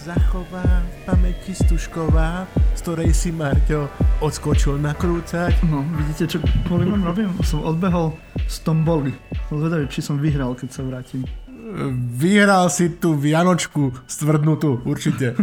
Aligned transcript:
zachová 0.00 0.64
v 0.64 0.96
pamäti 1.04 1.52
Stušková, 1.52 2.48
z 2.72 2.80
ktorej 2.80 3.12
si 3.12 3.28
Marťo 3.36 3.84
odskočil 4.24 4.80
nakrúcať. 4.80 5.60
No, 5.68 5.84
vidíte, 5.92 6.24
čo 6.24 6.38
kvôli 6.64 6.88
vám 6.88 7.04
robím? 7.04 7.28
Som 7.44 7.60
odbehol 7.60 8.16
z 8.48 8.64
tomboli. 8.64 9.12
Zvedavý, 9.52 9.92
či 9.92 10.00
som 10.00 10.16
vyhral, 10.16 10.56
keď 10.56 10.68
sa 10.72 10.82
vrátim. 10.88 11.28
Vyhral 12.16 12.72
si 12.72 12.96
tú 12.96 13.12
Vianočku 13.12 13.92
stvrdnutú, 14.08 14.80
určite. 14.88 15.36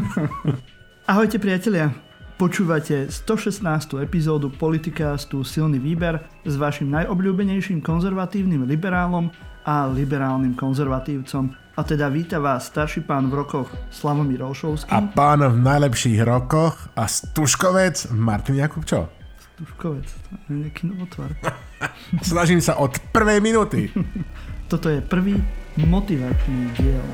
Ahojte 1.12 1.38
priatelia, 1.38 1.94
počúvate 2.42 3.14
116. 3.14 3.62
epizódu 4.02 4.50
Politicastu 4.50 5.46
Silný 5.46 5.78
výber 5.78 6.26
s 6.50 6.58
vašim 6.58 6.90
najobľúbenejším 6.98 7.86
konzervatívnym 7.86 8.66
liberálom 8.66 9.30
a 9.70 9.86
liberálnym 9.86 10.58
konzervatívcom 10.58 11.67
a 11.78 11.84
teda 11.84 12.10
víta 12.10 12.40
vás 12.40 12.66
starší 12.66 13.02
pán 13.02 13.30
v 13.30 13.34
rokoch 13.34 13.70
Slavomír 13.94 14.42
Olšovský. 14.42 14.90
A 14.90 15.02
pán 15.14 15.46
v 15.46 15.62
najlepších 15.62 16.26
rokoch 16.26 16.90
a 16.98 17.06
stužkovec 17.06 18.10
Martin 18.18 18.58
Jakubčo. 18.58 19.06
Stužkovec, 19.38 20.10
to 20.10 20.30
je 20.50 20.58
nejaký 20.58 20.90
novotvar. 20.90 21.38
Snažím 22.34 22.66
sa 22.66 22.82
od 22.82 22.98
prvej 23.14 23.46
minúty. 23.46 23.94
Toto 24.74 24.90
je 24.90 25.06
prvý 25.06 25.38
motivačný 25.78 26.74
diel. 26.82 27.06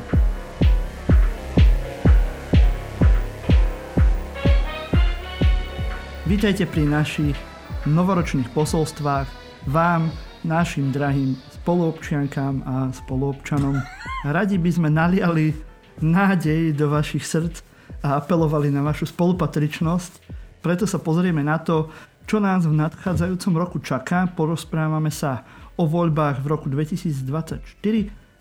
Vítajte 6.23 6.63
pri 6.71 6.87
našich 6.87 7.35
novoročných 7.83 8.47
posolstvách 8.55 9.27
vám, 9.67 10.07
našim 10.47 10.95
drahým 10.95 11.35
spoluobčiankám 11.63 12.67
a 12.67 12.91
spoluobčanom. 12.91 13.79
Radi 14.27 14.59
by 14.59 14.71
sme 14.75 14.91
naliali 14.91 15.55
nádej 16.03 16.75
do 16.75 16.91
vašich 16.91 17.23
srdc 17.23 17.63
a 18.03 18.19
apelovali 18.19 18.67
na 18.67 18.83
vašu 18.83 19.07
spolupatričnosť. 19.07 20.11
Preto 20.59 20.83
sa 20.83 20.99
pozrieme 20.99 21.39
na 21.39 21.63
to, 21.63 21.87
čo 22.27 22.43
nás 22.43 22.67
v 22.67 22.75
nadchádzajúcom 22.75 23.53
roku 23.55 23.77
čaká. 23.79 24.27
Porozprávame 24.27 25.07
sa 25.07 25.47
o 25.79 25.87
voľbách 25.87 26.43
v 26.43 26.47
roku 26.51 26.67
2024, 26.67 27.63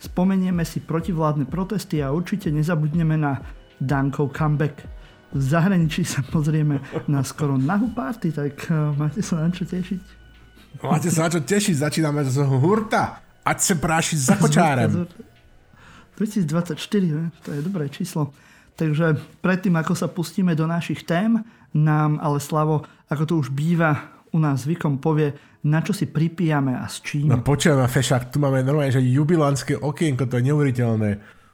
spomenieme 0.02 0.66
si 0.66 0.82
protivládne 0.82 1.46
protesty 1.46 2.02
a 2.02 2.10
určite 2.10 2.50
nezabudneme 2.50 3.16
na 3.16 3.38
Dankov 3.78 4.34
comeback. 4.34 4.82
V 5.32 5.40
zahraničí 5.40 6.04
sa 6.04 6.20
pozrieme 6.26 6.82
na 7.08 7.24
skoro 7.24 7.54
nahú 7.54 7.88
party, 7.94 8.34
tak 8.34 8.66
eh, 8.66 8.74
máte 8.98 9.22
sa 9.22 9.46
na 9.46 9.48
čo 9.48 9.62
tešiť. 9.62 10.21
Máte 10.80 11.12
sa 11.12 11.28
na 11.28 11.32
čo 11.32 11.40
tešiť, 11.44 11.84
začíname 11.84 12.24
z 12.24 12.40
hurta. 12.46 13.20
Ať 13.42 13.58
sa 13.60 13.74
práši 13.74 14.14
za 14.16 14.38
kočárem. 14.38 15.04
2024, 16.16 16.78
to 17.42 17.48
je 17.50 17.60
dobré 17.60 17.90
číslo. 17.90 18.30
Takže 18.78 19.18
predtým, 19.44 19.74
ako 19.76 19.92
sa 19.92 20.08
pustíme 20.08 20.54
do 20.56 20.64
našich 20.64 21.04
tém, 21.04 21.42
nám 21.76 22.22
ale 22.22 22.40
Slavo, 22.40 22.86
ako 23.10 23.22
to 23.28 23.34
už 23.42 23.48
býva 23.52 24.12
u 24.32 24.38
nás 24.40 24.64
zvykom, 24.64 24.96
povie, 24.96 25.36
na 25.66 25.84
čo 25.84 25.92
si 25.92 26.08
pripijame 26.08 26.72
a 26.72 26.88
s 26.88 27.04
čím. 27.04 27.28
No 27.28 27.44
počujeme, 27.44 27.84
Fešák, 27.84 28.32
tu 28.32 28.40
máme 28.40 28.64
normálne, 28.64 28.96
že 28.96 29.04
jubilánske 29.04 29.76
okienko, 29.76 30.24
to 30.24 30.40
je 30.40 30.46
neuveriteľné. 30.48 31.10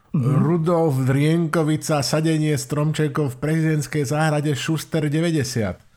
Mm-hmm. 0.09 0.35
Rudolf 0.41 0.95
Drienkovica, 1.05 2.01
sadenie 2.01 2.57
stromčekov 2.57 3.37
v 3.37 3.39
prezidentskej 3.41 4.03
záhrade 4.09 4.55
Šuster 4.57 5.05
90 5.05 5.88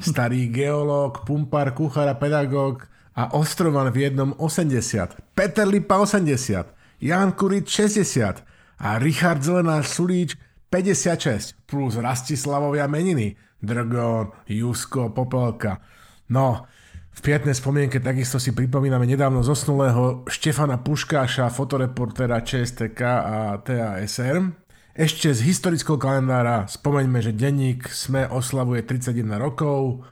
starý 0.00 0.48
geológ, 0.48 1.24
pumpár, 1.24 1.72
kuchár 1.72 2.08
a 2.08 2.16
pedagóg 2.16 2.88
a 3.12 3.36
Ostrovan 3.36 3.92
v 3.92 4.08
jednom 4.08 4.32
80, 4.38 5.36
Peter 5.36 5.66
Lipa 5.68 6.00
80, 6.00 6.72
Jan 7.00 7.32
Kuric 7.32 7.68
60 7.68 8.44
a 8.80 8.96
Richard 8.96 9.44
Zelená 9.44 9.84
Sulíč 9.84 10.36
56 10.70 11.66
plus 11.66 11.96
Rastislavovia 11.98 12.86
meniny 12.86 13.36
Drgon, 13.60 14.32
Jusko, 14.48 15.12
Popelka. 15.12 15.84
No, 16.32 16.64
v 17.10 17.20
piatnej 17.20 17.52
spomienke 17.52 18.00
takisto 18.00 18.40
si 18.40 18.54
pripomíname 18.54 19.04
nedávno 19.04 19.44
zosnulého 19.44 20.24
Štefana 20.30 20.80
Puškáša, 20.80 21.52
fotoreportéra 21.52 22.40
ČSTK 22.40 23.00
a 23.04 23.58
TASR. 23.60 24.59
Ešte 24.90 25.30
z 25.30 25.46
historického 25.46 25.94
kalendára 25.96 26.66
spomeňme, 26.66 27.22
že 27.22 27.30
denník 27.30 27.86
SME 27.86 28.26
oslavuje 28.26 28.82
31 28.82 29.38
rokov, 29.38 30.02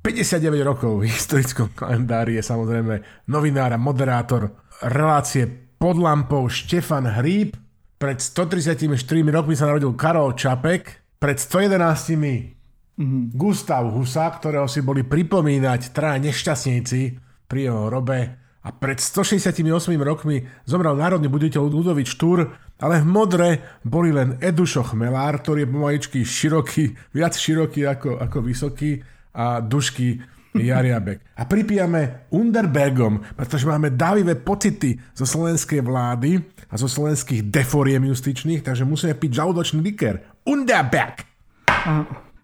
59 0.00 0.64
rokov 0.64 1.04
v 1.04 1.12
historickom 1.12 1.76
kalendári 1.76 2.40
je 2.40 2.44
samozrejme 2.46 3.26
novinár 3.28 3.74
a 3.74 3.78
moderátor 3.78 4.56
relácie 4.80 5.44
pod 5.76 6.00
lampou 6.00 6.48
Štefan 6.48 7.04
Hríb. 7.04 7.52
Pred 8.00 8.16
134 8.16 8.96
rokmi 9.28 9.52
sa 9.52 9.68
narodil 9.68 9.92
Karol 9.92 10.32
Čapek, 10.32 11.04
pred 11.20 11.36
111 11.36 12.16
mm-hmm. 12.16 13.36
Gustav 13.36 13.92
Husa, 13.92 14.32
ktorého 14.32 14.64
si 14.72 14.80
boli 14.80 15.04
pripomínať 15.04 15.92
traja 15.92 16.16
nešťastníci 16.16 17.00
pri 17.44 17.60
jeho 17.68 17.92
robe 17.92 18.39
a 18.60 18.68
pred 18.76 19.00
168 19.00 19.64
rokmi 20.04 20.44
zomrel 20.68 20.92
národný 20.92 21.32
buditeľ 21.32 21.64
Ludovič 21.64 22.12
Štúr, 22.12 22.44
ale 22.80 23.00
v 23.00 23.06
modre 23.08 23.48
boli 23.80 24.12
len 24.12 24.36
Edušo 24.40 24.84
Chmelár, 24.84 25.40
ktorý 25.40 25.64
je 25.64 25.72
pomaličky 25.72 26.18
široký, 26.24 27.16
viac 27.16 27.32
široký 27.32 27.88
ako, 27.88 28.20
ako 28.20 28.38
vysoký 28.44 29.00
a 29.32 29.64
dušky 29.64 30.20
Jariabek. 30.50 31.38
A 31.38 31.46
pripijame 31.46 32.26
Underbergom, 32.34 33.22
pretože 33.38 33.64
máme 33.64 33.94
dávivé 33.94 34.34
pocity 34.34 34.98
zo 35.14 35.22
slovenskej 35.22 35.80
vlády 35.80 36.42
a 36.68 36.74
zo 36.74 36.90
slovenských 36.90 37.46
deforiem 37.48 38.10
justičných, 38.10 38.66
takže 38.66 38.82
musíme 38.82 39.14
piť 39.14 39.30
žalúdočný 39.40 39.78
liker. 39.80 40.20
Underberg! 40.44 41.22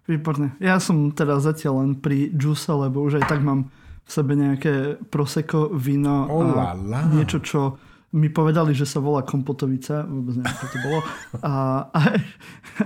Výborne. 0.07 0.55
Ja 0.63 0.79
som 0.79 1.11
teda 1.11 1.43
zatiaľ 1.43 1.83
len 1.83 1.91
pri 1.99 2.31
džuse, 2.31 2.71
lebo 2.71 3.03
už 3.03 3.19
aj 3.19 3.27
tak 3.27 3.43
mám 3.43 3.67
v 4.07 4.11
sebe 4.11 4.39
nejaké 4.39 4.95
proseko, 5.11 5.67
víno 5.75 6.31
oh, 6.31 6.55
a 6.55 6.71
niečo, 7.11 7.43
čo 7.43 7.75
mi 8.15 8.31
povedali, 8.31 8.71
že 8.71 8.87
sa 8.87 9.03
volá 9.03 9.27
kompotovica, 9.27 10.07
vôbec 10.07 10.39
neviem, 10.39 10.55
čo 10.55 10.67
to 10.71 10.77
bolo. 10.79 10.99
A, 11.43 11.51
a, 11.91 11.99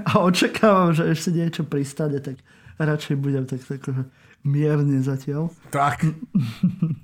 a 0.01 0.11
očakávam, 0.25 0.97
že 0.97 1.13
ešte 1.13 1.29
niečo 1.29 1.61
pristane, 1.61 2.17
tak 2.17 2.41
radšej 2.81 3.15
budem 3.21 3.45
tak, 3.45 3.61
tak 3.61 3.85
mierne 4.41 4.97
zatiaľ. 5.05 5.53
Tak, 5.69 6.09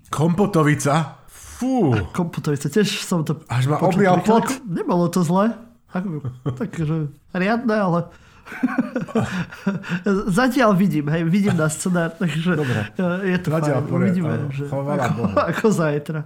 kompotovica? 0.10 1.22
Fú. 1.30 1.94
Kompotovica, 2.10 2.74
tiež 2.74 3.06
som 3.06 3.22
to... 3.22 3.38
Až 3.46 3.70
ma 3.70 3.78
obrial 3.86 4.18
pot. 4.26 4.50
Nebolo 4.66 5.14
to 5.14 5.22
zle. 5.22 5.54
Takže 6.44 7.14
riadne, 7.38 7.78
ale... 7.78 8.02
Zatiaľ 10.40 10.76
vidím, 10.76 11.08
hej, 11.12 11.24
vidím 11.28 11.56
na 11.56 11.68
scenár, 11.68 12.16
takže 12.16 12.56
Dobre. 12.56 12.82
je 13.28 13.38
to 13.40 13.50
Zatiaľ 13.52 13.80
fajn. 13.84 13.94
Uvidíme, 13.94 14.34
že 14.52 14.64
ako, 14.72 15.22
ako 15.52 15.68
zajtra. 15.72 16.22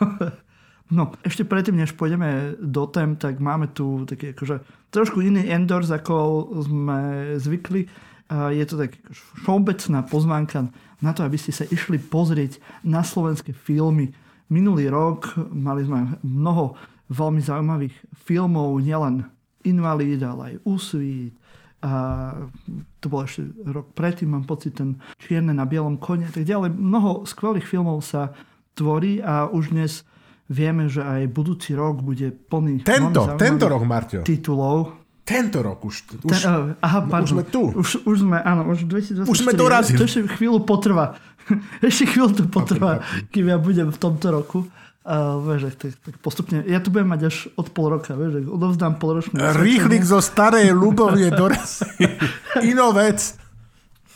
No, 0.90 1.14
ešte 1.22 1.46
predtým, 1.46 1.78
než 1.78 1.94
pôjdeme 1.94 2.58
do 2.58 2.82
tém, 2.90 3.14
tak 3.14 3.38
máme 3.38 3.70
tu 3.70 4.02
taký 4.10 4.34
akože 4.34 4.58
trošku 4.90 5.22
iný 5.22 5.46
endorse, 5.46 5.94
ako 5.94 6.50
sme 6.66 6.98
zvykli. 7.38 7.86
Je 8.26 8.64
to 8.66 8.74
tak 8.74 8.98
všeobecná 9.38 10.02
pozvánka 10.02 10.66
na 10.98 11.14
to, 11.14 11.22
aby 11.22 11.38
ste 11.38 11.54
sa 11.54 11.62
išli 11.62 12.02
pozrieť 12.02 12.58
na 12.82 13.06
slovenské 13.06 13.54
filmy. 13.54 14.10
Minulý 14.50 14.90
rok 14.90 15.30
mali 15.54 15.86
sme 15.86 16.18
mnoho 16.26 16.74
veľmi 17.06 17.38
zaujímavých 17.38 17.94
filmov, 18.26 18.82
nielen 18.82 19.30
Invalid, 19.62 20.26
ale 20.26 20.42
aj 20.42 20.62
Úsvit. 20.66 21.38
A 21.80 21.92
to 23.00 23.06
bol 23.08 23.24
ešte 23.24 23.48
rok 23.64 23.96
predtým, 23.96 24.36
mám 24.36 24.44
pocit, 24.44 24.76
ten 24.76 25.00
Čierne 25.16 25.56
na 25.56 25.64
bielom 25.64 25.96
kone 25.96 26.28
tak 26.28 26.44
ďalej. 26.44 26.76
Mnoho 26.76 27.24
skvelých 27.24 27.64
filmov 27.64 28.04
sa 28.04 28.36
tvorí 28.76 29.24
a 29.24 29.48
už 29.48 29.72
dnes 29.72 30.04
Vieme, 30.50 30.90
že 30.90 30.98
aj 30.98 31.30
budúci 31.30 31.78
rok 31.78 32.02
bude 32.02 32.34
plný 32.34 32.82
Tento, 32.82 33.38
tento 33.38 33.70
rok, 33.70 33.86
Marťo. 33.86 34.26
titulov. 34.26 34.98
Tento 35.22 35.62
rok 35.62 35.78
už. 35.86 36.26
už 36.26 36.38
Ten, 36.42 36.74
aha, 36.74 37.06
pardon. 37.06 37.22
Už 37.22 37.30
sme 37.38 37.44
tu. 37.46 37.62
Už, 37.70 38.02
už 38.02 38.16
sme, 38.26 38.42
áno, 38.42 38.66
už 38.66 38.82
2024. 38.90 39.30
Už 39.30 39.38
sme 39.46 39.54
dorazili. 39.54 40.02
To 40.02 40.10
ešte 40.10 40.26
chvíľu 40.34 40.66
potrvá. 40.66 41.14
ešte 41.86 42.10
chvíľu 42.10 42.30
to 42.34 42.42
potrvá, 42.50 42.98
kým 43.30 43.46
ja 43.46 43.62
budem 43.62 43.94
v 43.94 43.98
tomto 44.02 44.26
roku. 44.34 44.66
A 45.10 45.42
vieš, 45.42 45.74
tak, 45.74 45.90
tak 46.06 46.14
postupne, 46.22 46.62
ja 46.62 46.78
tu 46.78 46.94
budem 46.94 47.10
mať 47.10 47.20
až 47.26 47.36
od 47.58 47.66
pol 47.74 47.98
roka, 47.98 48.14
vieš, 48.14 48.46
odovzdám 48.46 49.02
polročné. 49.02 49.42
Rýchlik 49.58 50.06
zo 50.06 50.22
starej 50.22 50.70
ľubovne 50.70 51.34
dorazí. 51.34 51.82
Inovec. 52.70 53.18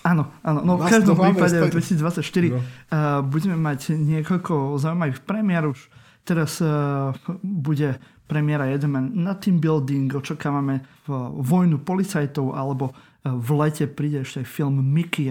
Áno, 0.06 0.30
áno. 0.46 0.60
No 0.62 0.78
v 0.78 0.86
každom 0.86 1.18
prípade 1.18 1.58
v 1.58 1.74
2024 1.74 2.22
no. 2.54 2.60
uh, 2.60 3.24
budeme 3.26 3.58
mať 3.58 3.98
niekoľko 3.98 4.78
zaujímavých 4.78 5.26
premiér 5.26 5.66
už 5.66 5.90
Teraz 6.24 6.56
uh, 6.64 7.12
bude 7.44 8.00
premiéra 8.24 8.64
jedeme 8.72 8.96
na 9.12 9.36
team 9.36 9.60
building, 9.60 10.08
očakávame 10.08 10.80
v 11.04 11.12
vojnu 11.44 11.84
policajtov 11.84 12.56
alebo 12.56 12.96
uh, 12.96 13.36
v 13.36 13.48
lete 13.60 13.84
príde 13.84 14.24
ešte 14.24 14.40
film 14.48 14.80
Mickey 14.80 15.28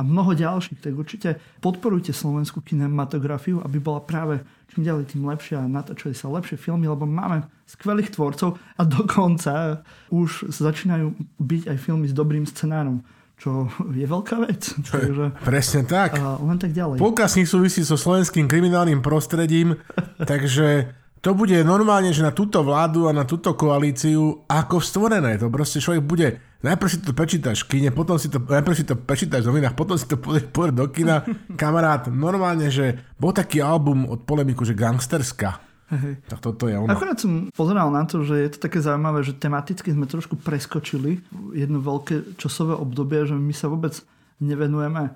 a, 0.00 0.06
mnoho 0.06 0.32
ďalších, 0.32 0.80
tak 0.80 0.96
určite 0.96 1.36
podporujte 1.60 2.16
slovenskú 2.16 2.64
kinematografiu, 2.64 3.60
aby 3.60 3.76
bola 3.76 4.00
práve 4.00 4.40
čím 4.72 4.88
ďalej 4.88 5.12
tým 5.12 5.28
lepšia 5.28 5.60
a 5.60 5.68
natáčali 5.68 6.16
sa 6.16 6.32
lepšie 6.32 6.56
filmy, 6.56 6.88
lebo 6.88 7.04
máme 7.04 7.44
skvelých 7.68 8.16
tvorcov 8.16 8.56
a 8.56 8.82
dokonca 8.98 9.84
už 10.08 10.48
začínajú 10.48 11.12
byť 11.36 11.62
aj 11.68 11.76
filmy 11.76 12.08
s 12.08 12.16
dobrým 12.16 12.48
scenárom 12.48 13.04
čo 13.40 13.72
je 13.96 14.04
veľká 14.04 14.36
vec. 14.44 14.68
Čo 14.84 15.00
Takže, 15.00 15.26
presne 15.48 15.88
tak. 15.88 16.12
A 16.20 16.36
len 16.44 16.60
tak 16.60 16.76
ďalej. 16.76 17.00
Polka 17.00 17.24
s 17.24 17.40
nich 17.40 17.48
súvisí 17.48 17.80
so 17.80 17.96
slovenským 17.96 18.44
kriminálnym 18.44 19.00
prostredím, 19.00 19.80
takže 20.30 20.92
to 21.24 21.32
bude 21.32 21.56
normálne, 21.64 22.12
že 22.12 22.20
na 22.20 22.36
túto 22.36 22.60
vládu 22.60 23.08
a 23.08 23.16
na 23.16 23.24
túto 23.24 23.56
koalíciu 23.56 24.44
ako 24.44 24.76
stvorené. 24.80 25.40
To 25.40 25.48
proste 25.48 25.80
človek 25.80 26.04
bude, 26.04 26.28
najprv 26.60 26.88
si 26.88 26.98
to 27.00 27.12
prečítaš 27.16 27.64
v 27.64 27.68
kine, 27.76 27.88
potom 27.92 28.16
si 28.20 28.28
to, 28.28 28.40
najprv 28.40 28.74
si 28.76 28.84
to 28.84 28.94
prečítaš 28.96 29.44
v 29.44 29.48
novinách, 29.52 29.76
potom 29.76 29.96
si 29.96 30.06
to 30.08 30.20
pôjde 30.20 30.76
do 30.76 30.86
kina. 30.92 31.24
Kamarát, 31.60 32.08
normálne, 32.12 32.68
že 32.68 33.00
bol 33.16 33.32
taký 33.32 33.64
album 33.64 34.08
od 34.08 34.24
polemiku, 34.24 34.64
že 34.64 34.76
gangsterská. 34.76 35.60
Hej. 35.90 36.22
Tak 36.30 36.38
toto 36.38 36.70
je 36.70 36.78
ono. 36.78 36.86
Akurát 36.86 37.18
som 37.18 37.50
pozeral 37.50 37.90
na 37.90 38.06
to, 38.06 38.22
že 38.22 38.38
je 38.38 38.50
to 38.54 38.58
také 38.62 38.78
zaujímavé, 38.78 39.26
že 39.26 39.34
tematicky 39.34 39.90
sme 39.90 40.06
trošku 40.06 40.38
preskočili 40.38 41.18
jedno 41.50 41.82
veľké 41.82 42.38
časové 42.38 42.78
obdobie, 42.78 43.26
že 43.26 43.34
my 43.34 43.50
sa 43.50 43.66
vôbec 43.66 43.98
nevenujeme 44.38 45.10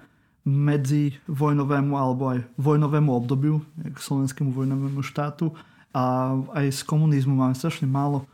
medzi 0.44 1.14
vojnovému 1.30 1.94
alebo 1.94 2.34
aj 2.34 2.42
vojnovému 2.58 3.10
obdobiu, 3.14 3.62
k 3.80 3.96
slovenskému 3.96 4.50
vojnovému 4.50 5.00
štátu, 5.00 5.54
a 5.94 6.34
aj 6.58 6.74
z 6.74 6.82
komunizmu 6.90 7.38
máme 7.38 7.54
strašne 7.54 7.86
málo 7.86 8.26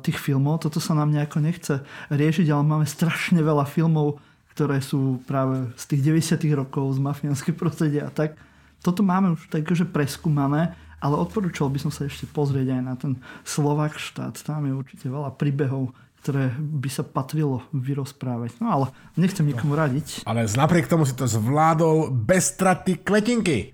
tých 0.00 0.16
filmov. 0.16 0.64
Toto 0.64 0.80
sa 0.80 0.96
nám 0.96 1.12
nejako 1.12 1.38
nechce 1.44 1.74
riešiť, 2.08 2.46
ale 2.48 2.64
máme 2.64 2.86
strašne 2.88 3.44
veľa 3.44 3.68
filmov, 3.68 4.16
ktoré 4.56 4.80
sú 4.80 5.20
práve 5.28 5.68
z 5.76 5.84
tých 5.96 6.00
90 6.40 6.40
rokov, 6.56 6.96
z 6.96 7.00
mafiánskej 7.00 7.54
prostredia 7.56 8.08
a 8.08 8.12
tak. 8.12 8.36
Toto 8.80 9.04
máme 9.04 9.36
už 9.36 9.52
takže 9.52 9.84
preskúmané, 9.84 10.72
ale 11.00 11.16
odporúčal 11.16 11.68
by 11.68 11.80
som 11.80 11.92
sa 11.92 12.08
ešte 12.08 12.28
pozrieť 12.28 12.76
aj 12.76 12.82
na 12.84 12.94
ten 12.96 13.12
Slovak 13.44 13.96
štát. 14.00 14.36
Tam 14.40 14.64
je 14.64 14.72
určite 14.72 15.08
veľa 15.08 15.36
príbehov, 15.36 15.92
ktoré 16.20 16.52
by 16.56 16.88
sa 16.92 17.04
patrilo 17.04 17.64
vyrozprávať. 17.72 18.60
No 18.60 18.68
ale 18.68 18.86
nechcem 19.16 19.44
nikomu 19.44 19.76
radiť. 19.76 20.28
Ale 20.28 20.44
napriek 20.44 20.88
tomu 20.88 21.08
si 21.08 21.16
to 21.16 21.24
zvládol 21.24 22.12
bez 22.12 22.52
straty 22.52 23.00
kvetinky. 23.00 23.72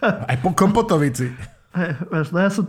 Aj 0.00 0.36
po 0.40 0.56
kompotovici. 0.56 1.28
Hey, 1.72 1.96
no 2.12 2.36
ja, 2.36 2.52
som, 2.52 2.68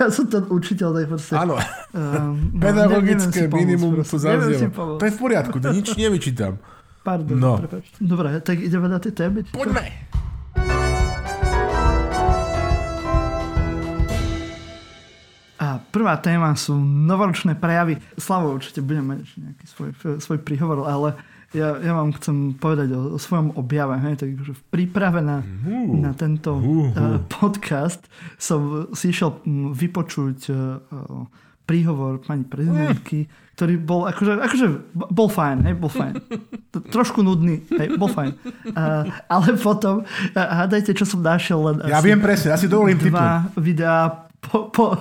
ja 0.00 0.08
som 0.08 0.24
ten 0.24 0.40
učiteľ, 0.48 0.88
tak 0.96 1.04
proste... 1.12 1.36
Áno. 1.36 1.60
Um, 1.88 2.52
Pedagogické 2.60 3.48
ne, 3.48 3.64
minimum 3.64 4.04
tu 4.04 4.20
zaznieva. 4.20 4.68
To 4.70 5.00
je 5.00 5.08
v 5.08 5.18
poriadku, 5.18 5.56
to 5.56 5.72
nič 5.72 5.96
nevyčítam. 5.96 6.60
Pardon, 7.00 7.32
no. 7.32 7.52
Prepač. 7.64 7.96
Dobre, 7.96 8.44
tak 8.44 8.60
ideme 8.60 8.92
na 8.92 9.00
tie 9.00 9.08
témy. 9.08 9.48
Poďme. 9.48 9.88
A 15.58 15.80
prvá 15.90 16.20
téma 16.20 16.52
sú 16.60 16.76
novoročné 16.76 17.56
prejavy. 17.56 17.96
Slavo 18.20 18.52
určite 18.52 18.84
budeme 18.84 19.16
mať 19.16 19.32
nejaký 19.40 19.64
svoj, 19.64 19.88
svoj 20.20 20.38
príhovor, 20.44 20.84
ale 20.84 21.16
ja, 21.56 21.80
ja 21.80 21.92
vám 21.96 22.12
chcem 22.20 22.52
povedať 22.60 22.92
o, 22.92 23.16
o 23.16 23.18
svojom 23.18 23.56
objave. 23.56 23.96
Hej, 24.04 24.20
takže 24.20 24.52
v 24.52 24.62
príprave 24.68 25.24
na, 25.24 25.40
uh, 25.40 25.96
na 25.96 26.12
tento 26.12 26.60
uh, 26.60 26.92
uh. 26.92 27.24
podcast 27.24 28.04
som 28.36 28.92
si 28.92 29.08
išiel 29.08 29.40
vypočuť 29.72 30.38
uh, 30.52 31.24
príhovor 31.64 32.20
pani 32.20 32.44
prezidentky, 32.44 33.24
uh. 33.24 33.56
ktorý 33.56 33.74
bol 33.80 34.04
akože, 34.12 34.32
akože 34.44 34.66
bol 34.92 35.28
fajn, 35.32 35.56
hej, 35.72 35.74
bol 35.80 35.88
fajn. 35.88 36.14
Trošku 36.96 37.24
nudný, 37.24 37.64
hej, 37.80 37.96
bol 37.96 38.12
fajn. 38.12 38.32
Uh, 38.76 39.08
ale 39.32 39.56
potom, 39.56 40.04
uh, 40.04 40.36
hádajte, 40.36 40.92
čo 40.92 41.08
som 41.08 41.24
našiel 41.24 41.64
len 41.64 41.88
Ja 41.88 42.04
viem 42.04 42.20
presne, 42.20 42.52
ja 42.52 42.60
si 42.60 42.68
dovolím 42.68 43.00
dva 43.00 43.48
videá 43.56 44.27
po, 44.48 44.72
po, 44.72 44.96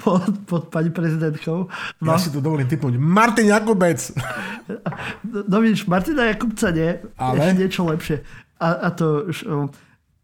po, 0.00 0.12
pod 0.48 0.62
pani 0.72 0.90
prezidentkou. 0.90 1.68
No. 2.00 2.08
Ja 2.12 2.18
si 2.18 2.32
to 2.32 2.40
dovolím 2.40 2.66
typnúť. 2.66 2.96
Martin 2.96 3.52
Jakubec. 3.52 4.00
No 5.48 5.60
vidíš, 5.60 5.84
Martina 5.88 6.28
Jakubca 6.28 6.72
nie, 6.72 7.00
Ale? 7.16 7.36
ešte 7.40 7.52
niečo 7.56 7.82
lepšie. 7.84 8.16
A, 8.58 8.68
a 8.84 8.88
to 8.90 9.30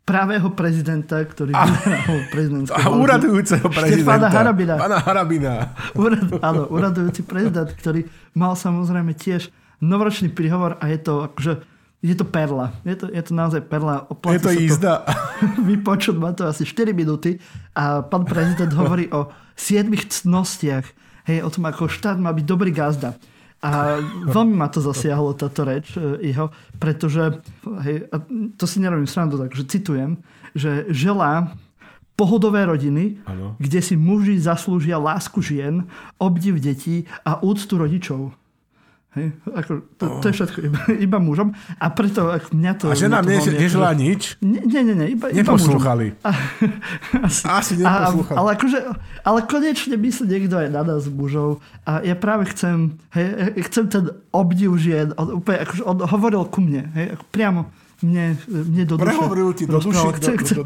pravého 0.04 0.52
prezidenta, 0.52 1.16
ktorý 1.24 1.56
a, 1.56 1.64
A 2.76 2.92
úradujúceho 2.92 3.64
prezidenta. 3.72 4.04
Štefana 4.04 4.28
Harabina. 4.28 4.74
Pána 4.76 4.98
Harabina. 5.00 5.52
Urad, 5.96 6.28
áno, 6.44 6.68
uradujúci 6.68 7.24
prezident, 7.24 7.72
ktorý 7.72 8.04
mal 8.36 8.52
samozrejme 8.52 9.16
tiež 9.16 9.48
novoročný 9.80 10.28
príhovor 10.32 10.76
a 10.76 10.92
je 10.92 10.98
to 11.00 11.28
akože 11.32 11.52
je 12.04 12.12
to 12.12 12.28
perla. 12.28 12.76
Je 12.84 13.00
to, 13.00 13.08
je 13.08 13.22
to 13.24 13.32
naozaj 13.32 13.64
perla. 13.64 14.04
Oplatí 14.12 14.36
je 14.36 14.40
to 14.44 14.52
jízda. 14.52 14.92
vypočuť, 15.72 16.16
má 16.20 16.36
to 16.36 16.44
asi 16.44 16.68
4 16.68 16.92
minúty 16.92 17.40
a 17.72 18.04
pán 18.04 18.28
prezident 18.28 18.68
hovorí 18.80 19.08
o 19.08 19.32
siedmých 19.56 20.12
cnostiach. 20.12 20.84
Hej, 21.24 21.40
o 21.40 21.48
tom, 21.48 21.64
ako 21.64 21.88
štát 21.88 22.20
má 22.20 22.36
byť 22.36 22.44
dobrý 22.44 22.68
gazda. 22.68 23.16
A 23.64 23.96
veľmi 24.28 24.52
ma 24.52 24.68
to 24.68 24.84
zasiahlo, 24.84 25.32
táto 25.32 25.64
reč 25.64 25.96
e, 25.96 26.20
jeho, 26.20 26.52
pretože, 26.76 27.40
hej, 27.80 28.04
a 28.12 28.20
to 28.60 28.68
si 28.68 28.76
nerobím 28.76 29.08
srandu, 29.08 29.40
takže 29.40 29.64
citujem, 29.64 30.20
že 30.52 30.84
želá 30.92 31.56
pohodové 32.12 32.68
rodiny, 32.68 33.24
ano. 33.24 33.56
kde 33.56 33.80
si 33.80 33.96
muži 33.96 34.36
zaslúžia 34.36 35.00
lásku 35.00 35.40
žien, 35.40 35.88
obdiv 36.20 36.60
detí 36.60 37.08
a 37.24 37.40
úctu 37.40 37.80
rodičov. 37.80 38.36
Hej, 39.14 39.30
ako, 39.46 39.72
to, 39.94 40.04
oh. 40.10 40.18
to 40.18 40.26
je 40.26 40.34
všetko 40.42 40.58
iba, 40.66 40.80
iba 41.06 41.18
mužom. 41.22 41.54
A 41.78 41.86
preto 41.94 42.34
ako 42.34 42.50
mňa 42.50 42.72
to... 42.82 42.90
A 42.90 42.98
žena 42.98 43.22
mne 43.22 43.38
nežila 43.38 43.94
nič? 43.94 44.34
Nie, 44.42 44.82
nie, 44.82 44.94
nie, 44.94 45.14
iba, 45.14 45.30
iba 45.30 45.38
Neposlúchali. 45.46 46.18
A, 46.26 46.34
asi, 47.30 47.46
asi 47.46 47.72
neposlúchali. 47.78 48.34
A, 48.34 48.38
ale, 48.42 48.48
akože, 48.58 48.78
ale 49.22 49.38
konečne 49.46 49.94
myslí 49.94 50.24
niekto 50.26 50.58
aj 50.58 50.68
na 50.74 50.82
nás 50.82 51.06
mužov. 51.06 51.62
A 51.86 52.02
ja 52.02 52.18
práve 52.18 52.50
chcem, 52.50 52.98
hej, 53.14 53.54
chcem 53.70 53.86
ten 53.86 54.04
obdiv 54.34 54.74
žien. 54.82 55.14
On, 55.14 55.38
úplne, 55.38 55.62
akože 55.62 55.82
on 55.86 56.02
hovoril 56.02 56.42
ku 56.50 56.58
mne. 56.58 56.90
Hej, 56.98 57.06
ako 57.14 57.24
priamo 57.30 57.60
mne, 58.04 58.36
mne 58.44 58.84
do 58.84 59.00
duše. 59.00 59.08
Prehovoril 59.08 59.48
ti 59.56 59.64
do 59.64 59.80
duše. 59.80 60.04
Chcem, 60.20 60.36
chcem, 60.44 60.56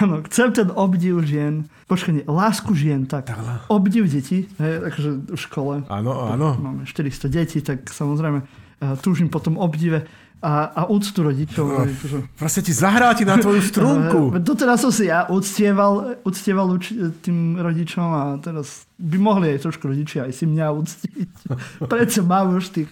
áno, 0.00 0.24
chcem 0.24 0.48
ten 0.56 0.68
obdiv 0.72 1.20
žien, 1.28 1.68
počkaj, 1.84 2.12
nie, 2.16 2.24
lásku 2.24 2.72
žien, 2.72 3.04
tak 3.04 3.28
obdiv 3.68 4.08
detí, 4.08 4.48
hej, 4.56 4.74
akože 4.88 5.10
v 5.28 5.38
škole. 5.38 5.74
Áno, 5.92 6.12
áno. 6.32 6.56
Máme 6.56 6.88
400 6.88 7.28
detí, 7.28 7.60
tak 7.60 7.84
samozrejme 7.92 8.40
uh, 8.40 8.96
túžim 9.04 9.28
potom 9.28 9.60
obdive 9.60 10.08
a, 10.40 10.68
a 10.68 10.80
úctu 10.92 11.24
rodičov. 11.24 11.64
No, 11.64 11.88
že... 11.88 12.18
Proste 12.36 12.60
ti 12.60 12.72
zahráti 12.76 13.24
na 13.24 13.40
tvoju 13.40 13.62
strunku. 13.64 14.36
Doteraz 14.36 14.84
som 14.84 14.92
si 14.92 15.08
ja 15.08 15.24
uctieval, 15.26 16.20
uctieval 16.28 16.76
tým 17.24 17.56
rodičom 17.56 18.04
a 18.04 18.22
teraz 18.38 18.84
by 19.00 19.16
mohli 19.16 19.56
aj 19.56 19.64
trošku 19.64 19.88
rodičia 19.88 20.28
aj 20.28 20.32
si 20.36 20.44
mňa 20.44 20.66
uctiť. 20.76 21.28
Prečo 21.92 22.20
mám 22.22 22.52
už 22.52 22.68
tých 22.72 22.90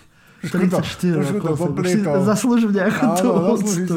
34 0.50 1.40
rokov. 1.40 1.52
Zaslúžim 2.24 2.70
nejakú 2.72 3.04
tú 3.18 3.28
úctu. 3.54 3.94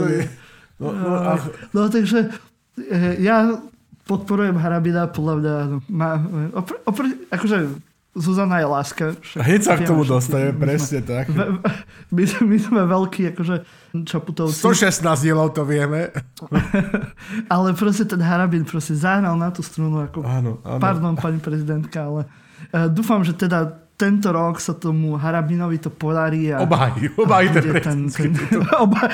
No, 0.78 0.94
no, 0.94 1.10
a... 1.18 1.42
no 1.74 1.90
takže 1.90 2.30
e, 2.78 3.18
ja 3.18 3.58
podporujem 4.06 4.56
Harabina, 4.62 5.10
podľa 5.10 5.34
mňa 5.42 5.56
má, 5.90 6.22
opr, 6.54 6.74
opr, 6.86 7.04
akože 7.34 7.82
Zuzana 8.18 8.58
je 8.58 8.66
láska. 8.66 9.06
Hneď 9.38 9.62
sa 9.62 9.78
k 9.78 9.86
tomu 9.86 10.02
dostane, 10.02 10.50
presne 10.50 11.06
sme, 11.06 11.10
tak. 11.10 11.26
My, 12.10 12.24
my 12.26 12.58
sme 12.58 12.82
veľkí, 12.90 13.30
akože 13.38 13.56
čaputovci. 14.10 14.58
116 14.58 15.06
dielov 15.22 15.54
to 15.54 15.62
vieme. 15.62 16.10
ale 17.54 17.78
proste 17.78 18.10
ten 18.10 18.18
Harabin 18.18 18.66
proste 18.66 18.98
zahral 18.98 19.38
na 19.38 19.54
tú 19.54 19.62
strunu. 19.62 20.10
Ako, 20.10 20.26
áno, 20.26 20.58
áno. 20.66 20.82
Pardon, 20.82 21.14
pani 21.14 21.38
prezidentka, 21.38 22.10
ale 22.10 22.26
uh, 22.74 22.90
dúfam, 22.90 23.22
že 23.22 23.38
teda 23.38 23.86
tento 23.98 24.30
rok 24.30 24.62
sa 24.62 24.78
tomu 24.78 25.18
Harabinovi 25.18 25.82
to 25.82 25.90
podarí. 25.90 26.54
A, 26.54 26.62
obhají, 26.62 27.10
obhají 27.18 27.50
ten, 27.50 27.64
ten, 27.82 28.00
ten, 28.14 28.32
titul. 28.34 28.62
Obha, 28.86 29.10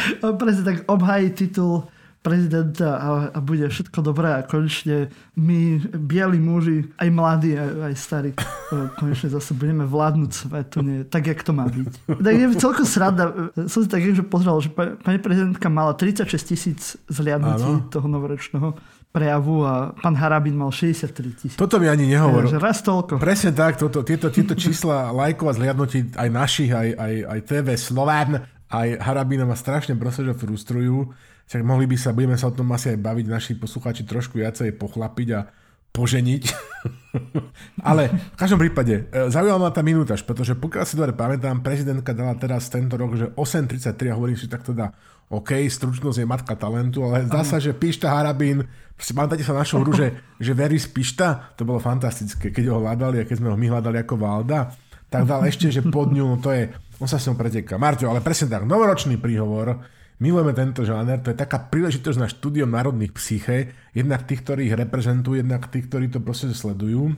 tak 0.63 0.83
obhají 0.91 1.31
titul 1.31 1.87
prezidenta 2.23 2.95
a, 2.95 3.09
a 3.35 3.37
bude 3.43 3.67
všetko 3.67 3.99
dobré 3.99 4.31
a 4.31 4.47
konečne 4.47 5.11
my, 5.35 5.83
bieli 5.91 6.39
muži, 6.39 6.87
aj 6.95 7.09
mladí, 7.11 7.51
aj, 7.59 7.91
aj 7.91 7.93
starí, 7.99 8.31
konečne 8.95 9.27
zase 9.27 9.51
budeme 9.51 9.83
vládnuť 9.83 10.31
svetu, 10.31 10.79
nie, 10.87 11.03
tak, 11.03 11.27
jak 11.27 11.43
to 11.43 11.51
má 11.51 11.67
byť. 11.67 12.15
Tak 12.23 12.33
je 12.33 12.47
celkom 12.55 12.87
sranda, 12.87 13.51
som 13.67 13.83
si 13.83 13.91
tak 13.91 14.07
že 14.07 14.23
pozrel, 14.23 14.55
že 14.63 14.71
pani 15.03 15.19
prezidentka 15.19 15.67
mala 15.67 15.99
36 15.99 16.31
tisíc 16.47 16.95
zliadnutí 17.11 17.91
toho 17.91 18.07
novoročného 18.07 18.71
prejavu 19.13 19.61
a 19.61 19.93
pán 19.93 20.17
Harabin 20.17 20.57
mal 20.57 20.73
63 20.73 21.37
tisíc. 21.37 21.53
Toto 21.53 21.77
mi 21.77 21.85
ani 21.85 22.09
nehovoril. 22.09 22.49
Takže 22.49 22.59
raz 22.59 22.81
toľko. 22.81 23.21
Presne 23.21 23.53
tak, 23.53 23.77
toto, 23.77 24.01
tieto, 24.01 24.33
tieto 24.33 24.57
čísla 24.57 25.09
lajkov 25.21 25.53
a 25.53 25.57
zliadnutí 25.61 26.17
aj 26.17 26.29
našich, 26.33 26.73
aj, 26.73 26.97
aj, 26.97 27.13
aj 27.29 27.39
TV 27.45 27.67
Slován, 27.77 28.41
aj 28.73 28.87
Harabina 28.97 29.45
ma 29.45 29.53
strašne 29.53 29.93
proste, 29.93 30.25
že 30.25 30.33
frustrujú. 30.33 31.13
Však 31.45 31.61
mohli 31.61 31.85
by 31.85 31.93
sa, 31.93 32.09
budeme 32.09 32.33
sa 32.41 32.49
o 32.49 32.55
tom 32.57 32.73
asi 32.73 32.97
aj 32.97 32.99
baviť 33.05 33.25
naši 33.29 33.53
poslucháči 33.61 34.01
trošku 34.09 34.41
viacej 34.41 34.73
pochlapiť 34.81 35.29
a 35.37 35.45
poženiť. 35.93 36.43
Ale 37.89 38.09
v 38.09 38.37
každom 38.37 38.57
prípade, 38.57 39.05
e, 39.13 39.29
zaujímavá 39.29 39.69
ma 39.69 39.71
tá 39.71 39.85
minútaž, 39.85 40.25
pretože 40.25 40.57
pokiaľ 40.57 40.83
si 40.89 40.97
dobre 40.97 41.13
pamätám, 41.13 41.61
prezidentka 41.61 42.17
dala 42.17 42.33
teraz 42.33 42.65
tento 42.73 42.97
rok, 42.97 43.13
že 43.13 43.29
8.33 43.37 44.09
a 44.09 44.17
hovorím 44.17 44.33
si, 44.41 44.49
tak 44.49 44.65
teda 44.65 44.89
OK, 45.33 45.65
stručnosť 45.65 46.21
je 46.21 46.27
matka 46.29 46.53
talentu, 46.53 47.01
ale 47.09 47.25
zdá 47.25 47.41
sa, 47.41 47.57
že 47.57 47.73
Pišta 47.73 48.13
Harabín, 48.13 48.61
pamätáte 48.93 49.41
sa 49.41 49.57
našu 49.57 49.81
hru, 49.81 49.89
že, 49.89 50.13
že 50.37 50.53
Very 50.53 50.77
z 50.77 50.93
Pišta, 50.93 51.57
to 51.57 51.65
bolo 51.65 51.81
fantastické, 51.81 52.53
keď 52.53 52.69
ho 52.69 52.77
hľadali 52.77 53.21
a 53.21 53.25
keď 53.25 53.41
sme 53.41 53.49
ho 53.49 53.57
my 53.57 53.67
hľadali 53.73 53.97
ako 54.05 54.15
Valda, 54.21 54.69
tak 55.09 55.25
dal 55.25 55.41
ešte, 55.49 55.73
že 55.73 55.81
pod 55.81 56.13
ňu, 56.13 56.25
no 56.25 56.37
to 56.37 56.53
je, 56.53 56.69
on 57.01 57.09
sa 57.09 57.17
s 57.17 57.25
ňou 57.25 57.37
preteká. 57.37 57.81
Marťo, 57.81 58.13
ale 58.13 58.21
presne 58.21 58.49
tak, 58.49 58.69
novoročný 58.69 59.17
príhovor, 59.17 59.81
milujeme 60.21 60.53
tento 60.53 60.85
žáner, 60.85 61.21
to 61.25 61.33
je 61.33 61.37
taká 61.37 61.65
príležitosť 61.65 62.17
na 62.21 62.29
štúdium 62.29 62.69
národných 62.69 63.13
psyché, 63.17 63.73
jednak 63.97 64.29
tých, 64.29 64.45
ktorí 64.45 64.69
ich 64.69 64.77
reprezentujú, 64.77 65.41
jednak 65.41 65.65
tých, 65.69 65.89
ktorí 65.89 66.13
to 66.13 66.21
proste 66.21 66.53
sledujú. 66.53 67.13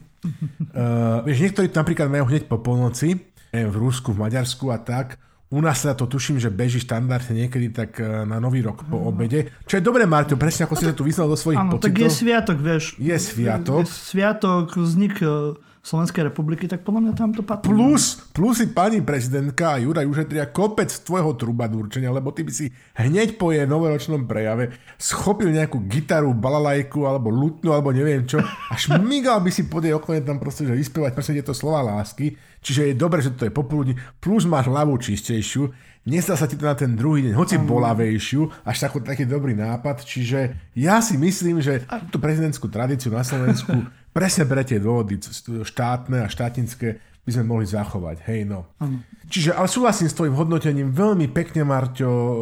Uh, 0.71 1.19
vieš, 1.27 1.51
niektorí 1.51 1.67
to 1.67 1.83
napríklad 1.83 2.07
majú 2.07 2.31
hneď 2.31 2.47
po 2.47 2.63
polnoci, 2.63 3.19
v 3.55 3.75
Rusku, 3.75 4.11
v 4.11 4.27
Maďarsku 4.27 4.67
a 4.71 4.79
tak, 4.83 5.15
u 5.53 5.61
nás 5.61 5.85
sa 5.85 5.93
to 5.93 6.09
tuším, 6.09 6.41
že 6.41 6.49
beží 6.49 6.81
štandardne 6.81 7.45
niekedy 7.45 7.69
tak 7.69 8.01
eh, 8.01 8.25
na 8.25 8.41
nový 8.41 8.65
rok 8.65 8.81
po 8.89 8.97
obede. 8.97 9.53
Čo 9.69 9.77
je 9.77 9.83
dobré, 9.85 10.09
Marto, 10.09 10.33
presne 10.35 10.65
ako 10.65 10.73
si 10.73 10.85
to 10.89 10.93
tu 10.97 11.03
vyznal 11.05 11.29
do 11.29 11.37
svojich 11.37 11.61
Áno, 11.61 11.77
pocitov. 11.77 11.85
tak 11.85 11.93
je 12.01 12.09
sviatok, 12.09 12.57
vieš. 12.57 12.83
Je 12.97 13.15
sviatok. 13.15 13.85
Je 13.85 13.91
sviatok, 13.91 14.65
vznik 14.73 15.21
eh, 15.21 15.53
Slovenskej 15.85 16.33
republiky, 16.33 16.65
tak 16.65 16.81
podľa 16.81 17.01
mňa 17.05 17.13
tam 17.13 17.29
to 17.29 17.45
patrí. 17.45 17.69
Plus, 17.69 18.17
plus 18.33 18.57
si 18.57 18.73
pani 18.73 19.05
prezidentka 19.05 19.77
a 19.77 19.81
Juraj 19.85 20.09
ušetria 20.09 20.49
kopec 20.49 20.89
tvojho 20.89 21.37
trubadúrčenia, 21.37 22.09
lebo 22.09 22.33
ty 22.33 22.41
by 22.41 22.49
si 22.49 22.73
hneď 22.97 23.37
po 23.37 23.53
jej 23.53 23.69
novoročnom 23.69 24.25
prejave 24.25 24.73
schopil 24.97 25.53
nejakú 25.53 25.85
gitaru, 25.85 26.33
balalajku 26.33 27.05
alebo 27.05 27.29
lutnu 27.29 27.69
alebo 27.69 27.93
neviem 27.93 28.25
čo 28.25 28.41
a 28.41 28.73
šmigal 28.73 29.45
by 29.45 29.53
si 29.53 29.69
pod 29.69 29.85
jej 29.85 29.93
okne 29.93 30.25
tam 30.25 30.41
proste, 30.41 30.65
že 30.65 30.73
vyspievať 30.73 31.13
presne 31.13 31.37
tieto 31.37 31.53
slova 31.53 31.85
lásky. 31.85 32.33
Čiže 32.65 32.89
je 32.89 32.93
dobré, 32.97 33.21
že 33.21 33.37
to 33.37 33.45
je 33.45 33.53
popoludní, 33.53 33.93
plus 34.17 34.49
máš 34.49 34.73
hlavu 34.73 34.97
čistejšiu, 34.97 35.69
nestá 36.09 36.33
sa 36.33 36.49
ti 36.49 36.57
to 36.57 36.65
na 36.65 36.73
ten 36.73 36.97
druhý 36.97 37.29
deň, 37.29 37.37
hoci 37.37 37.61
bolavejšiu, 37.61 38.65
až 38.65 38.89
taký, 38.89 39.05
taký 39.05 39.23
dobrý 39.29 39.53
nápad. 39.53 40.01
Čiže 40.01 40.73
ja 40.73 40.97
si 41.05 41.13
myslím, 41.21 41.61
že 41.61 41.85
tú 42.09 42.17
prezidentskú 42.17 42.65
tradíciu 42.73 43.13
na 43.13 43.21
Slovensku 43.21 43.85
presne 44.15 44.47
pre 44.47 44.63
tie 44.63 44.79
dôvody 44.79 45.19
štátne 45.67 46.23
a 46.23 46.31
štátnické 46.31 47.03
by 47.27 47.31
sme 47.35 47.43
mohli 47.51 47.67
zachovať. 47.67 48.23
Hej, 48.31 48.47
no. 48.47 48.69
Ano. 48.79 49.03
Čiže, 49.27 49.57
ale 49.57 49.67
súhlasím 49.67 50.07
s 50.07 50.15
tvojim 50.15 50.37
hodnotením 50.37 50.93
veľmi 50.93 51.27
pekne, 51.33 51.67
Marťo, 51.67 52.07
e, 52.07 52.35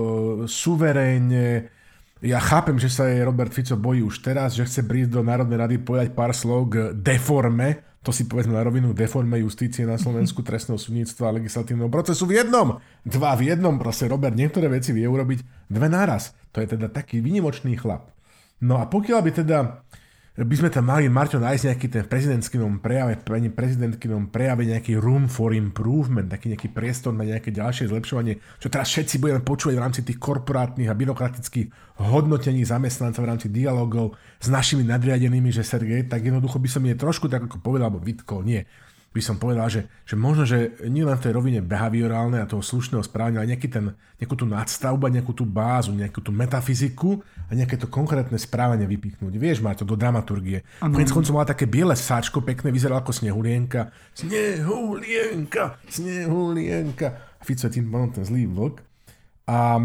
suverénne. 0.46 1.72
Ja 2.20 2.38
chápem, 2.44 2.76
že 2.78 2.92
sa 2.92 3.08
jej 3.08 3.24
Robert 3.24 3.56
Fico 3.56 3.80
bojí 3.80 4.04
už 4.04 4.22
teraz, 4.22 4.54
že 4.54 4.68
chce 4.68 4.84
prísť 4.84 5.18
do 5.18 5.22
Národnej 5.24 5.58
rady 5.58 5.76
povedať 5.80 6.12
pár 6.12 6.36
slov 6.36 6.70
k 6.70 6.76
deforme, 6.94 7.80
to 8.04 8.12
si 8.12 8.28
povedzme 8.28 8.52
na 8.52 8.68
rovinu, 8.68 8.92
deforme 8.92 9.40
justície 9.40 9.88
na 9.88 9.96
Slovensku, 9.96 10.44
trestného 10.48 10.76
súdnictva 10.76 11.32
a 11.32 11.36
legislatívneho 11.40 11.88
procesu 11.88 12.28
v 12.28 12.44
jednom. 12.44 12.84
Dva 13.08 13.32
v 13.40 13.56
jednom, 13.56 13.80
proste 13.80 14.12
Robert 14.12 14.36
niektoré 14.36 14.68
veci 14.68 14.92
vie 14.92 15.08
urobiť 15.08 15.72
dve 15.72 15.88
naraz. 15.88 16.36
To 16.52 16.60
je 16.60 16.76
teda 16.76 16.92
taký 16.92 17.24
vynimočný 17.24 17.80
chlap. 17.80 18.12
No 18.60 18.80
a 18.80 18.88
pokiaľ 18.92 19.20
by 19.24 19.32
teda 19.32 19.58
by 20.34 20.56
sme 20.58 20.74
tam 20.74 20.90
mali, 20.90 21.06
Marťo, 21.06 21.38
nájsť 21.38 21.64
nejaký 21.70 21.88
ten 21.94 22.04
prezidentskinom 22.10 22.82
prejave, 22.82 23.22
pani 23.22 23.54
prezidentskinom 23.54 24.34
prejave 24.34 24.66
nejaký 24.66 24.98
room 24.98 25.30
for 25.30 25.54
improvement, 25.54 26.26
taký 26.26 26.50
nejaký 26.50 26.74
priestor 26.74 27.14
na 27.14 27.22
nejaké 27.22 27.54
ďalšie 27.54 27.94
zlepšovanie, 27.94 28.42
čo 28.58 28.66
teraz 28.66 28.90
všetci 28.90 29.22
budeme 29.22 29.46
počúvať 29.46 29.78
v 29.78 29.84
rámci 29.86 30.02
tých 30.02 30.18
korporátnych 30.18 30.90
a 30.90 30.98
byrokratických 30.98 32.02
hodnotení 32.02 32.66
zamestnancov 32.66 33.22
v 33.22 33.30
rámci 33.30 33.48
dialogov 33.54 34.18
s 34.42 34.50
našimi 34.50 34.82
nadriadenými, 34.82 35.54
že 35.54 35.62
Sergej, 35.62 36.10
tak 36.10 36.26
jednoducho 36.26 36.58
by 36.58 36.70
som 36.70 36.82
je 36.82 36.98
trošku 36.98 37.30
tak 37.30 37.46
ako 37.46 37.62
povedal, 37.62 37.94
alebo 37.94 38.02
vytkol, 38.02 38.42
nie 38.42 38.66
by 39.14 39.22
som 39.22 39.38
povedal, 39.38 39.70
že, 39.70 39.86
že 40.10 40.18
možno, 40.18 40.42
že 40.42 40.74
nie 40.90 41.06
len 41.06 41.14
v 41.14 41.24
tej 41.30 41.38
rovine 41.38 41.62
behaviorálnej 41.62 42.42
a 42.42 42.50
toho 42.50 42.66
slušného 42.66 43.06
správania, 43.06 43.46
ale 43.46 43.54
nejaký 43.54 43.70
ten, 43.70 43.94
nejakú 44.18 44.34
tú 44.34 44.50
nadstavbu, 44.50 45.06
nejakú 45.06 45.38
tú 45.38 45.46
bázu, 45.46 45.94
nejakú 45.94 46.18
tú 46.18 46.34
metafyziku 46.34 47.22
a 47.46 47.54
nejaké 47.54 47.78
to 47.78 47.86
konkrétne 47.86 48.34
správanie 48.42 48.90
vypichnúť. 48.90 49.38
Vieš, 49.38 49.62
má 49.62 49.78
to 49.78 49.86
do 49.86 49.94
dramaturgie. 49.94 50.66
Konec 50.82 51.14
koncov 51.14 51.38
mala 51.38 51.54
také 51.54 51.70
biele 51.70 51.94
sáčko, 51.94 52.42
pekné, 52.42 52.74
vyzeralo 52.74 53.06
ako 53.06 53.14
snehulienka. 53.14 53.94
Snehulienka, 54.18 55.78
snehulienka. 55.86 57.08
A 57.38 57.42
Fico 57.46 57.70
je 57.70 57.78
tým 57.78 57.86
ten 58.18 58.26
zlý 58.26 58.50
vlk. 58.50 58.82
A 59.46 59.78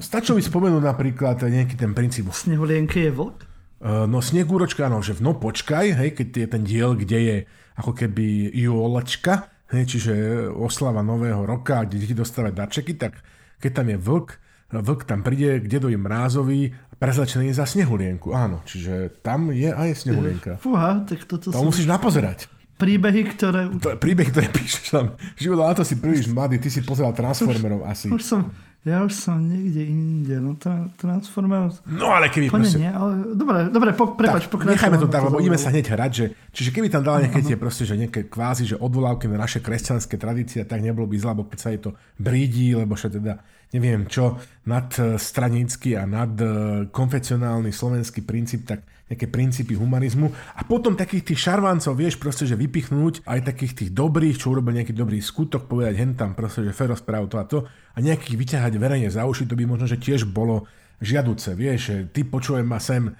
stačilo 0.00 0.40
mi 0.40 0.44
spomenúť 0.46 0.82
napríklad 0.88 1.36
nejaký 1.44 1.76
ten 1.76 1.92
princíp. 1.92 2.32
Snehulienke 2.32 2.96
je 3.04 3.12
vlk? 3.12 3.36
Uh, 3.80 4.04
no 4.04 4.20
snegúročka, 4.20 4.92
no, 4.92 5.00
že 5.00 5.16
no 5.24 5.40
počkaj, 5.40 5.96
hej, 5.96 6.12
keď 6.12 6.28
je 6.36 6.48
ten 6.52 6.62
diel, 6.68 6.92
kde 7.00 7.18
je 7.20 7.36
ako 7.80 7.96
keby 7.96 8.52
jolačka, 8.52 9.48
hej, 9.72 9.88
čiže 9.88 10.12
oslava 10.52 11.00
nového 11.00 11.42
roka, 11.48 11.82
kde 11.88 12.04
deti 12.04 12.14
dostávajú 12.14 12.52
darčeky, 12.52 12.94
tak 13.00 13.16
keď 13.56 13.70
tam 13.72 13.86
je 13.88 13.96
vlk, 13.96 14.28
vlk 14.70 15.00
tam 15.08 15.20
príde 15.24 15.58
k 15.64 15.66
dedovi 15.66 15.96
mrázovi 15.96 16.70
prezlečený 17.00 17.56
za 17.56 17.64
snehulienku. 17.64 18.36
Áno, 18.36 18.60
čiže 18.68 19.24
tam 19.24 19.48
je 19.50 19.72
aj 19.72 20.04
snehulienka. 20.04 20.60
Fúha, 20.60 21.00
tak 21.08 21.24
toto 21.24 21.48
to 21.48 21.64
musíš 21.64 21.88
napozerať. 21.88 22.46
Príbehy, 22.80 23.22
ktoré... 23.36 23.68
To 23.76 23.92
je 23.92 23.98
príbeh, 24.00 24.32
ktoré 24.32 24.48
píšeš 24.48 24.86
tam. 24.88 25.12
Život, 25.36 25.68
na 25.68 25.76
to 25.76 25.84
si 25.84 26.00
príliš 26.00 26.32
mladý, 26.32 26.56
ty 26.56 26.72
si 26.72 26.80
pozeral 26.80 27.12
Transformerov 27.12 27.84
asi. 27.84 28.08
Už 28.08 28.24
som, 28.24 28.48
ja 28.80 29.04
už 29.04 29.12
som 29.12 29.36
niekde 29.44 29.84
inde, 29.84 30.40
no 30.40 30.56
tra- 30.56 30.88
Transformers... 30.96 31.84
No 31.84 32.16
ale 32.16 32.32
keby 32.32 32.48
Pone, 32.48 32.64
proste... 32.64 32.80
Nie, 32.80 32.96
ale 32.96 33.36
dobre, 33.36 33.68
dobre, 33.68 33.92
po, 33.92 34.16
prepač, 34.16 34.48
tak, 34.48 34.56
pokračujem. 34.56 34.72
Nechajme 34.72 34.96
to 34.96 35.08
tak, 35.12 35.22
lebo 35.28 35.36
ideme 35.36 35.60
sa 35.60 35.68
hneď 35.68 35.92
hrať, 35.92 36.12
že, 36.16 36.26
čiže 36.48 36.70
keby 36.72 36.88
tam 36.88 37.04
dala 37.04 37.28
nejaké 37.28 37.44
tie 37.44 37.60
proste, 37.60 37.84
že 37.84 38.00
nejaké 38.00 38.32
kvázi, 38.32 38.72
že 38.72 38.80
odvolávky 38.80 39.28
na 39.28 39.44
naše 39.44 39.60
kresťanské 39.60 40.16
tradície, 40.16 40.64
tak 40.64 40.80
nebolo 40.80 41.04
by 41.04 41.16
zle, 41.20 41.36
lebo 41.36 41.44
keď 41.44 41.58
sa 41.60 41.68
jej 41.68 41.80
to 41.84 41.92
brídi, 42.16 42.72
lebo 42.72 42.96
že 42.96 43.12
teda 43.12 43.44
neviem 43.76 44.08
čo, 44.08 44.40
nad 44.64 44.88
stranický 45.20 45.94
a 45.94 46.08
nad 46.08 46.34
e, 46.40 46.46
konfesionálny 46.90 47.70
slovenský 47.70 48.24
princíp, 48.24 48.66
tak 48.66 48.82
nejaké 49.10 49.26
princípy 49.26 49.74
humanizmu. 49.74 50.30
A 50.54 50.62
potom 50.62 50.94
takých 50.94 51.34
tých 51.34 51.42
šarvancov 51.50 51.98
vieš 51.98 52.14
proste, 52.14 52.46
že 52.46 52.54
vypichnúť 52.54 53.26
aj 53.26 53.42
takých 53.42 53.72
tých 53.74 53.90
dobrých, 53.90 54.38
čo 54.38 54.54
urobil 54.54 54.78
nejaký 54.78 54.94
dobrý 54.94 55.18
skutok, 55.18 55.66
povedať 55.66 55.98
hen 55.98 56.14
tam 56.14 56.38
proste, 56.38 56.62
že 56.62 56.70
fero 56.70 56.94
správ 56.94 57.26
to 57.26 57.36
a 57.42 57.44
to. 57.44 57.66
A 57.66 57.98
nejakých 57.98 58.38
vyťahať 58.38 58.78
verejne 58.78 59.10
za 59.10 59.26
uši, 59.26 59.50
to 59.50 59.58
by 59.58 59.66
možno, 59.66 59.90
že 59.90 59.98
tiež 59.98 60.30
bolo 60.30 60.70
žiaduce, 61.02 61.58
vieš, 61.58 61.80
že 61.90 61.96
ty 62.14 62.22
počujem 62.22 62.62
ma 62.62 62.78
sem, 62.78 63.10
e, 63.10 63.12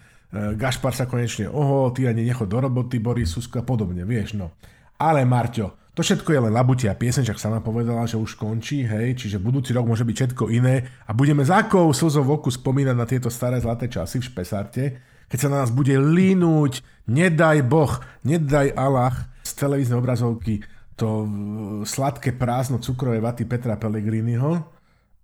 Gašpar 0.54 0.94
sa 0.94 1.10
konečne 1.10 1.50
oho, 1.50 1.90
ty 1.90 2.06
ani 2.06 2.22
nechod 2.22 2.46
do 2.46 2.60
roboty, 2.60 3.02
Boris 3.02 3.34
Susko 3.34 3.64
a 3.64 3.66
podobne, 3.66 4.06
vieš, 4.06 4.38
no. 4.38 4.54
Ale 5.00 5.24
Marťo, 5.24 5.80
to 5.96 6.06
všetko 6.06 6.30
je 6.30 6.40
len 6.44 6.52
labutia 6.54 6.94
pieseň, 6.94 7.26
však 7.26 7.40
sama 7.40 7.58
povedala, 7.58 8.06
že 8.06 8.20
už 8.20 8.38
končí, 8.38 8.86
hej, 8.86 9.16
čiže 9.16 9.42
budúci 9.42 9.74
rok 9.74 9.90
môže 9.90 10.06
byť 10.06 10.16
všetko 10.16 10.44
iné. 10.54 10.86
A 11.08 11.16
budeme 11.16 11.42
za 11.42 11.66
akou 11.66 11.90
slzou 11.90 12.22
oku 12.30 12.52
spomínať 12.52 12.94
na 12.94 13.08
tieto 13.08 13.26
staré 13.26 13.58
zlaté 13.58 13.90
časy 13.90 14.22
v 14.22 14.28
Špesarte, 14.28 14.84
keď 15.30 15.38
sa 15.38 15.48
na 15.48 15.62
nás 15.62 15.70
bude 15.70 15.94
linúť, 15.94 16.82
nedaj 17.06 17.62
Boh, 17.62 18.02
nedaj 18.26 18.74
Allah 18.74 19.14
z 19.46 19.50
televíznej 19.54 20.02
obrazovky 20.02 20.66
to 20.98 21.24
sladké 21.88 22.36
prázdno 22.36 22.76
cukrovej 22.76 23.24
vaty 23.24 23.48
Petra 23.48 23.80
Pellegriniho, 23.80 24.60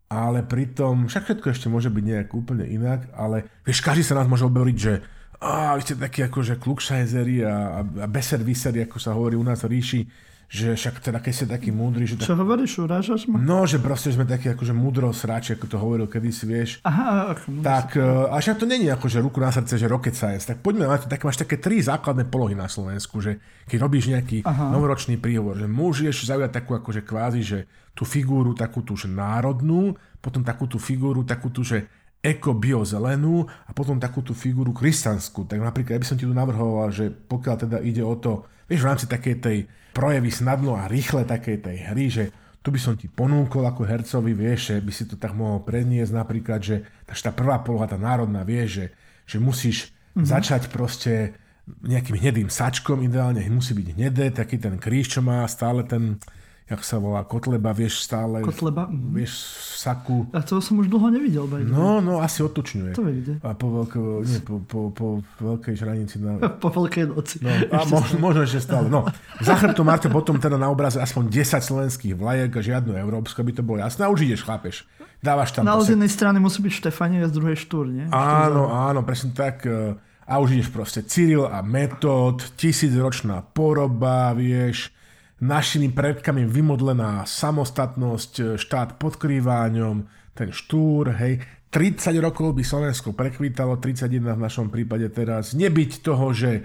ale 0.08 0.40
pritom, 0.46 1.04
však 1.10 1.28
všetko 1.28 1.46
ešte 1.52 1.68
môže 1.68 1.92
byť 1.92 2.04
nejak 2.06 2.30
úplne 2.32 2.64
inak, 2.64 3.12
ale 3.12 3.60
vieš, 3.66 3.84
každý 3.84 4.00
sa 4.00 4.16
nás 4.16 4.30
môže 4.30 4.48
oberiť, 4.48 4.76
že 4.78 5.04
a 5.36 5.76
vy 5.76 5.84
ste 5.84 6.00
takí 6.00 6.24
akože 6.24 6.56
klukšajzeri 6.56 7.44
a, 7.44 7.84
a 7.84 8.06
beserviseri, 8.08 8.88
ako 8.88 8.96
sa 8.96 9.12
hovorí 9.12 9.36
u 9.36 9.44
nás 9.44 9.60
ríši, 9.68 10.08
že 10.46 10.78
však 10.78 11.02
teda 11.02 11.18
keď 11.18 11.32
ste 11.34 11.46
taký 11.50 11.74
múdry, 11.74 12.06
že... 12.06 12.14
Tak... 12.14 12.30
Čo 12.30 12.38
hovoríš, 12.38 12.78
urážaš 12.78 13.26
ma? 13.26 13.42
No, 13.42 13.66
že 13.66 13.82
proste 13.82 14.14
sme 14.14 14.22
takí 14.22 14.46
akože 14.46 14.70
múdro 14.70 15.10
sráči, 15.10 15.58
ako 15.58 15.66
to 15.66 15.76
hovoril 15.76 16.06
kedysi, 16.06 16.44
vieš. 16.46 16.70
Aha, 16.86 17.34
tak, 17.66 17.98
uh, 17.98 18.30
a 18.30 18.38
však 18.38 18.62
to 18.62 18.66
není 18.66 18.86
akože 18.86 19.18
ruku 19.18 19.42
na 19.42 19.50
srdce, 19.50 19.74
že 19.74 19.90
rocket 19.90 20.14
science. 20.14 20.46
Tak 20.46 20.62
poďme 20.62 20.86
to, 21.02 21.10
tak 21.10 21.26
máš 21.26 21.42
také 21.42 21.58
tri 21.58 21.82
základné 21.82 22.30
polohy 22.30 22.54
na 22.54 22.70
Slovensku, 22.70 23.18
že 23.18 23.42
keď 23.66 23.78
robíš 23.82 24.06
nejaký 24.14 24.46
Aha. 24.46 24.70
novoročný 24.70 25.18
príhovor, 25.18 25.58
že 25.58 25.66
môžeš 25.66 26.30
zaujať 26.30 26.50
takú 26.54 26.78
akože 26.78 27.02
kvázi, 27.02 27.42
že 27.42 27.58
tú 27.98 28.06
figúru 28.06 28.54
takú 28.54 28.86
tú, 28.86 28.94
že 28.94 29.10
národnú, 29.10 29.98
potom 30.22 30.46
takú 30.46 30.70
tú 30.70 30.78
figúru, 30.78 31.26
takú 31.26 31.50
tú, 31.50 31.66
že 31.66 31.90
eko 32.22 32.54
biozelenú 32.58 33.46
a 33.46 33.70
potom 33.70 33.98
takú 34.02 34.22
tú 34.22 34.34
figúru 34.34 34.74
kristanskú. 34.74 35.46
Tak 35.46 35.62
napríklad 35.62 35.98
ja 35.98 36.02
by 36.02 36.06
som 36.06 36.18
ti 36.18 36.26
tu 36.26 36.34
navrhoval, 36.34 36.90
že 36.90 37.10
pokiaľ 37.10 37.54
teda 37.66 37.78
ide 37.86 38.02
o 38.02 38.14
to, 38.18 38.46
vieš, 38.66 38.80
v 38.82 38.88
rámci 38.90 39.06
takej 39.06 39.36
tej 39.42 39.58
projevy 39.96 40.28
snadno 40.28 40.76
a 40.76 40.90
rýchle 40.90 41.24
takej 41.24 41.56
tej 41.64 41.76
hry, 41.88 42.06
že 42.12 42.24
tu 42.60 42.74
by 42.74 42.82
som 42.82 42.98
ti 42.98 43.06
ponúkol 43.06 43.62
ako 43.62 43.86
hercovi, 43.86 44.34
vieš, 44.34 44.74
že 44.74 44.76
by 44.82 44.92
si 44.92 45.04
to 45.06 45.14
tak 45.14 45.32
mohol 45.38 45.62
predniesť 45.62 46.12
napríklad, 46.12 46.60
že 46.60 46.82
tá 47.06 47.30
prvá 47.30 47.62
poloha, 47.62 47.86
tá 47.86 47.94
národná, 47.94 48.42
vieš, 48.42 48.68
že, 48.82 48.86
že 49.24 49.36
musíš 49.38 49.76
mm-hmm. 49.86 50.26
začať 50.26 50.62
proste 50.74 51.38
nejakým 51.66 52.18
hnedým 52.18 52.50
sačkom, 52.50 53.02
ideálne 53.06 53.42
musí 53.50 53.74
byť 53.74 53.86
hnedé, 53.94 54.34
taký 54.34 54.58
ten 54.58 54.78
kríž, 54.78 55.14
čo 55.14 55.20
má 55.22 55.46
stále 55.46 55.86
ten, 55.86 56.18
jak 56.66 56.82
sa 56.82 56.98
volá, 56.98 57.22
Kotleba, 57.22 57.70
vieš 57.70 58.02
stále. 58.02 58.42
Kotleba? 58.42 58.90
Mhm. 58.90 59.14
Vieš 59.14 59.32
v 59.54 59.74
saku. 59.78 60.16
A 60.34 60.42
to 60.42 60.58
som 60.58 60.82
už 60.82 60.90
dlho 60.90 61.14
nevidel. 61.14 61.46
Bajde. 61.46 61.70
No, 61.70 62.02
no, 62.02 62.18
asi 62.18 62.42
otučňuje. 62.42 62.90
To 62.98 63.06
vie, 63.06 63.38
A 63.38 63.54
po, 63.54 63.70
veľké, 63.70 63.98
nie, 64.26 64.40
po, 64.42 64.58
po, 64.66 64.90
po 64.90 65.06
veľkej 65.38 65.74
žranici. 65.78 66.18
Na... 66.18 66.42
po 66.62 66.66
veľkej 66.74 67.14
noci. 67.14 67.38
No, 67.38 67.54
a 67.70 67.86
možno, 67.86 68.18
možno 68.18 68.40
ešte 68.42 68.66
stále. 68.66 68.90
No, 68.90 69.06
za 69.38 69.54
chrbtom 69.54 69.86
máte 69.86 70.10
potom 70.10 70.42
teda 70.42 70.58
na 70.58 70.66
obraze 70.66 70.98
aspoň 70.98 71.30
10 71.30 71.62
slovenských 71.62 72.18
vlajek 72.18 72.58
a 72.58 72.60
žiadnu 72.60 72.98
európsku, 72.98 73.38
aby 73.46 73.54
to 73.54 73.62
bolo 73.62 73.78
jasné. 73.78 74.02
A 74.02 74.10
už 74.10 74.26
ideš, 74.26 74.42
chápeš. 74.42 74.82
Dávaš 75.22 75.54
tam... 75.54 75.70
Na 75.70 75.78
jednej 75.78 76.10
strany 76.10 76.42
musí 76.42 76.58
byť 76.66 76.72
Štefanie 76.82 77.22
a 77.22 77.30
z 77.30 77.34
druhej 77.38 77.56
Štúr, 77.56 77.86
nie? 77.86 78.10
Áno, 78.10 78.74
áno, 78.74 79.06
presne 79.06 79.30
tak. 79.32 79.62
E, 79.64 79.94
a 80.26 80.32
už 80.42 80.58
ideš 80.58 80.74
proste 80.74 81.06
Cyril 81.06 81.46
a 81.46 81.62
Metod, 81.62 82.42
tisícročná 82.58 83.46
poroba, 83.54 84.34
vieš, 84.34 84.90
našimi 85.40 85.92
predkami 85.92 86.48
vymodlená 86.48 87.28
samostatnosť, 87.28 88.32
e, 88.40 88.44
štát 88.56 88.96
pod 88.96 89.20
krýváňom, 89.20 90.08
ten 90.32 90.52
štúr, 90.52 91.12
hej. 91.20 91.44
30 91.68 92.16
rokov 92.24 92.56
by 92.56 92.64
Slovensko 92.64 93.12
prekvítalo, 93.12 93.76
31 93.76 94.32
v 94.32 94.44
našom 94.48 94.72
prípade 94.72 95.12
teraz. 95.12 95.52
Nebyť 95.52 96.00
toho, 96.00 96.32
že 96.32 96.50
e, 96.56 96.62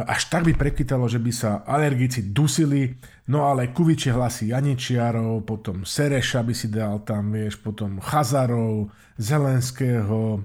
až 0.00 0.32
tak 0.32 0.48
by 0.48 0.56
prekvítalo, 0.56 1.04
že 1.12 1.20
by 1.20 1.32
sa 1.32 1.60
alergici 1.68 2.32
dusili, 2.32 2.96
no 3.28 3.44
ale 3.44 3.68
kuvičie 3.76 4.16
hlasy 4.16 4.48
Janičiarov, 4.48 5.44
potom 5.44 5.84
Sereša 5.84 6.40
by 6.40 6.54
si 6.56 6.72
dal 6.72 7.04
tam, 7.04 7.36
vieš, 7.36 7.60
potom 7.60 8.00
Chazarov, 8.00 8.88
Zelenského, 9.20 10.40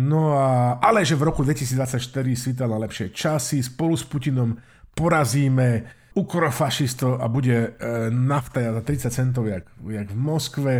no 0.00 0.22
a, 0.40 0.80
ale 0.80 1.04
že 1.04 1.20
v 1.20 1.28
roku 1.28 1.44
2024 1.44 2.00
svítala 2.32 2.80
lepšie 2.80 3.12
časy, 3.12 3.60
spolu 3.60 3.92
s 3.92 4.08
Putinom 4.08 4.56
porazíme 4.96 5.84
ukrofašistov 6.14 7.18
a 7.18 7.26
bude 7.26 7.54
e, 7.54 7.68
nafta 8.10 8.62
za 8.62 8.82
30 8.82 9.10
centov, 9.10 9.50
jak, 9.50 9.66
jak 9.90 10.08
v 10.10 10.18
Moskve. 10.18 10.74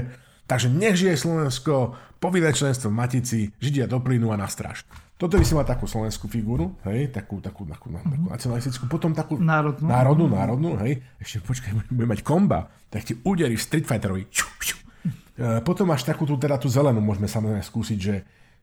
Takže 0.47 0.71
nech 0.71 0.95
žije 0.95 1.17
Slovensko, 1.17 1.99
povinné 2.23 2.55
členstvo 2.55 2.89
v 2.89 2.97
Matici, 2.97 3.41
Židia 3.59 3.91
do 3.91 3.99
plynu 4.01 4.31
a 4.31 4.37
na 4.39 4.47
stráž. 4.47 4.87
Toto 5.15 5.39
by 5.39 5.45
si 5.47 5.55
mal 5.55 5.63
takú 5.63 5.87
slovenskú 5.87 6.27
figúru, 6.27 6.75
hej, 6.91 7.11
takú, 7.15 7.39
takú, 7.39 7.63
takú, 7.63 7.87
takú, 7.87 8.11
takú 8.11 8.27
nacionalistickú, 8.35 8.85
potom 8.91 9.15
takú 9.15 9.39
národnú, 9.39 9.87
národnú, 9.87 10.25
národnú 10.27 10.71
hej, 10.83 11.07
ešte 11.23 11.39
počkaj, 11.39 11.71
bude 11.97 12.09
mať 12.11 12.21
komba, 12.27 12.67
tak 12.91 13.07
ti 13.07 13.15
uderí 13.23 13.55
Street 13.55 13.87
Fighterovi. 13.87 14.27
Ču, 14.31 14.47
ču. 14.63 14.77
E, 15.39 15.63
potom 15.63 15.91
máš 15.91 16.07
takú 16.07 16.27
tú, 16.27 16.39
teda 16.39 16.59
tú 16.59 16.67
zelenú, 16.71 17.03
môžeme 17.03 17.27
samozrejme 17.31 17.63
skúsiť, 17.63 17.99
že 17.99 18.15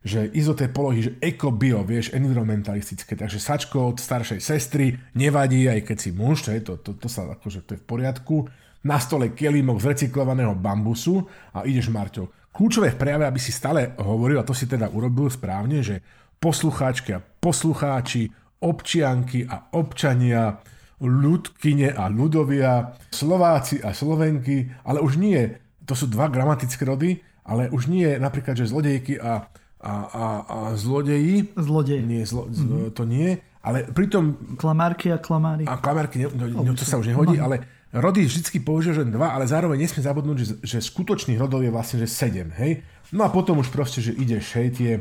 že 0.01 0.34
do 0.34 0.53
tej 0.58 0.70
polohy, 0.74 1.00
že 1.05 1.15
eko-bio, 1.22 1.86
vieš, 1.86 2.10
environmentalistické, 2.17 3.13
takže 3.13 3.38
sačko 3.38 3.93
od 3.93 4.01
staršej 4.01 4.41
sestry 4.41 4.98
nevadí, 5.13 5.70
aj 5.70 5.86
keď 5.86 5.98
si 5.98 6.10
muž, 6.10 6.50
to, 6.50 6.51
to, 6.65 6.74
to, 6.81 6.91
to 6.98 7.08
sa 7.08 7.29
akože 7.38 7.62
to 7.70 7.77
je 7.77 7.81
v 7.81 7.86
poriadku, 7.86 8.50
na 8.81 8.98
stole 8.98 9.29
kelímok 9.38 9.77
z 9.77 9.93
recyklovaného 9.93 10.58
bambusu 10.58 11.22
a 11.53 11.70
ideš 11.70 11.93
Marťo. 11.93 12.34
Kľúčové 12.50 12.91
v 12.91 13.00
prejave, 13.00 13.29
aby 13.29 13.38
si 13.38 13.53
stále 13.53 13.93
hovoril, 14.01 14.41
a 14.41 14.48
to 14.48 14.58
si 14.58 14.65
teda 14.65 14.89
urobil 14.89 15.29
správne, 15.29 15.86
že 15.86 16.01
poslucháčky 16.41 17.13
a 17.13 17.22
poslucháči, 17.22 18.34
občianky 18.58 19.46
a 19.46 19.70
občania, 19.77 20.58
ľudkyne 21.01 21.93
a 21.93 22.10
ľudovia, 22.10 22.98
Slováci 23.13 23.81
a 23.81 23.93
Slovenky, 23.93 24.70
ale 24.86 25.01
už 25.01 25.17
nie, 25.17 25.46
to 25.86 25.93
sú 25.93 26.10
dva 26.10 26.29
gramatické 26.29 26.86
rody, 26.86 27.22
ale 27.46 27.70
už 27.74 27.89
nie 27.89 28.17
napríklad, 28.22 28.53
že 28.58 28.70
zlodejky 28.70 29.17
a 29.17 29.50
a, 29.82 29.94
a, 30.08 30.26
a 30.46 30.58
zlodeji. 30.78 31.50
Zlodej. 31.58 32.06
Nie, 32.06 32.22
zlo, 32.24 32.46
mm-hmm. 32.46 32.94
to 32.94 33.04
nie. 33.10 33.42
Ale 33.62 33.86
pritom... 33.90 34.58
Klamárky 34.58 35.14
a 35.14 35.18
klamári. 35.22 35.66
A 35.70 35.78
klamárky, 35.78 36.26
no, 36.26 36.66
no, 36.66 36.74
to 36.74 36.86
sa 36.86 36.98
už 36.98 37.14
nehodí, 37.14 37.38
no. 37.38 37.46
ale 37.46 37.66
rody 37.94 38.26
vždy 38.26 38.58
použil, 38.62 38.98
že 38.98 39.06
dva, 39.06 39.38
ale 39.38 39.46
zároveň 39.46 39.86
nesmie 39.86 40.02
zabudnúť, 40.02 40.38
že, 40.38 40.46
že 40.66 40.78
skutočných 40.82 41.38
rodov 41.38 41.62
je 41.62 41.70
vlastne, 41.70 42.02
že 42.02 42.10
sedem, 42.10 42.50
hej. 42.58 42.82
No 43.14 43.28
a 43.28 43.30
potom 43.30 43.62
už 43.62 43.70
proste, 43.70 44.02
že 44.02 44.18
ideš, 44.18 44.58
hej, 44.58 44.68
tie, 44.74 44.92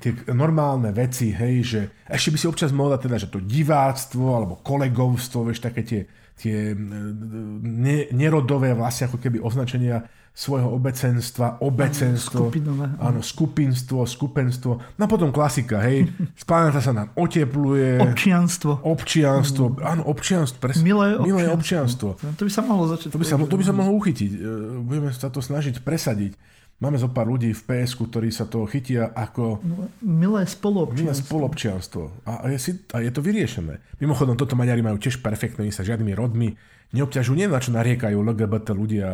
tie 0.00 0.16
normálne 0.32 0.96
veci, 0.96 1.28
hej, 1.28 1.54
že 1.60 1.80
ešte 2.08 2.32
by 2.32 2.38
si 2.40 2.46
občas 2.48 2.70
mohol 2.72 2.96
dať 2.96 3.02
teda, 3.04 3.16
že 3.20 3.28
to 3.28 3.40
diváctvo 3.44 4.26
alebo 4.32 4.54
kolegovstvo, 4.64 5.44
vieš, 5.44 5.60
také 5.60 5.84
tie, 5.84 6.00
tie 6.40 6.72
ne, 6.72 8.08
nerodové 8.16 8.72
vlastne 8.72 9.12
ako 9.12 9.20
keby 9.20 9.44
označenia 9.44 10.08
svojho 10.36 10.68
obecenstva, 10.68 11.64
obecenstvo, 11.64 12.52
Skupinové. 12.52 12.92
áno, 13.00 13.24
skupinstvo, 13.24 14.04
skupenstvo. 14.04 15.00
No 15.00 15.00
a 15.00 15.08
potom 15.08 15.32
klasika, 15.32 15.80
hej, 15.88 16.12
planeta 16.48 16.84
sa 16.84 16.92
nám 16.92 17.08
otepluje. 17.16 17.96
Občianstvo. 18.04 18.84
Občianstvo, 18.84 19.80
áno, 19.80 20.04
občianstvo, 20.04 20.60
presne. 20.60 20.84
Milé 20.84 21.16
občianstvo. 21.16 21.32
Milé 21.32 21.44
občianstvo. 21.48 22.08
To 22.20 22.42
by 22.44 22.52
sa 22.52 22.62
mohlo 22.68 22.84
začať. 22.84 23.16
To 23.16 23.18
by 23.18 23.24
sa, 23.24 23.40
to 23.40 23.56
by 23.56 23.64
sa 23.64 23.72
mohlo 23.72 23.96
uchytiť. 23.96 24.30
E, 24.36 24.38
budeme 24.84 25.08
sa 25.16 25.32
to 25.32 25.40
snažiť 25.40 25.80
presadiť. 25.80 26.36
Máme 26.76 27.00
zo 27.00 27.08
pár 27.08 27.24
ľudí 27.24 27.56
v 27.56 27.62
ps 27.64 27.96
ktorí 27.96 28.28
sa 28.28 28.44
toho 28.44 28.68
chytia 28.68 29.08
ako... 29.16 29.64
Milé 30.04 30.44
spolobčianstvo. 30.44 31.00
Milé 31.00 31.14
spolobčianstvo. 31.16 32.02
A, 32.28 32.52
je, 32.52 32.60
si, 32.60 32.76
a 32.92 33.00
je 33.00 33.08
to 33.08 33.24
vyriešené. 33.24 33.80
Mimochodom, 34.04 34.36
toto 34.36 34.52
Maďari 34.52 34.84
majú 34.84 35.00
tiež 35.00 35.24
perfektné, 35.24 35.64
oni 35.64 35.72
sa 35.72 35.80
žiadnymi 35.80 36.12
rodmi 36.12 36.52
neobťažujú, 36.96 37.36
neviem 37.36 37.54
na 37.54 37.62
čo 37.62 37.76
nariekajú 37.76 38.16
LGBT 38.16 38.72
ľudia 38.72 39.08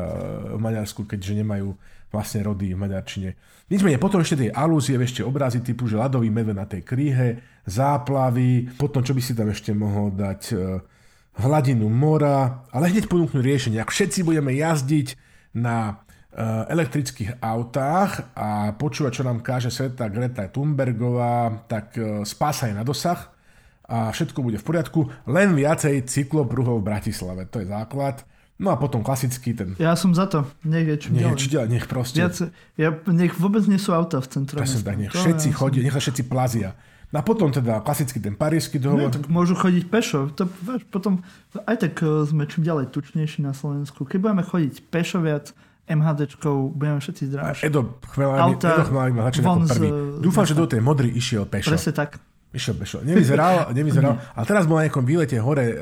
v 0.54 0.60
Maďarsku, 0.62 1.04
keďže 1.04 1.42
nemajú 1.42 1.74
vlastne 2.12 2.44
rody 2.44 2.76
v 2.76 2.78
Maďarčine. 2.78 3.30
Nicmenej, 3.72 3.96
potom 3.96 4.20
ešte 4.20 4.46
tie 4.46 4.50
alúzie, 4.52 5.00
ešte 5.00 5.24
obrazy 5.24 5.64
typu, 5.64 5.88
že 5.88 5.96
ľadový 5.96 6.28
medve 6.28 6.52
na 6.52 6.68
tej 6.68 6.84
kríhe, 6.84 7.40
záplavy, 7.64 8.68
potom 8.76 9.00
čo 9.00 9.16
by 9.16 9.22
si 9.24 9.32
tam 9.32 9.48
ešte 9.48 9.72
mohol 9.72 10.12
dať 10.12 10.42
e, 10.52 10.56
hladinu 11.40 11.88
mora, 11.88 12.68
ale 12.68 12.92
hneď 12.92 13.08
ponúknú 13.08 13.40
riešenie. 13.40 13.80
Ak 13.80 13.88
všetci 13.88 14.28
budeme 14.28 14.52
jazdiť 14.52 15.16
na 15.56 15.88
e, 15.88 15.94
elektrických 16.68 17.40
autách 17.40 18.28
a 18.36 18.76
počúvať, 18.76 19.12
čo 19.16 19.24
nám 19.24 19.40
káže 19.40 19.72
sveta 19.72 20.12
Greta 20.12 20.52
Thunbergová, 20.52 21.64
tak 21.64 21.96
e, 21.96 22.28
spása 22.28 22.68
je 22.68 22.76
na 22.76 22.84
dosah 22.84 23.32
a 23.92 24.08
všetko 24.08 24.40
bude 24.40 24.56
v 24.56 24.64
poriadku, 24.64 25.12
len 25.28 25.52
viacej 25.52 26.08
cyklopruhov 26.08 26.80
v 26.80 26.88
Bratislave, 26.88 27.44
to 27.44 27.60
je 27.60 27.68
základ. 27.68 28.24
No 28.56 28.72
a 28.72 28.76
potom 28.80 29.04
klasický 29.04 29.52
ten... 29.52 29.74
Ja 29.76 29.98
som 29.98 30.16
za 30.16 30.30
to. 30.30 30.48
Nech 30.62 30.86
je 30.86 30.96
čím 30.96 31.18
nech, 31.18 31.34
ďalej. 31.34 31.68
nech 31.68 31.86
proste... 31.90 32.22
Viac, 32.22 32.36
ja, 32.78 32.94
nech 33.10 33.34
vôbec 33.36 33.66
nie 33.66 33.76
sú 33.76 33.90
auta 33.92 34.22
v 34.22 34.28
centre. 34.32 34.56
Presne 34.56 34.80
tak, 34.80 34.96
nech 34.96 35.12
to 35.12 35.18
všetci 35.18 35.48
ja 35.50 35.56
chodia, 35.56 35.80
nech 35.82 35.92
sa 35.92 36.00
všetci 36.00 36.22
plazia. 36.30 36.72
No 37.12 37.20
a 37.20 37.22
potom 37.26 37.52
teda 37.52 37.84
klasicky 37.84 38.16
ten 38.22 38.32
parížsky 38.32 38.80
dohovor. 38.80 39.12
No, 39.12 39.12
tak 39.12 39.28
môžu 39.28 39.52
chodiť 39.52 39.84
pešo. 39.92 40.32
To, 40.32 40.48
vieš, 40.48 40.88
potom 40.88 41.20
aj 41.68 41.76
tak 41.84 42.00
e, 42.00 42.24
sme 42.24 42.48
čím 42.48 42.64
ďalej 42.64 42.88
tučnejší 42.88 43.44
na 43.44 43.52
Slovensku. 43.52 44.08
Keď 44.08 44.16
budeme 44.16 44.40
chodiť 44.40 44.88
pešo 44.88 45.20
viac, 45.20 45.52
MHDčkou, 45.92 46.72
budeme 46.72 47.04
všetci 47.04 47.22
zdravší. 47.28 47.62
Edo 47.68 48.00
Chmelárny, 48.16 48.56
Edo 48.56 48.84
Chmelárny 48.88 49.12
ma 49.12 49.22
začne 49.28 49.42
ako 49.44 49.60
prvý. 49.68 49.88
Dúfam, 50.24 50.44
že 50.48 50.54
do 50.56 50.64
tej 50.64 50.80
modrý 50.80 51.12
išiel 51.12 51.44
pešo. 51.44 51.68
Presne 51.68 51.92
tak. 51.92 52.16
Išiel 52.52 52.76
pešo. 52.76 53.00
Nevyzeral, 53.00 53.68
nevyzeral. 53.78 54.20
A 54.36 54.40
teraz 54.44 54.68
bol 54.68 54.78
na 54.80 54.86
nejakom 54.88 55.08
výlete 55.08 55.40
hore 55.40 55.66
e, 55.72 55.76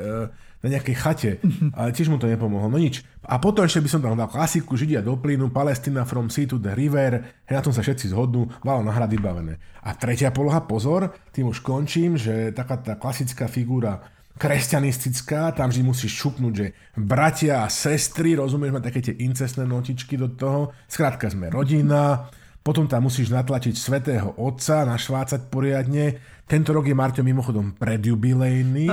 na 0.63 0.67
nejakej 0.67 0.95
chate. 0.95 1.31
Ale 1.77 1.91
tiež 1.91 2.07
mu 2.07 2.15
to 2.15 2.31
nepomohlo. 2.31 2.71
No 2.71 2.79
nič. 2.79 3.03
A 3.27 3.37
potom 3.43 3.67
ešte 3.67 3.83
by 3.83 3.89
som 3.91 4.01
tam 4.01 4.15
dal 4.15 4.31
klasiku 4.31 4.79
Židia 4.79 5.03
do 5.03 5.19
plynu, 5.19 5.51
Palestina 5.51 6.07
from 6.07 6.31
sea 6.31 6.47
to 6.47 6.55
the 6.57 6.71
river. 6.71 7.43
Na 7.51 7.61
tom 7.61 7.75
sa 7.75 7.83
všetci 7.83 8.15
zhodnú. 8.15 8.47
Valo 8.63 8.81
na 8.81 8.95
hrady 8.95 9.19
bavené. 9.19 9.59
A 9.83 9.93
tretia 9.93 10.31
poloha, 10.31 10.63
pozor, 10.63 11.11
tým 11.35 11.51
už 11.51 11.59
končím, 11.59 12.15
že 12.15 12.55
taká 12.55 12.79
tá 12.79 12.95
klasická 12.95 13.51
figúra 13.51 13.99
kresťanistická, 14.41 15.53
tam 15.53 15.69
vždy 15.69 15.85
musíš 15.85 16.17
šupnúť, 16.17 16.53
že 16.57 16.73
bratia 16.97 17.61
a 17.61 17.69
sestry, 17.69 18.33
rozumieš, 18.33 18.73
ma 18.73 18.81
také 18.81 18.97
tie 18.97 19.13
incestné 19.21 19.69
notičky 19.69 20.17
do 20.17 20.33
toho. 20.33 20.73
Skrátka 20.89 21.29
sme 21.29 21.53
rodina, 21.53 22.25
potom 22.65 22.89
tam 22.89 23.05
musíš 23.05 23.29
natlačiť 23.29 23.73
svetého 23.77 24.33
otca, 24.41 24.85
našvácať 24.89 25.49
poriadne, 25.49 26.17
tento 26.51 26.75
rok 26.75 26.83
je 26.83 26.91
Marťo 26.91 27.23
mimochodom 27.23 27.71
predjubilejný. 27.79 28.91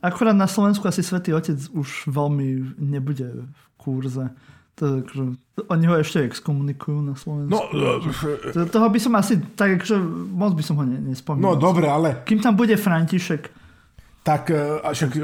Akurát 0.00 0.32
na 0.32 0.48
Slovensku 0.48 0.88
asi 0.88 1.04
Svetý 1.04 1.36
Otec 1.36 1.60
už 1.76 2.08
veľmi 2.08 2.80
nebude 2.80 3.44
v 3.44 3.64
kurze. 3.76 4.32
To, 4.80 5.04
akože, 5.04 5.24
oni 5.68 5.84
ho 5.84 6.00
ešte 6.00 6.24
exkomunikujú 6.24 7.04
na 7.04 7.12
Slovensku. 7.12 7.52
No, 7.52 8.00
to, 8.56 8.64
toho 8.72 8.88
by 8.88 8.96
som 8.96 9.12
asi 9.20 9.36
tak, 9.52 9.76
akože, 9.76 10.00
moc 10.32 10.56
by 10.56 10.64
som 10.64 10.80
ho 10.80 10.84
nespomínal. 10.88 11.52
No 11.52 11.60
dobre, 11.60 11.92
ale... 11.92 12.24
Kým 12.24 12.40
tam 12.40 12.56
bude 12.56 12.72
František, 12.80 13.52
tak 14.22 14.54
e, 14.54 14.78
však 14.80 15.10
e, 15.18 15.22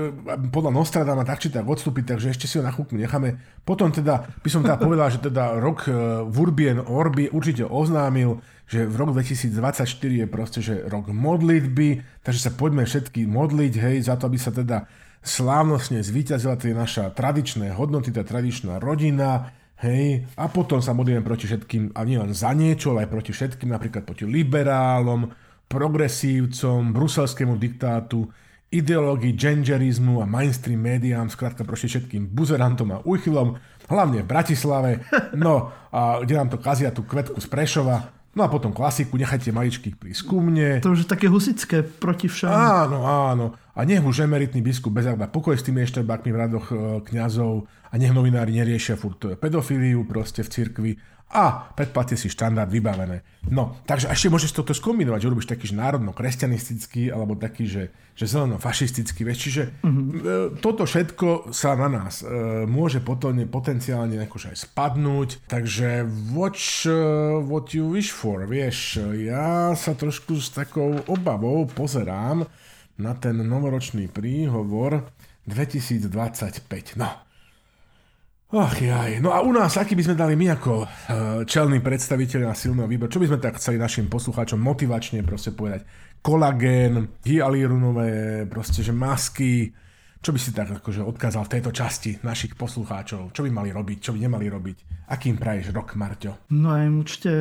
podľa 0.51 0.75
Nostradama 0.75 1.23
tak 1.23 1.39
či 1.39 1.55
tak 1.55 1.63
odstúpiť, 1.63 2.19
takže 2.19 2.35
ešte 2.35 2.51
si 2.51 2.59
ho 2.59 2.67
na 2.67 2.75
chvíľku 2.75 2.99
necháme. 2.99 3.39
Potom 3.63 3.95
teda 3.95 4.27
by 4.43 4.49
som 4.51 4.67
teda 4.67 4.75
povedal, 4.75 5.07
že 5.07 5.23
teda 5.23 5.55
rok 5.63 5.87
e, 5.87 5.95
v 6.27 6.37
Urbien 6.37 6.83
Orbi 6.83 7.31
určite 7.31 7.63
oznámil, 7.63 8.43
že 8.69 8.85
v 8.85 8.95
rok 9.01 9.17
2024 9.17 9.89
je 9.97 10.27
proste, 10.29 10.61
že 10.61 10.85
rok 10.93 11.09
modlitby, 11.09 12.21
takže 12.21 12.41
sa 12.49 12.53
poďme 12.53 12.85
všetky 12.85 13.25
modliť, 13.25 13.75
hej, 13.81 13.97
za 14.05 14.21
to, 14.21 14.29
aby 14.29 14.37
sa 14.37 14.53
teda 14.53 14.85
slávnostne 15.25 16.05
zvíťazila 16.05 16.61
tie 16.61 16.77
naša 16.77 17.11
tradičné 17.17 17.73
hodnoty, 17.73 18.13
tá 18.13 18.21
tradičná 18.29 18.77
rodina, 18.77 19.57
hej, 19.81 20.29
a 20.37 20.53
potom 20.53 20.85
sa 20.85 20.93
modlíme 20.93 21.25
proti 21.25 21.49
všetkým, 21.49 21.97
a 21.97 22.05
nielen 22.05 22.37
za 22.37 22.53
niečo, 22.53 22.93
ale 22.93 23.09
aj 23.09 23.11
proti 23.11 23.33
všetkým, 23.33 23.73
napríklad 23.73 24.05
proti 24.05 24.29
liberálom, 24.29 25.33
progresívcom, 25.65 26.93
bruselskému 26.93 27.57
diktátu, 27.57 28.29
ideológii 28.69 29.33
genderizmu 29.33 30.21
a 30.21 30.29
mainstream 30.29 30.85
médiám, 30.85 31.33
skrátka 31.33 31.65
proste 31.65 31.89
všetkým 31.89 32.29
buzerantom 32.37 32.89
a 32.93 33.01
úchylom, 33.01 33.57
hlavne 33.89 34.21
v 34.21 34.29
Bratislave, 34.29 35.09
no 35.33 35.73
a 35.89 36.21
kde 36.21 36.37
nám 36.37 36.53
to 36.53 36.61
kazia 36.61 36.93
tú 36.93 37.01
kvetku 37.09 37.41
z 37.41 37.49
Prešova, 37.49 38.18
No 38.39 38.47
a 38.47 38.55
potom 38.55 38.71
klasiku, 38.71 39.19
nechajte 39.19 39.51
maličkých 39.51 39.99
prísť 39.99 40.23
ku 40.31 40.39
mne. 40.39 40.79
To 40.79 40.95
už 40.95 41.03
je 41.03 41.09
také 41.11 41.27
husické 41.27 41.83
proti 41.83 42.31
všem. 42.31 42.47
Áno, 42.47 43.03
áno. 43.03 43.59
A 43.75 43.83
nech 43.83 43.99
už 43.99 44.31
emeritný 44.31 44.63
biskup 44.63 44.95
bez 44.95 45.11
pokoj 45.11 45.59
s 45.59 45.67
tými 45.67 45.83
eštebákmi 45.83 46.31
v 46.31 46.39
radoch 46.39 46.67
e, 46.71 47.03
kňazov 47.03 47.67
a 47.91 47.95
nech 47.99 48.15
novinári 48.15 48.55
neriešia 48.55 48.95
furt 48.95 49.19
pedofíliu 49.43 50.07
proste 50.07 50.47
v 50.47 50.53
cirkvi 50.55 50.93
a 51.29 51.69
predplatte 51.77 52.17
si 52.17 52.33
štandard 52.33 52.73
vybavené. 52.73 53.21
No, 53.53 53.77
takže 53.85 54.09
ešte 54.09 54.33
môžeš 54.33 54.57
toto 54.57 54.73
skombinovať, 54.73 55.21
že 55.21 55.29
robíš 55.29 55.49
taký, 55.49 55.69
že 55.69 55.77
národno-kresťanistický, 55.77 57.13
alebo 57.13 57.37
taký, 57.37 57.69
že, 57.69 57.93
že 58.17 58.25
zeleno-fašistický, 58.33 59.29
vieš, 59.29 59.39
čiže 59.45 59.63
mm-hmm. 59.85 60.65
toto 60.65 60.89
všetko 60.89 61.53
sa 61.53 61.77
na 61.77 61.93
nás 61.93 62.25
e, 62.25 62.65
môže 62.65 63.05
potom 63.05 63.37
potenciálne 63.45 64.17
akože 64.25 64.57
aj 64.57 64.59
spadnúť, 64.73 65.29
takže 65.53 66.09
watch 66.33 66.89
uh, 66.89 67.37
what 67.45 67.77
you 67.77 67.93
wish 67.93 68.09
for, 68.09 68.49
vieš, 68.49 69.05
ja 69.21 69.77
sa 69.77 69.93
trošku 69.93 70.41
s 70.41 70.49
takou 70.49 70.97
obavou 71.13 71.69
pozerám 71.69 72.49
na 72.97 73.13
ten 73.13 73.37
novoročný 73.37 74.09
príhovor 74.09 75.05
2025. 75.45 76.97
No, 76.97 77.28
Ach 78.49 78.81
jaj, 78.81 79.21
no 79.21 79.29
a 79.29 79.45
u 79.45 79.53
nás, 79.53 79.77
aký 79.77 79.93
by 79.93 80.09
sme 80.09 80.17
dali 80.17 80.33
my 80.33 80.57
ako 80.57 80.73
uh, 80.81 80.89
čelní 81.45 81.85
predstaviteľ 81.85 82.49
na 82.49 82.57
silného 82.57 82.89
výboru, 82.89 83.13
čo 83.13 83.21
by 83.21 83.29
sme 83.29 83.45
tak 83.45 83.61
chceli 83.61 83.77
našim 83.77 84.09
poslucháčom 84.09 84.57
motivačne 84.57 85.21
proste 85.21 85.53
povedať? 85.53 85.85
Kolagén, 86.25 87.13
hyalurونové, 87.29 88.49
proste, 88.49 88.81
že 88.81 88.97
masky, 88.97 89.69
čo 90.25 90.33
by 90.33 90.41
si 90.41 90.57
tak 90.57 90.81
akože 90.81 91.05
odkázal 91.05 91.45
v 91.45 91.53
tejto 91.61 91.77
časti 91.77 92.25
našich 92.25 92.57
poslucháčov? 92.57 93.37
Čo 93.37 93.45
by 93.45 93.53
mali 93.53 93.69
robiť, 93.69 93.99
čo 94.01 94.17
by 94.17 94.19
nemali 94.25 94.49
robiť? 94.49 95.07
Akým 95.13 95.37
praješ 95.37 95.69
rok, 95.77 95.93
Marťo? 95.93 96.49
No 96.49 96.73
aj 96.73 96.89
určite 96.89 97.33